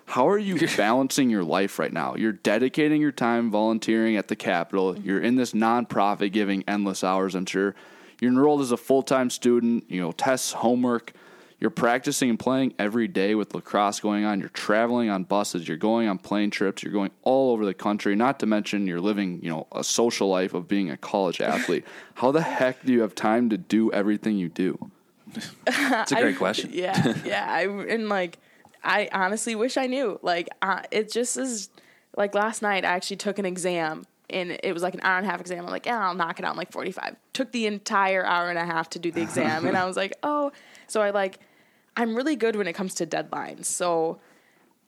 How 0.08 0.28
are 0.28 0.38
you 0.38 0.56
balancing 0.76 1.30
your 1.30 1.42
life 1.42 1.80
right 1.80 1.92
now? 1.92 2.14
You're 2.14 2.30
dedicating 2.30 3.00
your 3.00 3.10
time 3.10 3.50
volunteering 3.50 4.16
at 4.16 4.28
the 4.28 4.36
Capitol. 4.36 4.96
You're 4.96 5.20
in 5.20 5.34
this 5.34 5.50
nonprofit 5.50 6.30
giving 6.30 6.62
endless 6.68 7.02
hours, 7.02 7.34
I'm 7.34 7.44
sure. 7.44 7.74
You're 8.20 8.30
enrolled 8.30 8.60
as 8.60 8.70
a 8.70 8.76
full 8.76 9.02
time 9.02 9.30
student, 9.30 9.84
you 9.88 10.00
know, 10.00 10.12
tests, 10.12 10.52
homework. 10.52 11.12
You're 11.58 11.70
practicing 11.70 12.28
and 12.28 12.38
playing 12.38 12.74
every 12.78 13.08
day 13.08 13.34
with 13.34 13.54
lacrosse 13.54 14.00
going 14.00 14.24
on. 14.24 14.40
You're 14.40 14.50
traveling 14.50 15.08
on 15.08 15.24
buses. 15.24 15.66
You're 15.66 15.78
going 15.78 16.06
on 16.06 16.18
plane 16.18 16.50
trips. 16.50 16.82
You're 16.82 16.92
going 16.92 17.10
all 17.22 17.52
over 17.52 17.64
the 17.64 17.72
country. 17.72 18.14
Not 18.14 18.40
to 18.40 18.46
mention 18.46 18.86
you're 18.86 19.00
living, 19.00 19.40
you 19.42 19.50
know, 19.50 19.66
a 19.72 19.82
social 19.82 20.28
life 20.28 20.52
of 20.52 20.68
being 20.68 20.90
a 20.90 20.98
college 20.98 21.40
athlete. 21.40 21.84
How 22.14 22.30
the 22.30 22.42
heck 22.42 22.84
do 22.84 22.92
you 22.92 23.00
have 23.00 23.14
time 23.14 23.48
to 23.50 23.58
do 23.58 23.90
everything 23.90 24.36
you 24.36 24.50
do? 24.50 24.90
It's 25.34 26.12
a 26.12 26.14
great 26.20 26.34
I- 26.34 26.38
question. 26.38 26.70
Yeah, 26.74 27.14
yeah. 27.24 27.46
I 27.48 27.62
and 27.62 28.08
like, 28.08 28.38
I 28.84 29.08
honestly 29.12 29.54
wish 29.54 29.76
I 29.76 29.86
knew. 29.86 30.18
Like, 30.22 30.48
uh, 30.62 30.82
it 30.90 31.10
just 31.12 31.36
is. 31.36 31.70
Like 32.16 32.34
last 32.34 32.62
night, 32.62 32.84
I 32.86 32.92
actually 32.92 33.16
took 33.18 33.38
an 33.38 33.44
exam, 33.44 34.06
and 34.30 34.58
it 34.62 34.72
was 34.72 34.82
like 34.82 34.94
an 34.94 35.00
hour 35.02 35.18
and 35.18 35.26
a 35.26 35.30
half 35.30 35.38
exam. 35.40 35.66
I'm 35.66 35.70
like, 35.70 35.84
yeah, 35.84 35.98
I'll 36.08 36.14
knock 36.14 36.38
it 36.38 36.46
out 36.46 36.52
in 36.52 36.56
like 36.56 36.72
45. 36.72 37.14
Took 37.34 37.52
the 37.52 37.66
entire 37.66 38.24
hour 38.24 38.48
and 38.48 38.58
a 38.58 38.64
half 38.64 38.88
to 38.90 38.98
do 38.98 39.10
the 39.12 39.20
exam, 39.20 39.66
and 39.66 39.76
I 39.76 39.84
was 39.84 39.96
like, 39.96 40.14
oh. 40.22 40.50
So 40.86 41.02
I 41.02 41.10
like, 41.10 41.40
I'm 41.94 42.14
really 42.14 42.34
good 42.36 42.56
when 42.56 42.66
it 42.68 42.72
comes 42.72 42.94
to 42.94 43.06
deadlines. 43.06 43.66
So 43.66 44.18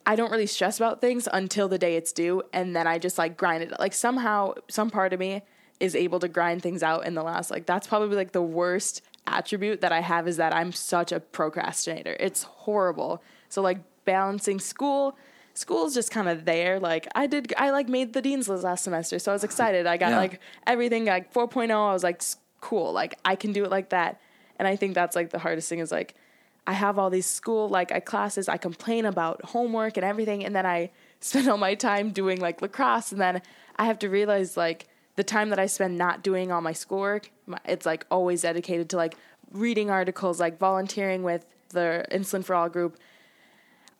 I 0.07 0.17
don't 0.17 0.31
really 0.31 0.47
stress 0.47 0.79
about 0.79 1.03
things 1.03 1.29
until 1.31 1.69
the 1.69 1.77
day 1.77 1.97
it's 1.97 2.13
due, 2.13 2.43
and 2.55 2.75
then 2.75 2.87
I 2.87 2.99
just 2.99 3.19
like 3.19 3.37
grind 3.37 3.63
it. 3.63 3.79
Like 3.79 3.93
somehow, 3.93 4.55
some 4.69 4.89
part 4.89 5.13
of 5.13 5.21
me 5.21 5.43
is 5.81 5.95
able 5.95 6.19
to 6.21 6.29
grind 6.29 6.63
things 6.63 6.83
out 6.83 7.05
in 7.07 7.13
the 7.15 7.23
last. 7.23 7.51
Like 7.51 7.67
that's 7.67 7.87
probably 7.87 8.17
like 8.17 8.33
the 8.33 8.41
worst 8.43 9.03
attribute 9.33 9.81
that 9.81 9.93
I 9.93 10.01
have 10.01 10.27
is 10.29 10.37
that 10.39 10.55
I'm 10.55 10.73
such 10.73 11.13
a 11.13 11.21
procrastinator. 11.21 12.17
It's 12.21 12.43
horrible. 12.45 13.23
So 13.49 13.63
like 13.63 13.79
balancing 14.05 14.59
school, 14.61 15.17
school's 15.55 15.95
just 15.95 16.11
kind 16.11 16.29
of 16.29 16.45
there. 16.45 16.79
Like 16.81 17.09
I 17.15 17.27
did, 17.27 17.53
I 17.57 17.71
like 17.71 17.89
made 17.89 18.13
the 18.13 18.23
dean's 18.23 18.49
list 18.49 18.65
last 18.65 18.85
semester, 18.85 19.19
so 19.19 19.33
I 19.33 19.35
was 19.35 19.45
excited. 19.45 19.87
I 19.87 19.97
got 19.97 20.11
Yeah. 20.11 20.19
like 20.19 20.41
everything 20.67 21.07
like 21.07 21.33
4.0. 21.33 21.71
I 21.71 21.93
was 21.93 22.03
like 22.03 22.17
"S- 22.21 22.37
cool. 22.61 22.93
Like 22.93 23.19
I 23.25 23.37
can 23.37 23.53
do 23.53 23.65
it 23.65 23.71
like 23.71 23.91
that. 23.91 24.21
And 24.59 24.67
I 24.67 24.77
think 24.77 24.95
that's 24.95 25.15
like 25.15 25.31
the 25.31 25.39
hardest 25.39 25.69
thing 25.69 25.79
is 25.79 25.93
like 25.93 26.15
I 26.67 26.73
have 26.73 26.99
all 26.99 27.09
these 27.11 27.27
school 27.27 27.69
like 27.69 27.93
I 27.93 28.01
classes. 28.01 28.49
I 28.49 28.57
complain 28.59 29.07
about 29.07 29.45
homework 29.47 29.97
and 29.97 30.05
everything, 30.05 30.45
and 30.45 30.55
then 30.55 30.67
I 30.67 30.91
spend 31.21 31.49
all 31.49 31.57
my 31.59 31.75
time 31.75 32.11
doing 32.11 32.41
like 32.41 32.61
lacrosse, 32.63 33.13
and 33.13 33.21
then 33.21 33.41
I 33.77 33.87
have 33.87 33.99
to 34.01 34.09
realize 34.09 34.57
like 34.57 34.87
the 35.17 35.25
time 35.25 35.49
that 35.51 35.59
I 35.59 35.67
spend 35.67 35.97
not 35.97 36.23
doing 36.23 36.53
all 36.53 36.61
my 36.61 36.73
schoolwork, 36.73 37.31
it's 37.65 37.87
like 37.87 38.07
always 38.11 38.43
dedicated 38.43 38.91
to 38.91 38.97
like 38.97 39.17
reading 39.53 39.91
articles, 39.91 40.41
like 40.41 40.59
volunteering 40.59 41.23
with 41.23 41.45
the 41.71 42.05
Insulin 42.11 42.45
for 42.45 42.55
All 42.55 42.69
group. 42.69 42.99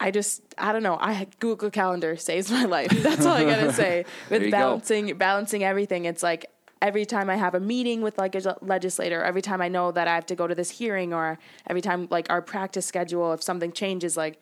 I 0.01 0.11
just 0.11 0.43
I 0.57 0.73
don't 0.73 0.83
know. 0.83 0.97
I 1.01 1.27
Google 1.41 1.71
Calendar 1.71 2.17
saves 2.17 2.51
my 2.51 2.65
life. 2.77 2.91
That's 2.91 3.27
all 3.27 3.37
I 3.37 3.45
gotta 3.45 3.73
say. 3.85 4.05
With 4.31 4.43
go. 4.43 4.51
balancing 4.51 5.17
balancing 5.19 5.65
everything, 5.65 6.05
it's 6.05 6.23
like 6.23 6.47
every 6.81 7.05
time 7.05 7.29
I 7.29 7.37
have 7.37 7.55
a 7.55 7.61
meeting 7.61 8.03
with 8.03 8.19
like 8.19 8.35
a 8.37 8.57
legislator, 8.63 9.23
every 9.23 9.43
time 9.43 9.61
I 9.61 9.69
know 9.69 9.91
that 9.91 10.07
I 10.07 10.15
have 10.15 10.27
to 10.27 10.37
go 10.37 10.47
to 10.47 10.55
this 10.55 10.71
hearing, 10.71 11.13
or 11.13 11.39
every 11.67 11.81
time 11.81 12.07
like 12.11 12.31
our 12.31 12.41
practice 12.41 12.87
schedule, 12.87 13.33
if 13.33 13.43
something 13.43 13.73
changes, 13.73 14.17
like 14.17 14.41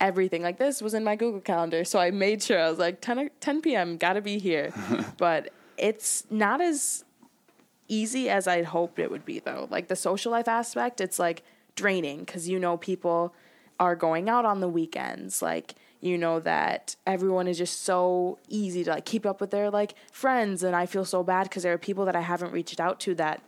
everything 0.00 0.42
like 0.42 0.58
this 0.58 0.82
was 0.82 0.94
in 0.94 1.04
my 1.04 1.16
Google 1.16 1.40
Calendar. 1.40 1.84
So 1.84 1.98
I 1.98 2.10
made 2.10 2.42
sure 2.42 2.60
I 2.60 2.68
was 2.68 2.78
like 2.78 3.00
10, 3.00 3.18
o- 3.18 3.28
10 3.40 3.62
p.m. 3.62 3.96
Gotta 3.96 4.20
be 4.20 4.38
here. 4.38 4.72
but 5.18 5.50
it's 5.78 6.24
not 6.30 6.60
as 6.60 7.04
easy 7.88 8.28
as 8.28 8.46
I'd 8.46 8.66
hoped 8.66 8.98
it 8.98 9.10
would 9.10 9.24
be, 9.24 9.38
though. 9.38 9.66
Like 9.70 9.88
the 9.88 9.96
social 9.96 10.32
life 10.32 10.48
aspect, 10.48 11.00
it's 11.00 11.18
like 11.18 11.42
draining 11.74 12.20
because 12.20 12.48
you 12.48 12.58
know 12.58 12.76
people 12.76 13.34
are 13.78 13.94
going 13.94 14.28
out 14.28 14.44
on 14.44 14.60
the 14.60 14.68
weekends. 14.68 15.42
Like 15.42 15.74
you 16.00 16.16
know 16.18 16.40
that 16.40 16.94
everyone 17.06 17.48
is 17.48 17.58
just 17.58 17.82
so 17.82 18.38
easy 18.48 18.84
to 18.84 18.90
like 18.90 19.04
keep 19.04 19.24
up 19.26 19.40
with 19.40 19.50
their 19.50 19.70
like 19.70 19.94
friends, 20.12 20.62
and 20.62 20.76
I 20.76 20.86
feel 20.86 21.04
so 21.04 21.22
bad 21.22 21.44
because 21.44 21.62
there 21.62 21.72
are 21.72 21.78
people 21.78 22.04
that 22.04 22.16
I 22.16 22.20
haven't 22.20 22.52
reached 22.52 22.80
out 22.80 23.00
to 23.00 23.14
that 23.16 23.42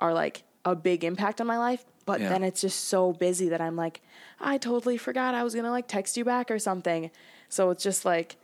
are 0.00 0.12
like 0.14 0.42
a 0.64 0.74
big 0.76 1.04
impact 1.04 1.40
on 1.40 1.46
my 1.46 1.58
life. 1.58 1.84
But 2.04 2.20
Yeah. 2.20 2.28
then 2.28 2.44
it's 2.44 2.60
just 2.60 2.84
so 2.84 3.12
busy 3.12 3.48
that 3.48 3.60
I'm 3.60 3.74
like, 3.74 4.00
I 4.40 4.58
totally 4.58 4.96
forgot 4.96 5.34
I 5.34 5.42
was 5.42 5.54
gonna 5.56 5.70
like 5.72 5.88
text 5.88 6.16
you 6.16 6.24
back 6.24 6.50
or 6.50 6.58
something. 6.60 7.10
So 7.48 7.70
it's 7.70 7.82
just 7.82 8.04
like 8.04 8.36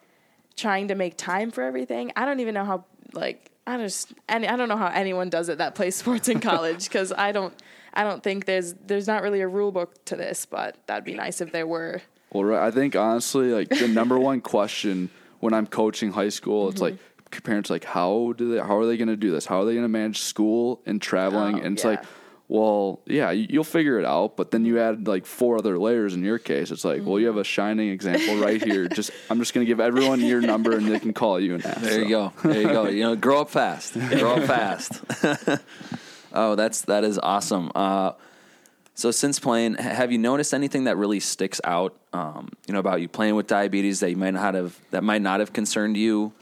trying 0.56 0.88
to 0.88 0.94
make 0.96 1.16
time 1.16 1.50
for 1.52 1.62
everything. 1.62 2.10
I 2.16 2.24
don't 2.24 2.40
even 2.40 2.54
know 2.54 2.64
how 2.64 2.84
like 3.12 3.51
I 3.66 3.76
just 3.78 4.12
and 4.28 4.44
I 4.44 4.56
don't 4.56 4.68
know 4.68 4.76
how 4.76 4.88
anyone 4.88 5.30
does 5.30 5.48
it 5.48 5.58
that 5.58 5.74
plays 5.74 5.94
sports 5.96 6.28
in 6.28 6.40
college 6.40 6.84
because 6.84 7.12
I 7.12 7.32
don't 7.32 7.54
I 7.94 8.04
don't 8.04 8.22
think 8.22 8.46
there's 8.46 8.74
there's 8.86 9.06
not 9.06 9.22
really 9.22 9.40
a 9.40 9.48
rule 9.48 9.72
book 9.72 10.04
to 10.06 10.16
this, 10.16 10.46
but 10.46 10.76
that'd 10.86 11.04
be 11.04 11.14
nice 11.14 11.40
if 11.40 11.52
there 11.52 11.66
were. 11.66 12.02
Well, 12.32 12.44
right, 12.44 12.66
I 12.66 12.70
think 12.70 12.96
honestly, 12.96 13.52
like 13.52 13.68
the 13.68 13.88
number 13.88 14.18
one 14.18 14.40
question 14.40 15.10
when 15.40 15.52
I'm 15.52 15.66
coaching 15.66 16.12
high 16.12 16.30
school, 16.30 16.68
it's 16.68 16.80
mm-hmm. 16.80 16.96
like 16.96 16.98
parents 17.40 17.70
like, 17.70 17.84
how 17.84 18.32
do 18.36 18.54
they, 18.54 18.58
how 18.58 18.78
are 18.78 18.86
they 18.86 18.96
going 18.96 19.08
to 19.08 19.16
do 19.16 19.30
this? 19.30 19.46
How 19.46 19.60
are 19.60 19.64
they 19.64 19.72
going 19.72 19.84
to 19.84 19.88
manage 19.88 20.20
school 20.20 20.80
and 20.86 21.00
traveling? 21.00 21.56
Oh, 21.56 21.62
and 21.62 21.74
it's 21.74 21.84
yeah. 21.84 21.90
like, 21.90 22.04
well, 22.52 23.00
yeah, 23.06 23.30
you- 23.30 23.46
you'll 23.48 23.64
figure 23.64 23.98
it 23.98 24.04
out. 24.04 24.36
But 24.36 24.50
then 24.50 24.64
you 24.66 24.78
add 24.78 25.06
like 25.08 25.24
four 25.24 25.56
other 25.56 25.78
layers 25.78 26.12
in 26.14 26.22
your 26.22 26.38
case. 26.38 26.70
It's 26.70 26.84
like, 26.84 27.00
well, 27.04 27.18
you 27.18 27.26
have 27.28 27.38
a 27.38 27.44
shining 27.44 27.88
example 27.88 28.36
right 28.36 28.62
here. 28.62 28.88
Just 28.88 29.10
I'm 29.30 29.38
just 29.38 29.54
going 29.54 29.64
to 29.64 29.68
give 29.68 29.80
everyone 29.80 30.20
your 30.20 30.40
number 30.42 30.76
and 30.76 30.86
they 30.86 30.98
can 31.00 31.14
call 31.14 31.40
you 31.40 31.54
and 31.54 31.64
ask. 31.64 31.80
There 31.80 32.02
you 32.02 32.08
go. 32.10 32.32
There 32.44 32.60
you 32.60 32.68
go. 32.68 32.88
You 32.88 33.04
know, 33.04 33.16
grow 33.16 33.40
up 33.40 33.48
fast. 33.50 33.94
Grow 33.94 34.34
up 34.36 34.44
fast. 34.44 35.00
oh, 36.32 36.54
that's 36.54 36.82
that 36.82 37.04
is 37.04 37.18
awesome. 37.18 37.70
Uh, 37.74 38.12
So 38.94 39.10
since 39.10 39.40
playing, 39.40 39.76
have 39.76 40.12
you 40.12 40.18
noticed 40.18 40.52
anything 40.52 40.84
that 40.84 40.98
really 40.98 41.20
sticks 41.20 41.60
out? 41.64 41.96
Um, 42.12 42.50
you 42.66 42.74
know 42.74 42.80
about 42.80 43.00
you 43.00 43.08
playing 43.08 43.34
with 43.34 43.46
diabetes 43.46 44.00
that 44.00 44.10
you 44.10 44.16
might 44.18 44.34
not 44.34 44.52
have 44.54 44.78
that 44.90 45.02
might 45.02 45.22
not 45.22 45.40
have 45.40 45.54
concerned 45.54 45.96
you, 45.96 46.32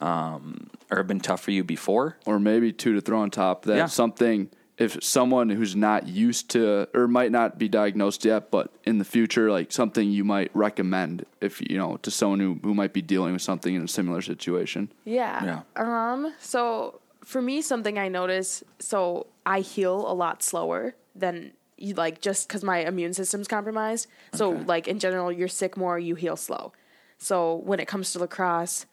um, 0.00 0.70
or 0.90 0.96
have 0.96 1.06
been 1.06 1.20
tough 1.20 1.42
for 1.42 1.50
you 1.50 1.62
before? 1.64 2.16
or 2.24 2.38
maybe 2.40 2.72
two 2.72 2.94
to 2.94 3.02
throw 3.02 3.20
on 3.20 3.30
top 3.30 3.64
of 3.64 3.68
that 3.68 3.76
Yeah. 3.76 3.86
something 3.86 4.48
if 4.78 5.02
someone 5.02 5.50
who's 5.50 5.74
not 5.76 6.06
used 6.06 6.50
to 6.50 6.88
or 6.94 7.08
might 7.08 7.32
not 7.32 7.58
be 7.58 7.68
diagnosed 7.68 8.24
yet 8.24 8.50
but 8.50 8.72
in 8.84 8.98
the 8.98 9.04
future 9.04 9.50
like 9.50 9.72
something 9.72 10.10
you 10.10 10.24
might 10.24 10.50
recommend 10.54 11.26
if 11.40 11.60
you 11.60 11.76
know 11.76 11.96
to 11.98 12.10
someone 12.10 12.40
who, 12.40 12.58
who 12.62 12.74
might 12.74 12.92
be 12.92 13.02
dealing 13.02 13.32
with 13.32 13.42
something 13.42 13.74
in 13.74 13.82
a 13.82 13.88
similar 13.88 14.22
situation 14.22 14.90
Yeah. 15.04 15.62
Yeah. 15.76 16.12
Um. 16.12 16.34
So 16.40 17.00
for 17.28 17.42
me, 17.42 17.60
something 17.60 17.98
I 17.98 18.08
notice. 18.08 18.64
So 18.78 19.26
I 19.44 19.60
heal 19.60 20.10
a 20.10 20.14
lot 20.14 20.42
slower 20.42 20.94
than 21.14 21.52
you 21.76 21.94
like 21.94 22.22
just 22.22 22.48
because 22.48 22.64
my 22.64 22.78
immune 22.78 23.12
system's 23.12 23.46
compromised. 23.46 24.06
So 24.32 24.50
like 24.50 24.88
in 24.88 24.98
general, 24.98 25.30
you're 25.30 25.46
sick 25.46 25.76
more, 25.76 25.98
you 25.98 26.14
heal 26.14 26.36
slow. 26.36 26.72
So 27.18 27.56
when 27.56 27.80
it 27.80 27.86
comes 27.86 28.12
to 28.12 28.18
lacrosse, 28.20 28.86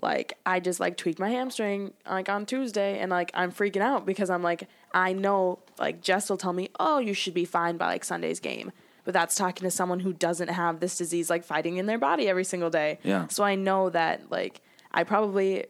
like 0.00 0.38
I 0.46 0.60
just 0.60 0.80
like 0.80 0.96
tweaked 0.96 1.18
my 1.18 1.30
hamstring 1.30 1.92
like 2.08 2.28
on 2.28 2.46
Tuesday, 2.46 2.98
and 2.98 3.10
like 3.10 3.30
I'm 3.34 3.52
freaking 3.52 3.82
out 3.82 4.06
because 4.06 4.30
I'm 4.30 4.42
like 4.42 4.68
I 4.94 5.12
know 5.12 5.60
like 5.78 6.02
Jess 6.02 6.30
will 6.30 6.36
tell 6.36 6.52
me, 6.52 6.70
oh, 6.78 6.98
you 6.98 7.14
should 7.14 7.34
be 7.34 7.44
fine 7.44 7.76
by 7.76 7.86
like 7.86 8.04
Sunday's 8.04 8.40
game. 8.40 8.72
But 9.04 9.14
that's 9.14 9.34
talking 9.34 9.64
to 9.64 9.70
someone 9.70 10.00
who 10.00 10.12
doesn't 10.12 10.48
have 10.48 10.78
this 10.78 10.96
disease 10.96 11.28
like 11.28 11.44
fighting 11.44 11.76
in 11.76 11.86
their 11.86 11.98
body 11.98 12.28
every 12.28 12.44
single 12.44 12.70
day. 12.70 12.98
Yeah. 13.02 13.26
So 13.28 13.42
I 13.42 13.54
know 13.56 13.90
that 13.90 14.30
like 14.30 14.60
I 14.92 15.04
probably 15.04 15.66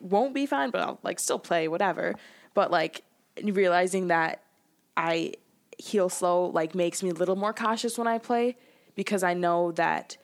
won't 0.00 0.34
be 0.34 0.46
fine, 0.46 0.70
but 0.70 0.80
I'll 0.80 0.98
like 1.02 1.20
still 1.20 1.38
play 1.38 1.68
whatever. 1.68 2.14
But 2.52 2.70
like 2.70 3.02
realizing 3.42 4.08
that 4.08 4.42
I 4.96 5.34
heal 5.78 6.08
slow 6.08 6.46
like 6.46 6.74
makes 6.74 7.02
me 7.02 7.10
a 7.10 7.14
little 7.14 7.36
more 7.36 7.52
cautious 7.52 7.98
when 7.98 8.06
I 8.06 8.18
play 8.18 8.56
because 8.94 9.22
I 9.22 9.34
know 9.34 9.72
that 9.72 10.16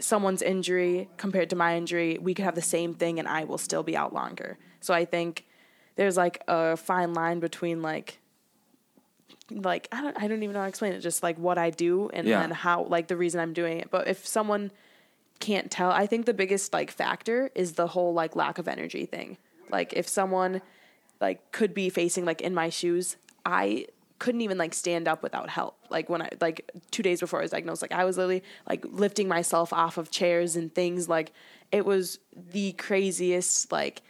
someone's 0.00 0.42
injury 0.42 1.08
compared 1.16 1.50
to 1.50 1.56
my 1.56 1.76
injury, 1.76 2.18
we 2.20 2.34
could 2.34 2.44
have 2.44 2.54
the 2.54 2.62
same 2.62 2.94
thing 2.94 3.18
and 3.18 3.28
I 3.28 3.44
will 3.44 3.58
still 3.58 3.82
be 3.82 3.96
out 3.96 4.12
longer. 4.12 4.58
So 4.80 4.92
I 4.94 5.04
think 5.04 5.46
there's 5.96 6.16
like 6.16 6.42
a 6.48 6.76
fine 6.76 7.14
line 7.14 7.40
between 7.40 7.82
like 7.82 8.18
like 9.50 9.88
I 9.92 10.00
don't 10.02 10.16
I 10.22 10.26
don't 10.26 10.42
even 10.42 10.54
know 10.54 10.60
how 10.60 10.64
to 10.64 10.68
explain 10.68 10.92
it, 10.92 11.00
just 11.00 11.22
like 11.22 11.38
what 11.38 11.58
I 11.58 11.70
do 11.70 12.08
and 12.12 12.26
Yeah. 12.26 12.40
then 12.40 12.50
how 12.50 12.84
like 12.84 13.08
the 13.08 13.16
reason 13.16 13.40
I'm 13.40 13.52
doing 13.52 13.78
it. 13.78 13.90
But 13.90 14.08
if 14.08 14.26
someone 14.26 14.70
can't 15.40 15.70
tell, 15.70 15.90
I 15.90 16.06
think 16.06 16.26
the 16.26 16.34
biggest 16.34 16.72
like 16.72 16.90
factor 16.90 17.50
is 17.54 17.72
the 17.74 17.88
whole 17.88 18.14
like 18.14 18.36
lack 18.36 18.58
of 18.58 18.68
energy 18.68 19.06
thing. 19.06 19.36
Like 19.70 19.92
if 19.92 20.08
someone 20.08 20.62
like 21.20 21.52
could 21.52 21.74
be 21.74 21.88
facing 21.90 22.24
like 22.24 22.40
in 22.40 22.54
my 22.54 22.68
shoes, 22.70 23.16
I 23.44 23.86
couldn't 24.18 24.42
even 24.42 24.58
like 24.58 24.74
stand 24.74 25.08
up 25.08 25.22
without 25.22 25.50
help. 25.50 25.76
Like 25.90 26.08
when 26.08 26.22
I 26.22 26.30
like 26.40 26.70
2 26.90 27.02
days 27.02 27.20
before 27.20 27.40
I 27.40 27.42
was 27.42 27.50
diagnosed, 27.50 27.82
like 27.82 27.92
I 27.92 28.04
was 28.04 28.16
literally 28.16 28.42
like 28.68 28.84
lifting 28.88 29.28
myself 29.28 29.72
off 29.72 29.98
of 29.98 30.10
chairs 30.10 30.56
and 30.56 30.74
things 30.74 31.08
like 31.08 31.32
it 31.72 31.84
was 31.84 32.18
the 32.34 32.72
craziest 32.72 33.72
like 33.72 34.02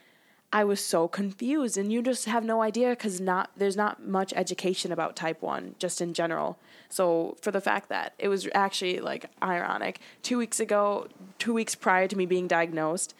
I 0.52 0.62
was 0.62 0.84
so 0.84 1.09
confused 1.09 1.76
and 1.76 1.92
you 1.92 2.00
just 2.00 2.26
have 2.26 2.44
no 2.44 2.62
idea 2.62 2.94
cuz 2.94 3.20
not 3.20 3.50
there's 3.57 3.76
not 3.76 4.07
much 4.07 4.32
education 4.36 4.92
about 4.92 5.16
type 5.16 5.42
1 5.42 5.74
just 5.78 6.00
in 6.00 6.14
general. 6.14 6.59
So 6.88 7.36
for 7.40 7.50
the 7.50 7.61
fact 7.61 7.88
that 7.88 8.14
it 8.18 8.28
was 8.28 8.46
actually 8.55 9.00
like 9.00 9.30
ironic, 9.42 10.00
2 10.22 10.38
weeks 10.38 10.61
ago, 10.61 11.09
2 11.38 11.52
weeks 11.52 11.74
prior 11.74 12.07
to 12.07 12.16
me 12.16 12.26
being 12.26 12.46
diagnosed, 12.46 13.14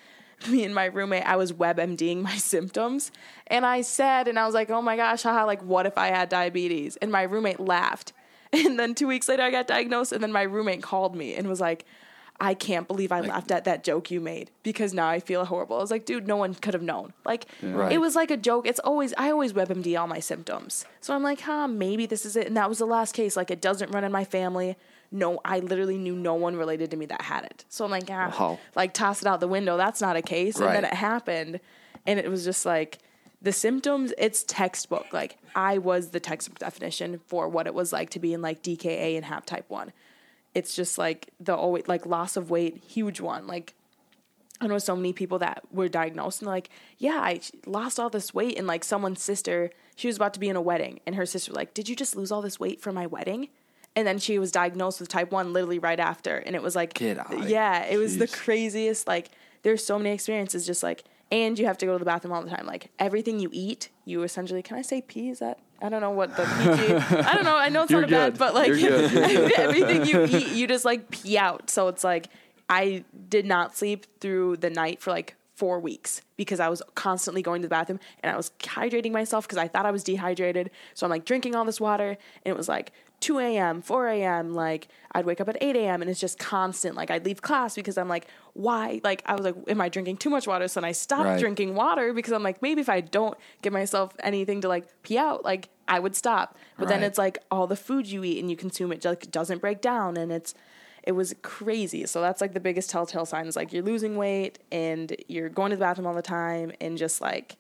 me 0.51 0.65
and 0.65 0.75
my 0.75 0.87
roommate, 0.87 1.25
I 1.25 1.37
was 1.37 1.53
WebMDing 1.53 2.23
my 2.23 2.37
symptoms. 2.53 3.11
And 3.47 3.65
I 3.67 3.83
said, 3.83 4.29
and 4.29 4.39
I 4.39 4.47
was 4.47 4.55
like, 4.55 4.71
oh 4.71 4.83
my 4.83 4.97
gosh, 4.97 5.23
haha, 5.23 5.45
like, 5.45 5.63
what 5.63 5.87
if 5.87 5.99
I 5.99 6.09
had 6.09 6.29
diabetes? 6.29 6.97
And 6.97 7.11
my 7.13 7.23
roommate 7.23 7.61
laughed. 7.61 8.13
And 8.53 8.79
then 8.79 8.95
two 8.95 9.09
weeks 9.09 9.29
later, 9.29 9.43
I 9.43 9.51
got 9.51 9.67
diagnosed. 9.67 10.13
And 10.13 10.23
then 10.23 10.31
my 10.31 10.43
roommate 10.43 10.81
called 10.81 11.17
me 11.17 11.35
and 11.35 11.49
was 11.49 11.61
like, 11.61 11.85
I 12.41 12.55
can't 12.55 12.89
believe 12.89 13.13
I 13.13 13.21
laughed 13.21 13.51
at 13.53 13.65
that 13.65 13.85
joke 13.85 14.11
you 14.11 14.21
made 14.21 14.51
because 14.65 14.93
now 14.93 15.09
I 15.09 15.21
feel 15.21 15.45
horrible. 15.45 15.77
I 15.77 15.81
was 15.81 15.91
like, 15.93 16.05
dude, 16.05 16.27
no 16.27 16.37
one 16.37 16.53
could 16.55 16.75
have 16.75 16.83
known. 16.83 17.13
Like, 17.25 17.47
Right. 17.63 17.93
it 17.93 17.99
was 17.99 18.17
like 18.17 18.31
a 18.33 18.37
joke. 18.37 18.67
It's 18.67 18.81
always, 18.81 19.15
I 19.17 19.31
always 19.31 19.53
WebMD 19.53 19.99
all 19.99 20.09
my 20.09 20.19
symptoms. 20.19 20.85
So 21.01 21.15
I'm 21.15 21.23
like, 21.23 21.41
huh, 21.43 21.69
maybe 21.69 22.07
this 22.07 22.27
is 22.27 22.35
it. 22.35 22.47
And 22.49 22.57
that 22.57 22.69
was 22.69 22.79
the 22.79 22.87
last 22.87 23.15
case. 23.15 23.37
Like, 23.37 23.51
it 23.53 23.61
doesn't 23.61 23.93
run 23.93 24.03
in 24.03 24.11
my 24.11 24.25
family. 24.25 24.77
No, 25.13 25.41
I 25.45 25.61
literally 25.61 25.97
knew 25.97 26.17
no 26.17 26.35
one 26.35 26.57
related 26.57 26.91
to 26.91 26.97
me 26.97 27.07
that 27.07 27.23
had 27.23 27.45
it. 27.45 27.65
So 27.69 27.85
I'm 27.85 27.91
like, 27.93 28.09
ah, 28.11 28.35
Wow. 28.39 28.59
like 28.75 28.95
toss 28.95 29.23
it 29.23 29.29
out 29.29 29.39
the 29.39 29.47
window. 29.49 29.77
That's 29.77 30.01
not 30.01 30.17
a 30.17 30.23
case. 30.23 30.59
And 30.59 30.75
then 30.75 30.85
it 30.85 30.95
happened. 30.95 31.61
And 32.05 32.19
it 32.19 32.29
was 32.29 32.45
just 32.45 32.67
like, 32.67 32.99
the 33.41 33.53
symptoms, 33.53 34.13
it's 34.19 34.43
textbook. 34.43 35.13
Like, 35.13 35.37
I 35.55 35.79
was 35.79 36.09
the 36.11 36.19
textbook 36.21 36.59
definition 36.59 37.21
for 37.29 37.47
what 37.49 37.67
it 37.69 37.75
was 37.75 37.93
like 37.93 38.11
to 38.11 38.19
be 38.19 38.33
in 38.35 38.43
like 38.43 38.63
DKA 38.63 39.15
and 39.17 39.25
have 39.27 39.47
type 39.47 39.67
1 39.69 39.93
it's 40.55 40.75
just 40.75 40.99
like 40.99 41.31
the 41.41 41.55
always 41.55 41.89
like 41.89 42.07
loss 42.07 42.37
of 42.37 42.51
weight, 42.51 42.83
huge 42.87 43.21
one. 43.21 43.47
Like 43.47 43.75
I 44.61 44.67
know 44.67 44.79
so 44.79 44.95
many 44.97 45.13
people 45.13 45.39
that 45.41 45.63
were 45.73 45.89
diagnosed 45.89 46.41
and 46.41 46.49
like, 46.49 46.71
yeah, 46.99 47.19
I 47.21 47.41
lost 47.67 47.99
all 47.99 48.09
this 48.09 48.33
weight, 48.33 48.57
and 48.57 48.67
like 48.67 48.85
someone's 48.85 49.23
sister, 49.23 49.71
she 49.97 50.07
was 50.07 50.17
about 50.17 50.35
to 50.35 50.41
be 50.41 50.49
in 50.49 50.57
a 50.57 50.63
wedding, 50.63 51.01
and 51.07 51.17
her 51.17 51.27
sister 51.27 51.51
was 51.51 51.57
like, 51.57 51.75
did 51.75 51.89
you 51.89 51.97
just 51.97 52.17
lose 52.17 52.31
all 52.31 52.43
this 52.43 52.59
weight 52.61 52.81
for 52.81 52.93
my 52.93 53.07
wedding? 53.07 53.49
And 53.97 54.07
then 54.07 54.19
she 54.19 54.39
was 54.41 54.51
diagnosed 54.51 54.99
with 54.99 55.09
type 55.09 55.31
one 55.31 55.53
literally 55.53 55.79
right 55.79 56.01
after, 56.01 56.37
and 56.39 56.57
it 56.57 56.63
was 56.63 56.75
like, 56.75 56.95
Get 56.95 57.19
out. 57.19 57.49
yeah, 57.49 57.85
it 57.85 57.97
was 57.97 58.19
the 58.19 58.27
craziest. 58.29 59.07
Like, 59.07 59.31
there's 59.63 59.85
so 59.85 59.99
many 59.99 60.11
experiences, 60.11 60.67
just 60.67 60.83
like, 60.83 61.05
and 61.31 61.59
you 61.59 61.67
have 61.67 61.79
to 61.79 61.87
go 61.87 61.93
to 61.93 61.99
the 61.99 62.05
bathroom 62.05 62.33
all 62.33 62.43
the 62.43 62.51
time. 62.51 62.67
Like 62.67 62.91
everything 62.99 63.41
you 63.41 63.51
eat, 63.53 63.89
you 64.05 64.23
essentially 64.23 64.63
can 64.63 64.77
I 64.77 64.83
say 64.83 65.03
pee? 65.03 65.31
Is 65.31 65.41
that 65.41 65.59
I 65.83 65.89
don't 65.89 66.01
know 66.01 66.11
what 66.11 66.37
the 66.37 66.45
PG. 66.45 66.95
I 66.95 67.35
don't 67.35 67.45
know. 67.45 67.57
I 67.57 67.69
know 67.69 67.83
it's 67.83 67.91
You're 67.91 68.03
not 68.03 68.09
a 68.09 68.31
bad, 68.31 68.39
but 68.39 68.55
like 68.55 68.69
You're 68.69 68.79
good. 69.09 69.53
everything 69.53 70.07
you 70.07 70.25
eat, 70.25 70.53
you 70.53 70.67
just 70.67 70.85
like 70.85 71.11
pee 71.11 71.37
out. 71.37 71.69
So 71.71 71.89
it's 71.89 72.05
like 72.05 72.29
I 72.69 73.05
did 73.29 73.45
not 73.45 73.77
sleep 73.77 74.07
through 74.21 74.57
the 74.59 74.71
night 74.71 75.01
for 75.01 75.11
like 75.11 75.35
four 75.55 75.79
weeks 75.79 76.21
because 76.37 76.59
I 76.59 76.69
was 76.69 76.83
constantly 76.95 77.43
going 77.43 77.63
to 77.63 77.67
the 77.67 77.71
bathroom 77.71 78.01
and 78.23 78.33
I 78.33 78.37
was 78.37 78.51
hydrating 78.61 79.13
myself 79.13 79.47
because 79.47 79.59
I 79.59 79.69
thought 79.69 79.87
I 79.87 79.91
was 79.91 80.03
dehydrated. 80.03 80.71
So 80.95 81.07
I'm 81.07 81.11
like 81.11 81.25
drinking 81.25 81.55
all 81.55 81.65
this 81.65 81.81
water 81.81 82.09
and 82.09 82.19
it 82.53 82.57
was 82.57 82.69
like 82.69 82.93
2 83.25 83.39
a.m., 83.39 83.81
4 83.81 84.09
a.m. 84.09 84.53
Like 84.55 84.89
I'd 85.13 85.25
wake 85.25 85.41
up 85.41 85.49
at 85.49 85.57
8 85.61 85.77
a.m. 85.77 86.03
and 86.03 86.11
it's 86.11 86.21
just 86.21 86.39
constant. 86.39 86.95
Like 86.95 87.11
I'd 87.11 87.25
leave 87.25 87.41
class 87.41 87.75
because 87.75 87.97
I'm 87.97 88.07
like, 88.09 88.27
why? 88.53 89.01
Like 89.03 89.23
I 89.25 89.35
was 89.35 89.45
like, 89.47 89.55
am 89.67 89.81
I 89.81 89.89
drinking 89.89 90.19
too 90.19 90.29
much 90.29 90.47
water? 90.47 90.69
So 90.69 90.81
then 90.81 90.89
I 90.89 90.93
stopped 90.93 91.25
Right. 91.25 91.39
drinking 91.41 91.75
water 91.75 92.13
because 92.13 92.35
I'm 92.35 92.43
like, 92.43 92.61
maybe 92.61 92.83
if 92.83 92.91
I 92.91 93.01
don't 93.01 93.37
give 93.63 93.73
myself 93.73 94.15
anything 94.23 94.61
to 94.61 94.69
like 94.69 94.85
pee 95.03 95.17
out, 95.17 95.43
like 95.43 95.71
I 95.89 96.01
would 96.01 96.15
stop. 96.15 96.59
But 96.79 96.89
then 96.89 97.03
it's 97.03 97.17
like 97.17 97.39
all 97.51 97.67
the 97.67 97.77
food 97.77 98.07
you 98.07 98.25
eat 98.25 98.41
and 98.41 98.51
you 98.51 98.57
consume 98.57 98.93
it 98.93 99.03
like 99.07 99.31
doesn't 99.31 99.61
break 99.63 99.81
down 99.81 100.19
and 100.19 100.31
it's 100.31 100.55
it 101.03 101.13
was 101.13 101.35
crazy. 101.41 102.05
So 102.07 102.21
that's 102.21 102.43
like 102.43 102.53
the 102.53 102.61
biggest 102.61 102.91
telltale 102.91 103.25
sign 103.25 103.47
is 103.47 103.57
like 103.57 103.73
you're 103.73 103.83
losing 103.83 104.17
weight 104.17 104.59
and 104.71 105.17
you're 105.29 105.49
going 105.49 105.71
to 105.71 105.77
the 105.77 105.81
bathroom 105.81 106.07
all 106.07 106.15
the 106.15 106.21
time 106.23 106.73
and 106.79 106.99
just 106.99 107.23
like 107.23 107.57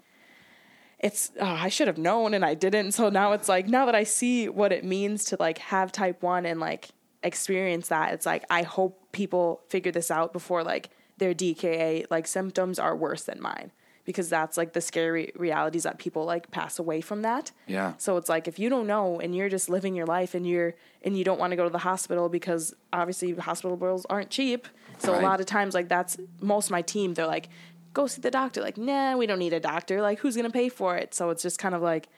it's 0.98 1.32
oh, 1.40 1.44
I 1.44 1.68
should 1.68 1.86
have 1.88 1.98
known 1.98 2.34
and 2.34 2.44
I 2.44 2.54
didn't. 2.54 2.92
So 2.92 3.08
now 3.10 3.32
it's 3.32 3.48
like 3.48 3.68
now 3.68 3.86
that 3.86 3.94
I 3.94 4.04
see 4.04 4.48
what 4.48 4.72
it 4.72 4.84
means 4.84 5.24
to 5.26 5.36
like 5.38 5.58
have 5.58 5.92
type 5.92 6.22
1 6.22 6.46
and 6.46 6.60
like 6.60 6.88
experience 7.22 7.88
that, 7.88 8.12
it's 8.14 8.26
like 8.26 8.44
I 8.50 8.62
hope 8.62 9.12
people 9.12 9.62
figure 9.68 9.92
this 9.92 10.10
out 10.10 10.32
before 10.32 10.62
like 10.62 10.90
their 11.18 11.34
DKA 11.34 12.06
like 12.10 12.26
symptoms 12.26 12.78
are 12.78 12.96
worse 12.96 13.24
than 13.24 13.40
mine 13.40 13.70
because 14.04 14.28
that's 14.28 14.58
like 14.58 14.74
the 14.74 14.80
scary 14.82 15.32
realities 15.34 15.84
that 15.84 15.98
people 15.98 16.24
like 16.26 16.50
pass 16.50 16.78
away 16.78 17.00
from 17.00 17.22
that. 17.22 17.52
Yeah. 17.66 17.94
So 17.98 18.16
it's 18.18 18.28
like 18.28 18.46
if 18.48 18.58
you 18.58 18.68
don't 18.68 18.86
know 18.86 19.18
and 19.20 19.34
you're 19.34 19.48
just 19.48 19.70
living 19.70 19.94
your 19.94 20.04
life 20.06 20.34
and 20.34 20.46
you're 20.46 20.74
and 21.02 21.16
you 21.16 21.24
don't 21.24 21.38
want 21.38 21.52
to 21.52 21.56
go 21.56 21.64
to 21.64 21.70
the 21.70 21.78
hospital 21.78 22.28
because 22.28 22.74
obviously 22.92 23.32
hospital 23.34 23.76
bills 23.76 24.04
aren't 24.10 24.28
cheap. 24.30 24.68
So 24.98 25.12
Right. 25.12 25.22
a 25.22 25.26
lot 25.26 25.40
of 25.40 25.46
times 25.46 25.72
like 25.74 25.88
that's 25.88 26.18
most 26.40 26.66
of 26.66 26.70
my 26.72 26.82
team 26.82 27.14
they're 27.14 27.26
like 27.26 27.48
go 27.94 28.06
see 28.06 28.20
the 28.20 28.30
doctor 28.30 28.60
like 28.60 28.76
nah 28.76 29.16
we 29.16 29.26
don't 29.26 29.38
need 29.38 29.52
a 29.52 29.60
doctor 29.60 30.02
like 30.02 30.18
who's 30.18 30.36
going 30.36 30.44
to 30.44 30.52
pay 30.52 30.68
for 30.68 30.96
it. 30.96 31.14
So 31.14 31.30
it's 31.30 31.42
just 31.42 31.58
kind 31.58 31.74
of 31.74 31.80
like 31.80 32.08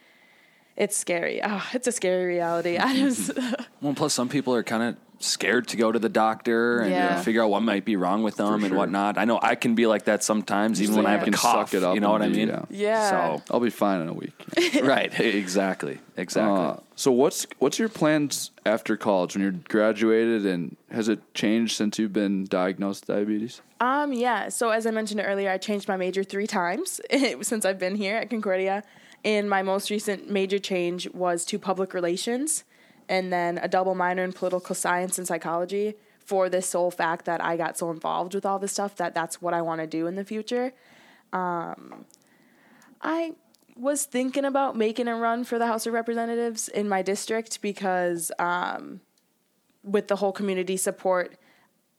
it's 0.76 0.96
scary. 0.96 1.40
Oh, 1.42 1.64
it's 1.72 1.86
a 1.86 1.92
scary 1.92 2.26
reality. 2.26 2.76
I 2.80 2.96
just 2.96 3.30
Well, 3.80 3.94
plus 3.94 4.12
some 4.12 4.28
people 4.28 4.54
are 4.54 4.62
kind 4.62 4.82
of 4.82 4.96
scared 5.18 5.66
to 5.68 5.76
go 5.76 5.90
to 5.90 5.98
the 5.98 6.08
doctor 6.08 6.80
and 6.80 6.90
Yeah. 6.90 7.20
figure 7.22 7.42
out 7.42 7.50
what 7.50 7.62
might 7.62 7.84
be 7.84 7.96
wrong 7.96 8.22
with 8.22 8.36
them 8.36 8.54
and 8.54 8.66
sure. 8.68 8.76
whatnot. 8.76 9.16
I 9.18 9.24
know 9.24 9.38
I 9.42 9.54
can 9.54 9.74
be 9.74 9.86
like 9.86 10.04
that 10.04 10.22
sometimes, 10.22 10.82
even 10.82 10.96
when 10.96 11.06
I 11.06 11.12
have 11.12 11.22
a 11.22 11.24
can 11.24 11.32
cough. 11.32 11.70
suck 11.70 11.74
it 11.74 11.82
up 11.84 11.94
you 11.94 12.00
know 12.00 12.10
what 12.10 12.22
I 12.22 12.28
mean? 12.28 12.48
yeah. 12.48 12.64
Yeah. 12.70 13.38
I'll 13.50 13.60
be 13.60 13.70
fine 13.70 14.00
in 14.00 14.08
a 14.08 14.12
week. 14.12 14.32
Right, 14.82 15.18
exactly, 15.20 15.98
exactly. 16.16 16.60
Uh, 16.60 16.76
so 16.94 17.10
what's 17.10 17.46
what's 17.58 17.78
your 17.78 17.88
plans 17.88 18.50
after 18.64 18.96
college 18.96 19.34
when 19.34 19.42
you're 19.42 19.52
graduated 19.68 20.44
and 20.46 20.76
has 20.90 21.08
it 21.08 21.20
changed 21.34 21.76
since 21.76 21.98
you've 21.98 22.12
been 22.12 22.44
diagnosed 22.44 23.06
with 23.08 23.16
diabetes? 23.16 23.62
Um, 23.80 24.12
yeah. 24.12 24.48
So 24.48 24.70
as 24.70 24.86
I 24.86 24.90
mentioned 24.90 25.20
earlier, 25.24 25.50
I 25.50 25.58
changed 25.58 25.88
my 25.88 25.96
major 25.96 26.22
three 26.24 26.46
times 26.46 27.00
since 27.42 27.64
I've 27.64 27.78
been 27.78 27.96
here 27.96 28.16
at 28.16 28.30
Concordia. 28.30 28.82
And 29.24 29.50
my 29.50 29.62
most 29.62 29.90
recent 29.90 30.30
major 30.30 30.58
change 30.58 31.10
was 31.10 31.44
to 31.46 31.58
public 31.58 31.92
relations 31.94 32.64
and 33.08 33.32
then 33.32 33.58
a 33.58 33.68
double 33.68 33.94
minor 33.94 34.24
in 34.24 34.32
political 34.32 34.74
science 34.74 35.18
and 35.18 35.26
psychology 35.26 35.94
for 36.18 36.48
this 36.48 36.68
sole 36.68 36.90
fact 36.90 37.24
that 37.26 37.42
I 37.42 37.56
got 37.56 37.78
so 37.78 37.90
involved 37.90 38.34
with 38.34 38.44
all 38.44 38.58
this 38.58 38.72
stuff 38.72 38.96
that 38.96 39.14
that's 39.14 39.40
what 39.40 39.54
I 39.54 39.62
want 39.62 39.80
to 39.80 39.86
do 39.86 40.06
in 40.06 40.16
the 40.16 40.24
future. 40.24 40.72
Um, 41.32 42.04
I 43.00 43.34
was 43.76 44.04
thinking 44.04 44.44
about 44.44 44.76
making 44.76 45.06
a 45.06 45.14
run 45.14 45.44
for 45.44 45.58
the 45.58 45.66
House 45.66 45.86
of 45.86 45.92
Representatives 45.92 46.68
in 46.68 46.88
my 46.88 47.02
district 47.02 47.60
because 47.62 48.32
um, 48.38 49.00
with 49.84 50.08
the 50.08 50.16
whole 50.16 50.32
community 50.32 50.76
support, 50.76 51.36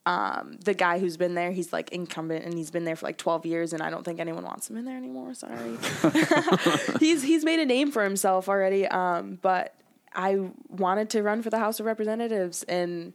um, 0.06 0.58
the 0.64 0.74
guy 0.74 1.00
who's 1.00 1.18
been 1.18 1.36
there, 1.36 1.52
he's 1.52 1.72
like 1.72 1.92
incumbent 1.92 2.46
and 2.46 2.54
he's 2.54 2.72
been 2.72 2.86
there 2.86 2.96
for 2.96 3.06
like 3.06 3.18
12 3.18 3.46
years, 3.46 3.74
and 3.74 3.84
I 3.84 3.90
don't 3.90 4.04
think 4.04 4.20
anyone 4.20 4.44
wants 4.44 4.70
him 4.70 4.78
in 4.78 4.86
there 4.86 4.98
anymore. 4.98 5.34
Sorry. 5.34 5.78
he's 7.00 7.24
he's 7.24 7.44
made 7.44 7.60
a 7.60 7.66
name 7.66 7.92
for 7.92 8.04
himself 8.04 8.48
already. 8.48 8.88
Um, 8.88 9.38
but 9.42 9.76
I 10.18 10.50
wanted 10.68 11.10
to 11.12 11.22
run 11.24 11.42
for 11.44 11.50
the 11.50 11.60
House 11.60 11.80
of 11.80 11.86
Representatives, 11.86 12.64
and 12.64 13.14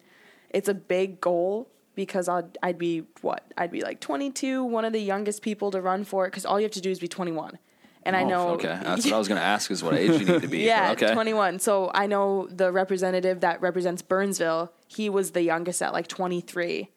it's 0.50 0.68
a 0.68 0.74
big 0.74 1.20
goal 1.20 1.68
because 1.94 2.28
I'd 2.28 2.56
I'd 2.62 2.78
be 2.78 3.02
what 3.20 3.52
I'd 3.58 3.70
be 3.72 3.82
like 3.82 4.00
22, 4.00 4.64
one 4.64 4.84
of 4.86 4.92
the 4.94 5.00
youngest 5.00 5.42
people 5.42 5.70
to 5.72 5.80
run 5.82 6.04
for 6.04 6.24
it 6.24 6.28
because 6.30 6.46
all 6.46 6.58
you 6.58 6.64
have 6.64 6.72
to 6.72 6.80
do 6.80 6.90
is 6.90 7.00
be 7.00 7.08
21. 7.08 7.58
And 8.04 8.16
I 8.16 8.22
Oh, 8.22 8.28
know 8.28 8.48
Okay, 8.50 8.66
that's 8.82 9.04
what 9.04 9.14
I 9.14 9.18
was 9.18 9.28
going 9.28 9.40
to 9.40 9.44
ask. 9.44 9.70
Is 9.70 9.82
what 9.82 9.94
age 9.94 10.20
you 10.20 10.26
need 10.26 10.42
to 10.42 10.48
be? 10.48 10.58
yeah, 10.64 10.92
Okay. 10.92 11.12
21. 11.12 11.58
So 11.58 11.90
I 11.94 12.06
know 12.06 12.46
the 12.48 12.72
representative 12.72 13.40
that 13.40 13.60
represents 13.60 14.00
Burnsville, 14.02 14.72
he 14.86 15.08
was 15.10 15.32
the 15.32 15.42
youngest 15.42 15.82
at 15.82 15.92
like 15.92 16.06
23. 16.08 16.88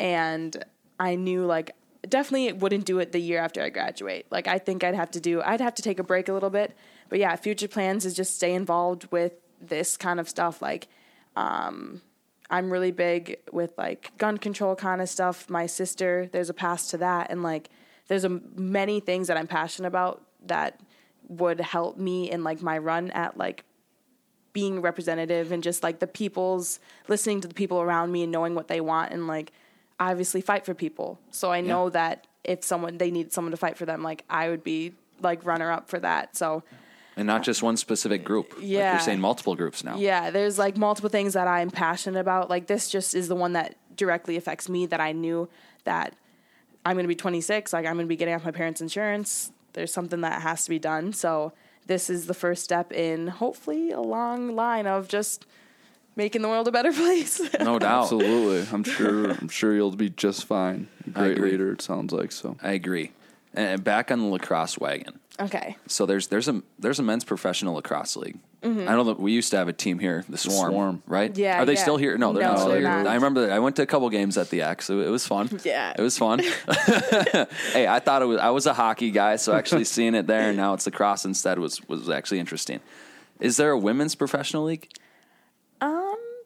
And 0.00 0.64
I 0.98 1.14
knew 1.14 1.44
like 1.46 1.72
definitely 2.08 2.46
it 2.48 2.58
wouldn't 2.58 2.84
do 2.84 2.98
it 2.98 3.12
the 3.12 3.20
year 3.20 3.38
after 3.40 3.62
I 3.62 3.70
graduate. 3.70 4.26
Like 4.30 4.46
I 4.48 4.58
think 4.58 4.84
I'd 4.84 4.94
have 4.94 5.10
to 5.12 5.20
do 5.20 5.42
I'd 5.42 5.60
have 5.60 5.74
to 5.76 5.82
take 5.82 5.98
a 5.98 6.04
break 6.04 6.28
a 6.28 6.32
little 6.32 6.50
bit. 6.50 6.74
But 7.08 7.18
yeah, 7.18 7.34
future 7.36 7.68
plans 7.68 8.04
is 8.04 8.14
just 8.14 8.36
stay 8.36 8.54
involved 8.54 9.10
with 9.10 9.32
this 9.60 9.96
kind 9.96 10.20
of 10.20 10.28
stuff 10.28 10.60
like 10.60 10.88
um 11.36 12.02
I'm 12.50 12.70
really 12.70 12.90
big 12.90 13.38
with 13.52 13.72
like 13.78 14.16
gun 14.18 14.36
control 14.36 14.76
kind 14.76 15.00
of 15.00 15.08
stuff. 15.08 15.48
My 15.48 15.66
sister, 15.66 16.28
there's 16.30 16.50
a 16.50 16.54
past 16.54 16.90
to 16.90 16.98
that 16.98 17.30
and 17.30 17.42
like 17.42 17.70
there's 18.08 18.24
a 18.24 18.40
many 18.54 19.00
things 19.00 19.28
that 19.28 19.36
I'm 19.36 19.46
passionate 19.46 19.88
about 19.88 20.22
that 20.46 20.80
would 21.28 21.60
help 21.60 21.96
me 21.96 22.30
in 22.30 22.44
like 22.44 22.60
my 22.60 22.76
run 22.76 23.10
at 23.12 23.38
like 23.38 23.64
being 24.52 24.80
representative 24.80 25.52
and 25.52 25.62
just 25.62 25.82
like 25.82 25.98
the 25.98 26.06
people's 26.06 26.78
listening 27.08 27.40
to 27.40 27.48
the 27.48 27.54
people 27.54 27.80
around 27.80 28.12
me 28.12 28.22
and 28.22 28.30
knowing 28.30 28.54
what 28.54 28.68
they 28.68 28.80
want 28.80 29.12
and 29.12 29.26
like 29.26 29.52
obviously 29.98 30.40
fight 30.40 30.64
for 30.64 30.74
people. 30.74 31.18
So 31.30 31.50
I 31.50 31.60
know 31.60 31.90
that 31.90 32.26
if 32.44 32.62
someone 32.62 32.98
they 32.98 33.10
need 33.10 33.32
someone 33.32 33.52
to 33.52 33.56
fight 33.56 33.76
for 33.76 33.86
them, 33.86 34.02
like 34.02 34.24
I 34.28 34.48
would 34.48 34.62
be 34.62 34.92
like 35.20 35.44
runner 35.44 35.72
up 35.72 35.88
for 35.88 35.98
that. 36.00 36.36
So 36.36 36.62
And 37.16 37.26
not 37.26 37.42
just 37.44 37.62
one 37.62 37.76
specific 37.76 38.24
group. 38.24 38.54
Like 38.54 38.62
Yeah. 38.66 38.92
you're 38.92 39.00
saying 39.00 39.20
multiple 39.20 39.54
groups 39.54 39.84
now. 39.84 39.96
yeah, 39.96 40.30
there's 40.30 40.58
like 40.58 40.76
multiple 40.76 41.10
things 41.10 41.34
that 41.34 41.46
I'm 41.46 41.70
passionate 41.70 42.18
about. 42.18 42.50
Like 42.50 42.66
this 42.66 42.88
just 42.90 43.14
is 43.14 43.28
the 43.28 43.36
one 43.36 43.52
that 43.52 43.76
directly 43.96 44.36
affects 44.36 44.68
me 44.68 44.86
that 44.86 45.00
I 45.00 45.12
knew 45.12 45.48
that 45.84 46.14
I'm 46.84 46.94
going 46.96 47.04
to 47.04 47.08
be 47.08 47.14
26, 47.14 47.72
like 47.72 47.86
I'm 47.86 47.94
going 47.94 48.06
to 48.06 48.08
be 48.08 48.16
getting 48.16 48.34
off 48.34 48.44
my 48.44 48.50
parents' 48.50 48.80
insurance. 48.80 49.52
There's 49.74 49.92
something 49.92 50.20
that 50.22 50.42
has 50.42 50.64
to 50.64 50.70
be 50.70 50.78
done. 50.78 51.12
So 51.12 51.52
this 51.86 52.10
is 52.10 52.26
the 52.26 52.34
first 52.34 52.62
step 52.64 52.92
in 52.92 53.28
hopefully 53.28 53.90
a 53.90 54.00
long 54.00 54.54
line 54.56 54.86
of 54.86 55.06
just 55.08 55.46
making 56.16 56.42
the 56.42 56.48
world 56.48 56.66
a 56.68 56.72
better 56.72 56.92
place. 57.02 57.40
No 57.60 57.78
doubt. 57.78 58.02
Absolutely. 58.04 58.66
I'm 58.72 58.84
sure 58.96 59.30
I'm 59.30 59.48
sure 59.48 59.74
you'll 59.74 59.94
be 59.96 60.10
just 60.10 60.44
fine. 60.46 60.88
Great 61.12 61.32
agree. 61.36 61.52
leader, 61.52 61.72
it 61.72 61.80
sounds 61.82 62.12
like 62.12 62.32
so. 62.32 62.56
I 62.62 62.72
agree. 62.72 63.12
And 63.54 63.84
back 63.84 64.10
on 64.10 64.18
the 64.20 64.26
lacrosse 64.26 64.78
wagon. 64.78 65.20
Okay. 65.40 65.76
So 65.86 66.06
there's 66.06 66.28
there's 66.28 66.48
a 66.48 66.62
there's 66.78 66.98
a 66.98 67.02
men's 67.02 67.24
professional 67.24 67.74
lacrosse 67.74 68.16
league. 68.16 68.38
I 68.62 68.66
don't 68.66 69.04
know. 69.06 69.12
We 69.18 69.32
used 69.32 69.50
to 69.50 69.58
have 69.58 69.68
a 69.68 69.74
team 69.74 69.98
here, 69.98 70.24
the 70.26 70.38
Swarm, 70.38 70.72
Swarm. 70.72 71.02
right? 71.06 71.30
Mm-hmm. 71.30 71.38
Yeah, 71.38 71.60
Are 71.60 71.66
they 71.66 71.74
yeah. 71.74 71.82
still 71.82 71.98
here? 71.98 72.16
No, 72.16 72.32
they're 72.32 72.44
No, 72.44 72.52
not 72.52 72.58
still 72.60 72.70
they're 72.70 72.80
here. 72.80 72.88
not. 72.88 73.06
I 73.06 73.14
remember 73.16 73.42
that 73.42 73.50
I 73.52 73.58
went 73.58 73.76
to 73.76 73.82
a 73.82 73.86
couple 73.86 74.08
games 74.08 74.38
at 74.38 74.48
the 74.48 74.62
X. 74.62 74.88
It, 74.88 74.94
it 74.96 75.10
was 75.10 75.26
fun. 75.26 75.50
Yeah. 75.64 75.92
it 75.98 76.00
was 76.00 76.16
fun. 76.16 76.38
hey, 77.72 77.86
I 77.86 77.98
thought 78.00 78.22
it 78.22 78.26
was. 78.26 78.38
I 78.38 78.48
was 78.50 78.64
a 78.64 78.72
hockey 78.72 79.10
guy, 79.10 79.36
so 79.36 79.52
actually 79.52 79.84
seeing 79.84 80.14
it 80.14 80.26
there 80.26 80.48
and 80.48 80.56
now 80.56 80.72
it's 80.72 80.86
lacrosse 80.86 81.26
instead 81.26 81.58
was 81.58 81.86
was 81.88 82.08
actually 82.08 82.38
interesting. 82.40 82.80
Is 83.38 83.58
there 83.58 83.70
a 83.70 83.78
women's 83.78 84.14
professional 84.14 84.64
league, 84.64 84.88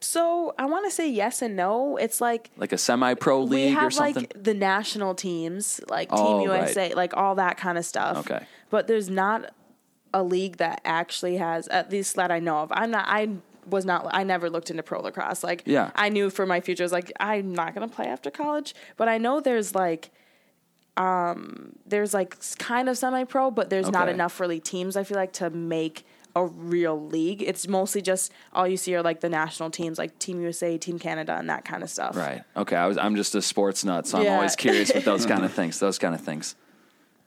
so 0.01 0.55
I 0.59 0.67
want 0.67 0.85
to 0.87 0.91
say 0.91 1.09
yes 1.11 1.43
and 1.43 1.57
no. 1.57 1.97
It's 1.97 2.21
like 2.21 2.51
like 2.57 2.73
a 2.73 2.79
semi-pro 2.79 3.43
league 3.43 3.75
have 3.75 3.89
or 3.89 3.91
something? 3.91 4.15
like 4.31 4.43
the 4.43 4.55
national 4.55 5.15
teams, 5.15 5.81
like 5.89 6.09
Oh, 6.11 6.41
Team 6.41 6.49
right. 6.51 6.61
USA, 6.63 6.95
like 6.95 7.17
all 7.17 7.35
that 7.37 7.57
kind 7.57 7.79
of 7.79 7.85
stuff. 7.85 8.19
Okay. 8.19 8.45
But 8.71 8.87
there's 8.87 9.09
not 9.11 9.53
a 10.15 10.23
league 10.23 10.57
that 10.59 10.81
actually 10.85 11.37
has, 11.37 11.69
at 11.69 11.91
least 11.91 12.17
that 12.17 12.31
I 12.31 12.39
know 12.39 12.59
of. 12.59 12.73
I'm 12.73 12.91
not. 12.91 13.05
I 13.09 13.29
was 13.67 13.85
not. 13.85 14.07
I 14.13 14.23
never 14.25 14.49
looked 14.49 14.71
into 14.71 14.83
pro 14.83 15.01
lacrosse. 15.01 15.45
Like, 15.45 15.63
Yeah. 15.67 15.91
I 15.95 16.09
knew 16.09 16.31
for 16.31 16.47
my 16.47 16.61
future, 16.61 16.83
I 16.83 16.87
was 16.87 16.93
like, 16.93 17.13
I'm 17.21 17.55
not 17.55 17.75
gonna 17.75 17.89
play 17.89 18.07
after 18.07 18.31
college. 18.31 18.75
But 18.97 19.09
I 19.09 19.19
know 19.19 19.41
there's 19.41 19.75
like. 19.75 20.11
Um, 20.97 21.75
there's 21.87 22.13
like 22.13 22.37
kind 22.59 22.89
of 22.89 22.99
semi-pro, 22.99 23.53
but 23.53 23.71
there's 23.71 23.89
not 23.89 24.09
enough 24.09 24.41
really 24.41 24.59
teams. 24.59 24.97
I 24.97 25.05
feel 25.05 25.17
like 25.17 25.33
to 25.35 25.49
make 25.49 26.05
a 26.45 26.47
real 26.47 27.07
league. 27.09 27.43
It's 27.43 27.69
mostly 27.69 28.03
just 28.03 28.33
all 28.53 28.67
you 28.67 28.77
see 28.77 28.95
are 28.95 29.03
like 29.03 29.21
the 29.21 29.29
national 29.29 29.71
teams, 29.71 29.99
like 29.99 30.19
Team 30.19 30.41
USA, 30.41 30.79
Team 30.79 30.99
Canada, 30.99 31.37
and 31.37 31.49
that 31.49 31.65
kind 31.65 31.83
of 31.83 31.91
stuff. 31.91 32.17
Right. 32.17 32.43
Okay. 32.57 32.77
I 32.77 32.87
was. 32.87 32.99
I'm 32.99 33.17
just 33.17 33.35
a 33.35 33.43
sports 33.43 33.85
nut, 33.85 34.07
so 34.07 34.19
I'm 34.19 34.29
always 34.29 34.57
curious 34.57 34.93
with 34.93 35.05
those 35.05 35.27
kind 35.33 35.45
of 35.45 35.53
things. 35.53 35.79
Those 35.79 35.99
kind 35.99 36.15
of 36.15 36.21
things. 36.21 36.55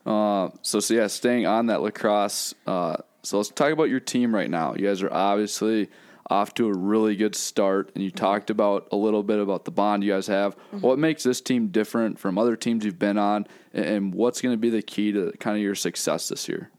Uh, 0.06 0.50
so, 0.62 0.80
so 0.80 0.94
yeah, 0.94 1.08
staying 1.08 1.46
on 1.46 1.68
that 1.68 1.82
lacrosse. 1.82 2.54
Uh, 2.66 2.98
so 3.24 3.38
let's 3.38 3.50
talk 3.50 3.72
about 3.72 3.90
your 3.90 4.00
team 4.00 4.34
right 4.34 4.50
now. 4.50 4.74
You 4.74 4.88
guys 4.88 5.04
are 5.04 5.14
obviously 5.14 5.90
off 6.30 6.54
to 6.56 6.68
a 6.68 6.74
really 6.74 7.16
good 7.16 7.36
start, 7.36 7.92
and 7.94 8.04
you 8.04 8.10
talked 8.10 8.50
about 8.50 8.88
a 8.92 8.96
little 8.96 9.22
bit 9.22 9.40
about 9.40 9.66
the 9.66 9.72
bond 9.72 10.04
you 10.04 10.12
guys 10.12 10.28
have. 10.28 10.56
What 10.72 10.98
makes 10.98 11.24
this 11.24 11.42
team 11.42 11.68
different 11.68 12.18
from 12.20 12.38
other 12.38 12.56
teams 12.56 12.86
you've 12.86 12.98
been 12.98 13.18
on, 13.18 13.48
and, 13.74 13.86
and 13.86 14.14
what's 14.14 14.42
going 14.42 14.54
to 14.54 14.58
be 14.58 14.70
the 14.70 14.82
key 14.82 15.12
to 15.12 15.34
kind 15.40 15.58
of 15.58 15.62
your 15.62 15.76
success 15.76 16.30
this 16.30 16.48
year? 16.48 16.72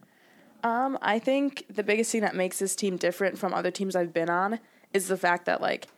Um, 0.63 0.99
I 1.03 1.19
think 1.19 1.65
the 1.69 1.83
biggest 1.83 2.13
thing 2.13 2.21
that 2.21 2.37
makes 2.37 2.59
this 2.59 2.77
team 2.77 2.97
different 2.97 3.39
from 3.39 3.53
other 3.53 3.71
teams 3.71 3.97
I've 3.97 4.13
been 4.13 4.31
on 4.31 4.61
is 4.93 5.09
the 5.09 5.17
fact 5.17 5.47
that 5.47 5.61
like 5.61 5.89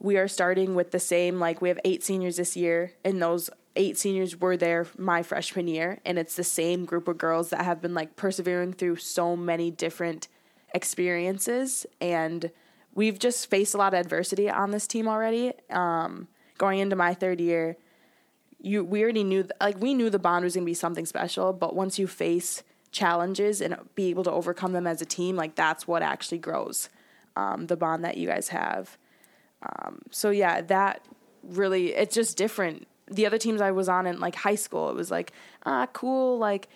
we 0.00 0.16
are 0.16 0.28
starting 0.28 0.74
with 0.74 0.90
the 0.90 1.00
same 1.00 1.38
like 1.38 1.62
we 1.62 1.68
have 1.68 1.78
eight 1.84 2.02
seniors 2.02 2.36
this 2.36 2.56
year 2.56 2.92
and 3.04 3.22
those 3.22 3.50
eight 3.76 3.96
seniors 3.96 4.40
were 4.40 4.56
there 4.56 4.86
my 4.98 5.22
freshman 5.22 5.68
year 5.68 6.00
and 6.04 6.18
it's 6.18 6.36
the 6.36 6.44
same 6.44 6.84
group 6.84 7.06
of 7.06 7.18
girls 7.18 7.50
that 7.50 7.64
have 7.64 7.80
been 7.80 7.94
like 7.94 8.16
persevering 8.16 8.72
through 8.72 8.96
so 8.96 9.36
many 9.36 9.70
different 9.70 10.28
experiences 10.74 11.86
and 12.00 12.50
we've 12.94 13.18
just 13.18 13.48
faced 13.48 13.74
a 13.74 13.78
lot 13.78 13.94
of 13.94 14.00
adversity 14.00 14.48
on 14.50 14.70
this 14.70 14.86
team 14.86 15.08
already. 15.08 15.52
Um, 15.70 16.28
going 16.58 16.78
into 16.78 16.96
my 16.96 17.14
third 17.14 17.40
year 17.40 17.76
you 18.60 18.84
we 18.84 19.02
already 19.02 19.24
knew 19.24 19.46
like 19.60 19.78
we 19.80 19.94
knew 19.94 20.10
the 20.10 20.18
bond 20.18 20.44
was 20.44 20.54
going 20.54 20.64
to 20.64 20.70
be 20.70 20.74
something 20.74 21.06
special 21.06 21.52
but 21.52 21.76
once 21.76 21.98
you 21.98 22.06
face 22.06 22.62
challenges 22.94 23.60
and 23.60 23.76
be 23.94 24.08
able 24.08 24.24
to 24.24 24.30
overcome 24.30 24.72
them 24.72 24.86
as 24.86 25.02
a 25.02 25.04
team 25.04 25.36
like 25.36 25.54
that's 25.54 25.86
what 25.86 26.02
actually 26.02 26.38
grows 26.38 26.88
um, 27.36 27.66
the 27.66 27.76
bond 27.76 28.04
that 28.04 28.16
you 28.16 28.28
guys 28.28 28.48
have. 28.48 28.96
Um, 29.62 30.02
so 30.10 30.30
yeah 30.30 30.62
that 30.62 31.02
really 31.42 31.94
it's 31.94 32.14
just 32.14 32.38
different. 32.38 32.86
The 33.10 33.26
other 33.26 33.36
teams 33.36 33.60
i 33.60 33.70
was 33.70 33.86
on 33.86 34.06
in 34.06 34.18
like 34.18 34.34
high 34.34 34.54
school 34.54 34.88
it 34.88 34.96
was 34.96 35.10
like 35.10 35.30
ah 35.66 35.86
cool 35.92 36.38
like 36.38 36.68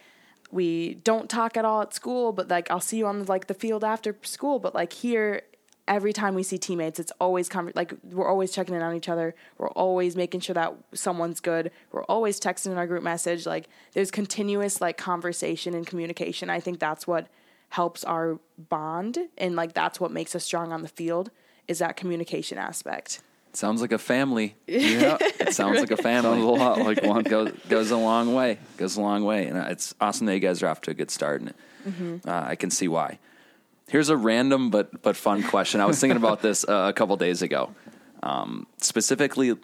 we 0.51 0.95
don't 0.97 1.31
talk 1.31 1.57
at 1.57 1.65
all 1.65 1.81
at 1.81 1.95
school 1.95 2.33
but 2.33 2.49
like 2.49 2.71
i'll 2.71 2.81
see 2.81 2.99
you 2.99 3.07
on 3.07 3.25
like 3.25 3.47
the 3.47 3.55
field 3.55 3.83
after 3.83 4.15
school 4.23 4.59
but 4.59 4.75
like 4.75 4.93
here 4.93 5.41
every 5.89 6.13
time 6.13 6.35
we 6.35 6.43
see 6.43 6.59
teammates 6.59 7.01
it's 7.01 7.11
always 7.21 7.49
conver- 7.49 7.75
like 7.75 7.93
we're 8.13 8.29
always 8.29 8.53
checking 8.53 8.75
in 8.75 8.83
on 8.83 8.95
each 8.95 9.09
other 9.09 9.35
we're 9.57 9.71
always 9.71 10.15
making 10.15 10.39
sure 10.41 10.55
that 10.55 10.73
someone's 10.95 11.41
good 11.41 11.71
we're 11.93 12.05
always 12.05 12.39
texting 12.39 12.71
in 12.73 12.79
our 12.79 12.87
group 12.87 13.03
message 13.03 13.47
like 13.47 13.69
there's 13.95 14.11
continuous 14.11 14.81
like 14.81 14.97
conversation 14.97 15.75
and 15.75 15.87
communication 15.87 16.51
i 16.51 16.61
think 16.61 16.79
that's 16.79 17.07
what 17.07 17.27
helps 17.71 18.05
our 18.05 18.39
bond 18.69 19.19
and 19.39 19.57
like 19.57 19.73
that's 19.75 19.99
what 20.01 20.11
makes 20.11 20.35
us 20.37 20.45
strong 20.45 20.73
on 20.73 20.83
the 20.83 20.89
field 20.89 21.31
is 21.67 21.79
that 21.81 21.97
communication 21.97 22.59
aspect 22.59 23.21
Sounds 23.55 23.81
like 23.81 23.93
a 23.93 23.99
family. 23.99 24.55
Yeah, 24.67 25.17
It 25.21 25.55
sounds 25.55 25.81
like 25.81 25.91
a 25.91 25.97
sounds 25.97 26.01
a 26.01 26.03
family. 26.03 26.43
lot 26.43 26.79
like 26.81 27.03
one. 27.03 27.23
goes 27.35 27.51
goes 27.69 27.91
a 27.91 27.97
long 27.97 28.35
way. 28.35 28.59
Goes 28.77 28.97
a 28.99 29.01
long 29.01 29.25
way, 29.25 29.47
and 29.47 29.57
it's 29.73 29.95
awesome 30.03 30.27
that 30.27 30.35
you 30.35 30.39
guys 30.41 30.63
are 30.63 30.69
off 30.69 30.83
to 30.83 30.91
a 30.91 30.95
good 30.95 31.11
start. 31.11 31.41
And 31.41 31.55
Mm-hmm. 31.89 32.29
uh, 32.29 32.43
I 32.47 32.57
can 32.57 32.71
see 32.71 32.89
why. 32.89 33.19
Here's 33.89 34.09
a 34.09 34.17
random 34.17 34.71
but 34.71 35.03
but 35.03 35.17
fun 35.17 35.43
question. 35.43 35.81
I 35.81 35.87
was 35.87 35.99
thinking 36.01 36.17
about 36.17 36.43
this 36.43 36.65
uh, 36.69 36.87
a 36.89 36.93
couple 36.93 37.17
days 37.17 37.43
ago. 37.43 37.75
Um, 38.23 38.67
specifically, 38.79 39.57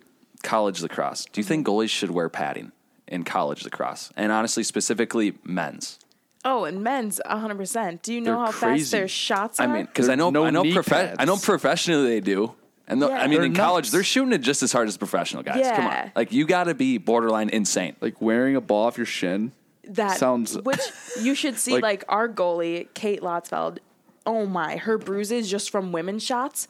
college 0.43 0.81
lacrosse. 0.83 1.27
Do 1.27 1.41
you 1.41 1.45
think 1.45 1.66
goalies 1.66 1.91
should 1.91 2.11
wear 2.11 2.29
padding 2.29 2.72
in 3.09 3.25
college 3.25 3.64
lacrosse? 3.64 4.12
And 4.16 4.31
honestly, 4.33 4.62
specifically 4.62 5.35
men's. 5.45 5.99
oh 6.45 6.64
and 6.64 6.83
men's 6.83 7.20
100% 7.27 8.03
do 8.03 8.12
you 8.14 8.20
know 8.20 8.37
They're 8.37 8.45
how 8.47 8.53
crazy. 8.53 8.83
fast 8.85 8.91
their 8.93 9.09
shots 9.09 9.61
are 9.61 9.64
I 9.64 9.66
mean, 9.66 9.87
because 9.87 10.09
I 10.09 10.14
know 10.14 10.31
no 10.31 10.45
I 10.45 10.51
know 10.51 10.62
knee 10.62 10.75
profe- 10.75 11.16
I 11.18 11.25
know 11.25 11.37
professionally 11.37 12.07
they 12.09 12.20
do. 12.20 12.55
And 12.87 13.01
the, 13.01 13.09
Yeah. 13.09 13.14
I 13.22 13.27
mean, 13.29 13.39
They're 13.39 13.47
in 13.47 13.55
college, 13.55 13.85
nuts. 13.87 13.93
they're 13.93 14.05
shooting 14.05 14.33
it 14.35 14.43
just 14.43 14.62
as 14.62 14.70
hard 14.70 14.89
as 14.89 14.97
professional 14.99 15.43
guys. 15.43 15.66
Come 15.75 15.85
Yeah. 15.87 16.03
on, 16.05 16.12
like 16.14 16.33
you 16.33 16.47
got 16.47 16.64
to 16.64 16.75
be 16.75 16.99
borderline 16.99 17.49
insane. 17.49 17.97
Like 18.01 18.20
wearing 18.20 18.57
a 18.57 18.61
ball 18.61 18.87
off 18.87 18.97
your 18.99 19.07
shin. 19.07 19.53
that 19.89 20.18
sounds 20.18 20.57
which 20.59 20.81
you 21.22 21.35
should 21.35 21.59
see 21.59 21.72
Like- 21.81 21.83
like, 21.83 22.05
our 22.09 22.29
goalie 22.29 22.89
Kate 22.95 23.20
Lotsfeld. 23.22 23.79
Oh 24.27 24.47
my, 24.47 24.77
her 24.77 24.97
bruises 24.99 25.51
just 25.51 25.70
from 25.70 25.93
women's 25.93 26.22
shots, 26.22 26.68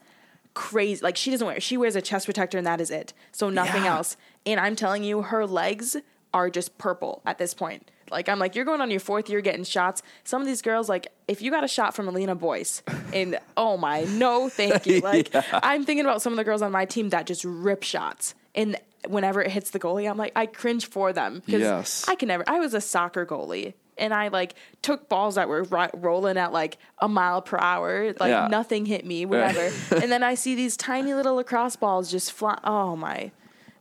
crazy. 0.55 1.01
Like 1.03 1.17
she 1.17 1.31
doesn't 1.31 1.47
wear 1.47 1.61
she 1.61 1.77
wears 1.77 1.97
a 1.97 2.03
chest 2.03 2.27
protector 2.27 2.59
and 2.59 2.67
that 2.67 2.81
is 2.81 2.91
it. 2.91 3.13
So 3.33 3.49
nothing 3.51 3.85
Yeah. 3.85 3.97
else. 3.97 4.17
And 4.47 4.59
I'm 4.61 4.77
telling 4.77 5.05
you, 5.05 5.23
her 5.23 5.47
legs 5.47 5.97
are 6.33 6.51
just 6.51 6.77
purple 6.79 7.23
at 7.25 7.39
this 7.39 7.55
point. 7.55 7.91
Like 8.11 8.29
I'm 8.29 8.39
like, 8.39 8.55
you're 8.55 8.65
going 8.65 8.81
on 8.81 8.91
your 8.91 9.01
fourth 9.01 9.29
year 9.31 9.41
getting 9.41 9.65
shots. 9.65 10.03
Some 10.25 10.41
of 10.43 10.47
these 10.47 10.63
girls, 10.63 10.89
like, 10.89 11.09
if 11.27 11.41
you 11.41 11.51
got 11.51 11.65
a 11.65 11.69
shot 11.69 11.95
from 11.95 12.07
Alina 12.07 12.35
Boyce, 12.35 12.83
and 13.13 13.39
oh 13.57 13.77
my, 13.77 14.03
no, 14.05 14.49
thank 14.49 14.85
you. 14.87 15.01
Like 15.05 15.31
I'm 15.53 15.85
thinking 15.85 16.05
about 16.05 16.21
some 16.23 16.33
of 16.33 16.37
the 16.37 16.45
girls 16.45 16.61
on 16.63 16.71
my 16.73 16.85
team 16.85 17.09
that 17.11 17.27
just 17.27 17.45
rip 17.45 17.83
shots, 17.83 18.35
and 18.55 18.77
whenever 19.09 19.41
it 19.43 19.51
hits 19.51 19.71
the 19.71 19.79
goalie, 19.81 20.09
I'm 20.11 20.19
like, 20.19 20.33
I 20.37 20.47
cringe 20.47 20.87
for 20.87 21.13
them 21.13 21.43
because 21.47 21.61
Yes. 21.63 22.05
I 22.09 22.15
can 22.15 22.29
never. 22.29 22.45
I 22.47 22.59
was 22.59 22.75
a 22.75 22.81
soccer 22.81 23.25
goalie. 23.25 23.75
And 23.97 24.13
I 24.13 24.29
like 24.29 24.55
took 24.83 25.09
balls 25.09 25.37
that 25.37 25.49
were 25.49 25.63
ro- 25.65 25.91
rolling 25.95 26.37
at 26.37 26.53
like 26.53 26.79
a 26.99 27.09
mile 27.09 27.43
per 27.43 27.59
hour, 27.59 28.13
like 28.19 28.31
Yeah. 28.31 28.49
nothing 28.51 28.87
hit 28.87 29.05
me, 29.07 29.25
whatever. 29.27 29.71
and 29.91 30.11
then 30.11 30.23
I 30.23 30.35
see 30.35 30.55
these 30.55 30.77
tiny 30.77 31.15
little 31.15 31.37
lacrosse 31.37 31.77
balls 31.77 32.11
just 32.11 32.33
fly. 32.33 32.59
Oh 32.65 32.97
my, 32.97 33.31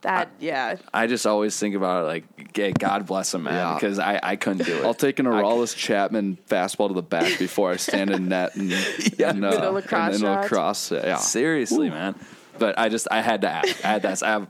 that 0.01 0.30
yeah. 0.39 0.76
I 0.93 1.07
just 1.07 1.26
always 1.26 1.57
think 1.57 1.76
about 1.76 2.03
it 2.03 2.07
like, 2.07 2.24
okay, 2.49 2.72
God 2.74 3.05
bless 3.07 3.34
him, 3.34 3.43
man, 3.43 3.53
Yeah. 3.53 3.74
because 3.74 3.99
I, 3.99 4.20
I 4.22 4.36
couldn't 4.36 4.66
do 4.66 4.78
it. 4.78 4.86
I'll 4.86 4.93
take 4.93 5.18
an 5.20 5.26
Aroldis 5.26 5.76
Chapman 5.76 6.38
fastball 6.49 6.89
to 6.89 6.93
the 6.93 7.01
back 7.01 7.39
before 7.39 7.72
I 7.72 7.78
stand 7.78 8.09
in 8.11 8.28
net 8.30 8.55
and, 8.55 8.72
and, 9.20 9.45
uh, 9.45 9.72
lacrosse 9.72 10.16
and, 10.18 10.26
and 10.26 10.41
lacrosse. 10.41 10.91
Yeah. 10.91 11.16
Seriously, 11.18 11.89
man. 11.89 12.16
But 12.59 12.78
I 12.78 12.89
just 12.89 13.07
I 13.09 13.22
had 13.22 13.41
to 13.41 13.49
ask. 13.49 13.84
I 13.84 13.88
had 13.88 14.01
to 14.03 14.09
ask. 14.09 14.22
I 14.24 14.30
have 14.30 14.47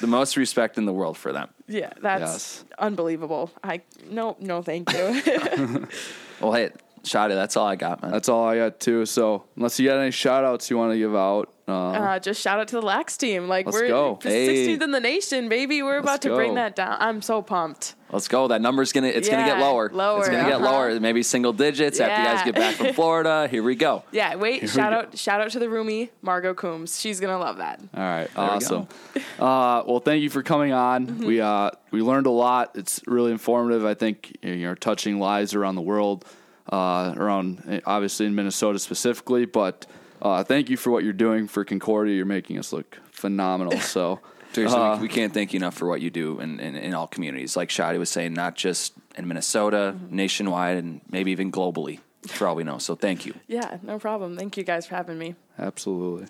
the 0.00 0.06
most 0.06 0.36
respect 0.36 0.78
in 0.78 0.84
the 0.86 0.92
world 0.92 1.16
for 1.16 1.32
them. 1.32 1.48
Yeah, 1.68 1.92
that's 2.00 2.20
Yes. 2.20 2.64
unbelievable. 2.78 3.50
I 3.62 3.82
no 4.10 4.36
no 4.40 4.62
thank 4.62 4.92
you. 4.92 5.86
Well, 6.40 6.54
hey, 6.54 6.70
Shotty, 7.04 7.34
that's 7.34 7.54
all 7.56 7.66
I 7.66 7.76
got, 7.76 8.00
man. 8.02 8.12
That's 8.12 8.28
all 8.30 8.44
I 8.48 8.56
got 8.56 8.80
too. 8.80 9.04
So 9.04 9.44
unless 9.56 9.78
you 9.78 9.88
got 9.88 9.98
any 9.98 10.10
shout 10.10 10.42
outs 10.44 10.70
you 10.70 10.78
want 10.78 10.92
to 10.92 10.98
give 10.98 11.14
out, 11.14 11.52
uh, 11.70 11.92
uh, 11.92 12.18
just 12.18 12.40
shout 12.40 12.60
out 12.60 12.68
to 12.68 12.76
the 12.76 12.82
Lax 12.82 13.16
team. 13.16 13.48
Like 13.48 13.66
Let's 13.66 13.76
we're 13.76 13.88
go. 13.88 14.18
Hey. 14.22 14.66
16th 14.76 14.82
in 14.82 14.90
the 14.90 15.00
nation, 15.00 15.48
baby. 15.48 15.82
We're 15.82 15.98
about 15.98 16.22
to 16.22 16.34
bring 16.34 16.54
that 16.54 16.76
down. 16.76 16.96
I'm 17.00 17.22
so 17.22 17.42
pumped. 17.42 17.94
Let's 18.12 18.28
go. 18.28 18.48
That 18.48 18.60
number's 18.60 18.92
gonna 18.92 19.06
it's 19.06 19.28
gonna 19.28 19.44
get 19.44 19.60
lower. 19.60 19.88
lower, 19.90 20.18
It's 20.20 20.28
gonna 20.28 20.42
get 20.48 20.60
uh-huh. 20.60 20.72
lower. 20.72 21.00
Maybe 21.00 21.22
single 21.22 21.52
digits 21.52 22.00
after 22.00 22.20
you 22.20 22.28
guys 22.28 22.44
get 22.44 22.54
back 22.54 22.74
from 22.74 22.92
Florida. 22.94 23.46
Here 23.48 23.62
we 23.62 23.76
go. 23.76 24.02
Yeah, 24.10 24.34
wait. 24.34 24.68
shout 24.68 24.92
out 24.92 25.16
shout 25.16 25.40
out 25.40 25.50
to 25.52 25.58
the 25.58 25.66
roomie 25.66 26.10
Margot 26.22 26.54
Coombs. 26.54 27.00
She's 27.00 27.20
gonna 27.20 27.38
love 27.38 27.58
that. 27.58 27.80
all 27.94 28.02
right, 28.02 28.28
we 28.34 28.42
awesome. 28.42 28.88
uh, 29.38 29.84
well, 29.86 30.00
thank 30.00 30.22
you 30.22 30.30
for 30.30 30.42
coming 30.42 30.72
on. 30.72 31.06
Mm-hmm. 31.06 31.24
We 31.24 31.40
uh, 31.40 31.70
we 31.92 32.02
learned 32.02 32.26
a 32.26 32.32
lot. 32.32 32.72
It's 32.74 33.00
really 33.06 33.30
informative. 33.30 33.84
I 33.84 33.94
think 33.94 34.36
you're 34.42 34.74
touching 34.74 35.20
lives 35.20 35.54
around 35.54 35.76
the 35.76 35.82
world, 35.82 36.24
uh, 36.72 37.14
around 37.16 37.82
obviously 37.86 38.26
in 38.26 38.34
Minnesota 38.34 38.80
specifically. 38.80 39.44
But 39.44 39.86
uh, 40.22 40.44
thank 40.44 40.68
you 40.70 40.76
for 40.76 40.90
what 40.90 41.04
you're 41.04 41.12
doing 41.12 41.46
for 41.48 41.64
Concordia. 41.64 42.14
You're 42.16 42.26
making 42.26 42.58
us 42.58 42.72
look 42.72 42.98
phenomenal. 43.10 43.78
So. 43.80 44.20
Seriously, 44.52 44.80
Uh, 44.80 44.96
we, 44.96 45.02
we 45.02 45.08
can't 45.08 45.32
thank 45.32 45.52
you 45.52 45.58
enough 45.58 45.74
for 45.76 45.86
what 45.86 46.00
you 46.00 46.10
do 46.10 46.40
in, 46.40 46.58
in, 46.58 46.74
in 46.74 46.92
all 46.92 47.06
communities. 47.06 47.56
Like 47.56 47.68
Shotty 47.68 48.00
was 48.00 48.10
saying, 48.10 48.32
not 48.32 48.56
just 48.56 48.94
in 49.16 49.28
Minnesota, 49.28 49.94
Mm-hmm. 49.96 50.16
nationwide, 50.16 50.76
and 50.76 51.00
maybe 51.08 51.30
even 51.30 51.52
globally, 51.52 52.00
for 52.26 52.48
all 52.48 52.56
we 52.56 52.64
know. 52.64 52.78
So 52.78 52.96
thank 52.96 53.24
you. 53.24 53.34
Yeah, 53.46 53.78
no 53.84 54.00
problem. 54.00 54.36
Thank 54.36 54.56
you 54.56 54.64
guys 54.64 54.86
for 54.88 54.96
having 54.96 55.18
me. 55.18 55.36
Absolutely. 55.56 56.26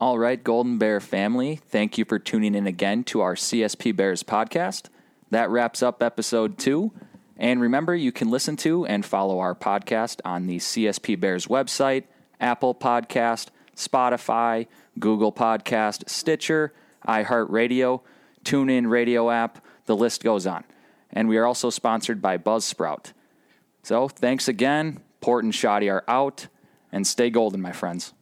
All 0.00 0.18
right, 0.18 0.42
Golden 0.42 0.76
Bear 0.78 1.00
family, 1.00 1.56
thank 1.56 1.96
you 1.98 2.04
for 2.04 2.18
tuning 2.18 2.54
in 2.54 2.66
again 2.66 3.04
to 3.04 3.20
our 3.20 3.34
CSP 3.34 3.94
Bears 3.96 4.22
podcast. 4.22 4.86
That 5.30 5.48
wraps 5.50 5.82
up 5.82 6.02
episode 6.02 6.58
two. 6.58 6.92
And 7.40 7.62
remember, 7.62 7.94
you 7.96 8.12
can 8.12 8.30
listen 8.30 8.56
to 8.58 8.84
and 8.84 9.04
follow 9.04 9.40
our 9.40 9.54
podcast 9.54 10.20
on 10.26 10.46
the 10.46 10.58
CSP 10.58 11.18
Bears 11.18 11.46
website, 11.46 12.04
Apple 12.38 12.74
Podcast, 12.74 13.48
Spotify, 13.74 14.66
Google 14.98 15.32
Podcast, 15.32 16.10
Stitcher, 16.10 16.74
iHeartRadio, 17.08 18.02
TuneIn 18.44 18.90
Radio 18.90 19.30
app. 19.30 19.64
The 19.86 19.96
list 19.96 20.22
goes 20.22 20.46
on. 20.46 20.64
And 21.10 21.30
we 21.30 21.38
are 21.38 21.46
also 21.46 21.70
sponsored 21.70 22.20
by 22.20 22.36
Buzzsprout. 22.36 23.14
So 23.82 24.06
thanks 24.06 24.46
again. 24.46 25.00
Port 25.22 25.42
and 25.42 25.54
Shotty 25.54 25.90
are 25.90 26.04
out. 26.06 26.48
And 26.92 27.06
stay 27.06 27.30
golden, 27.30 27.62
my 27.62 27.72
friends. 27.72 28.12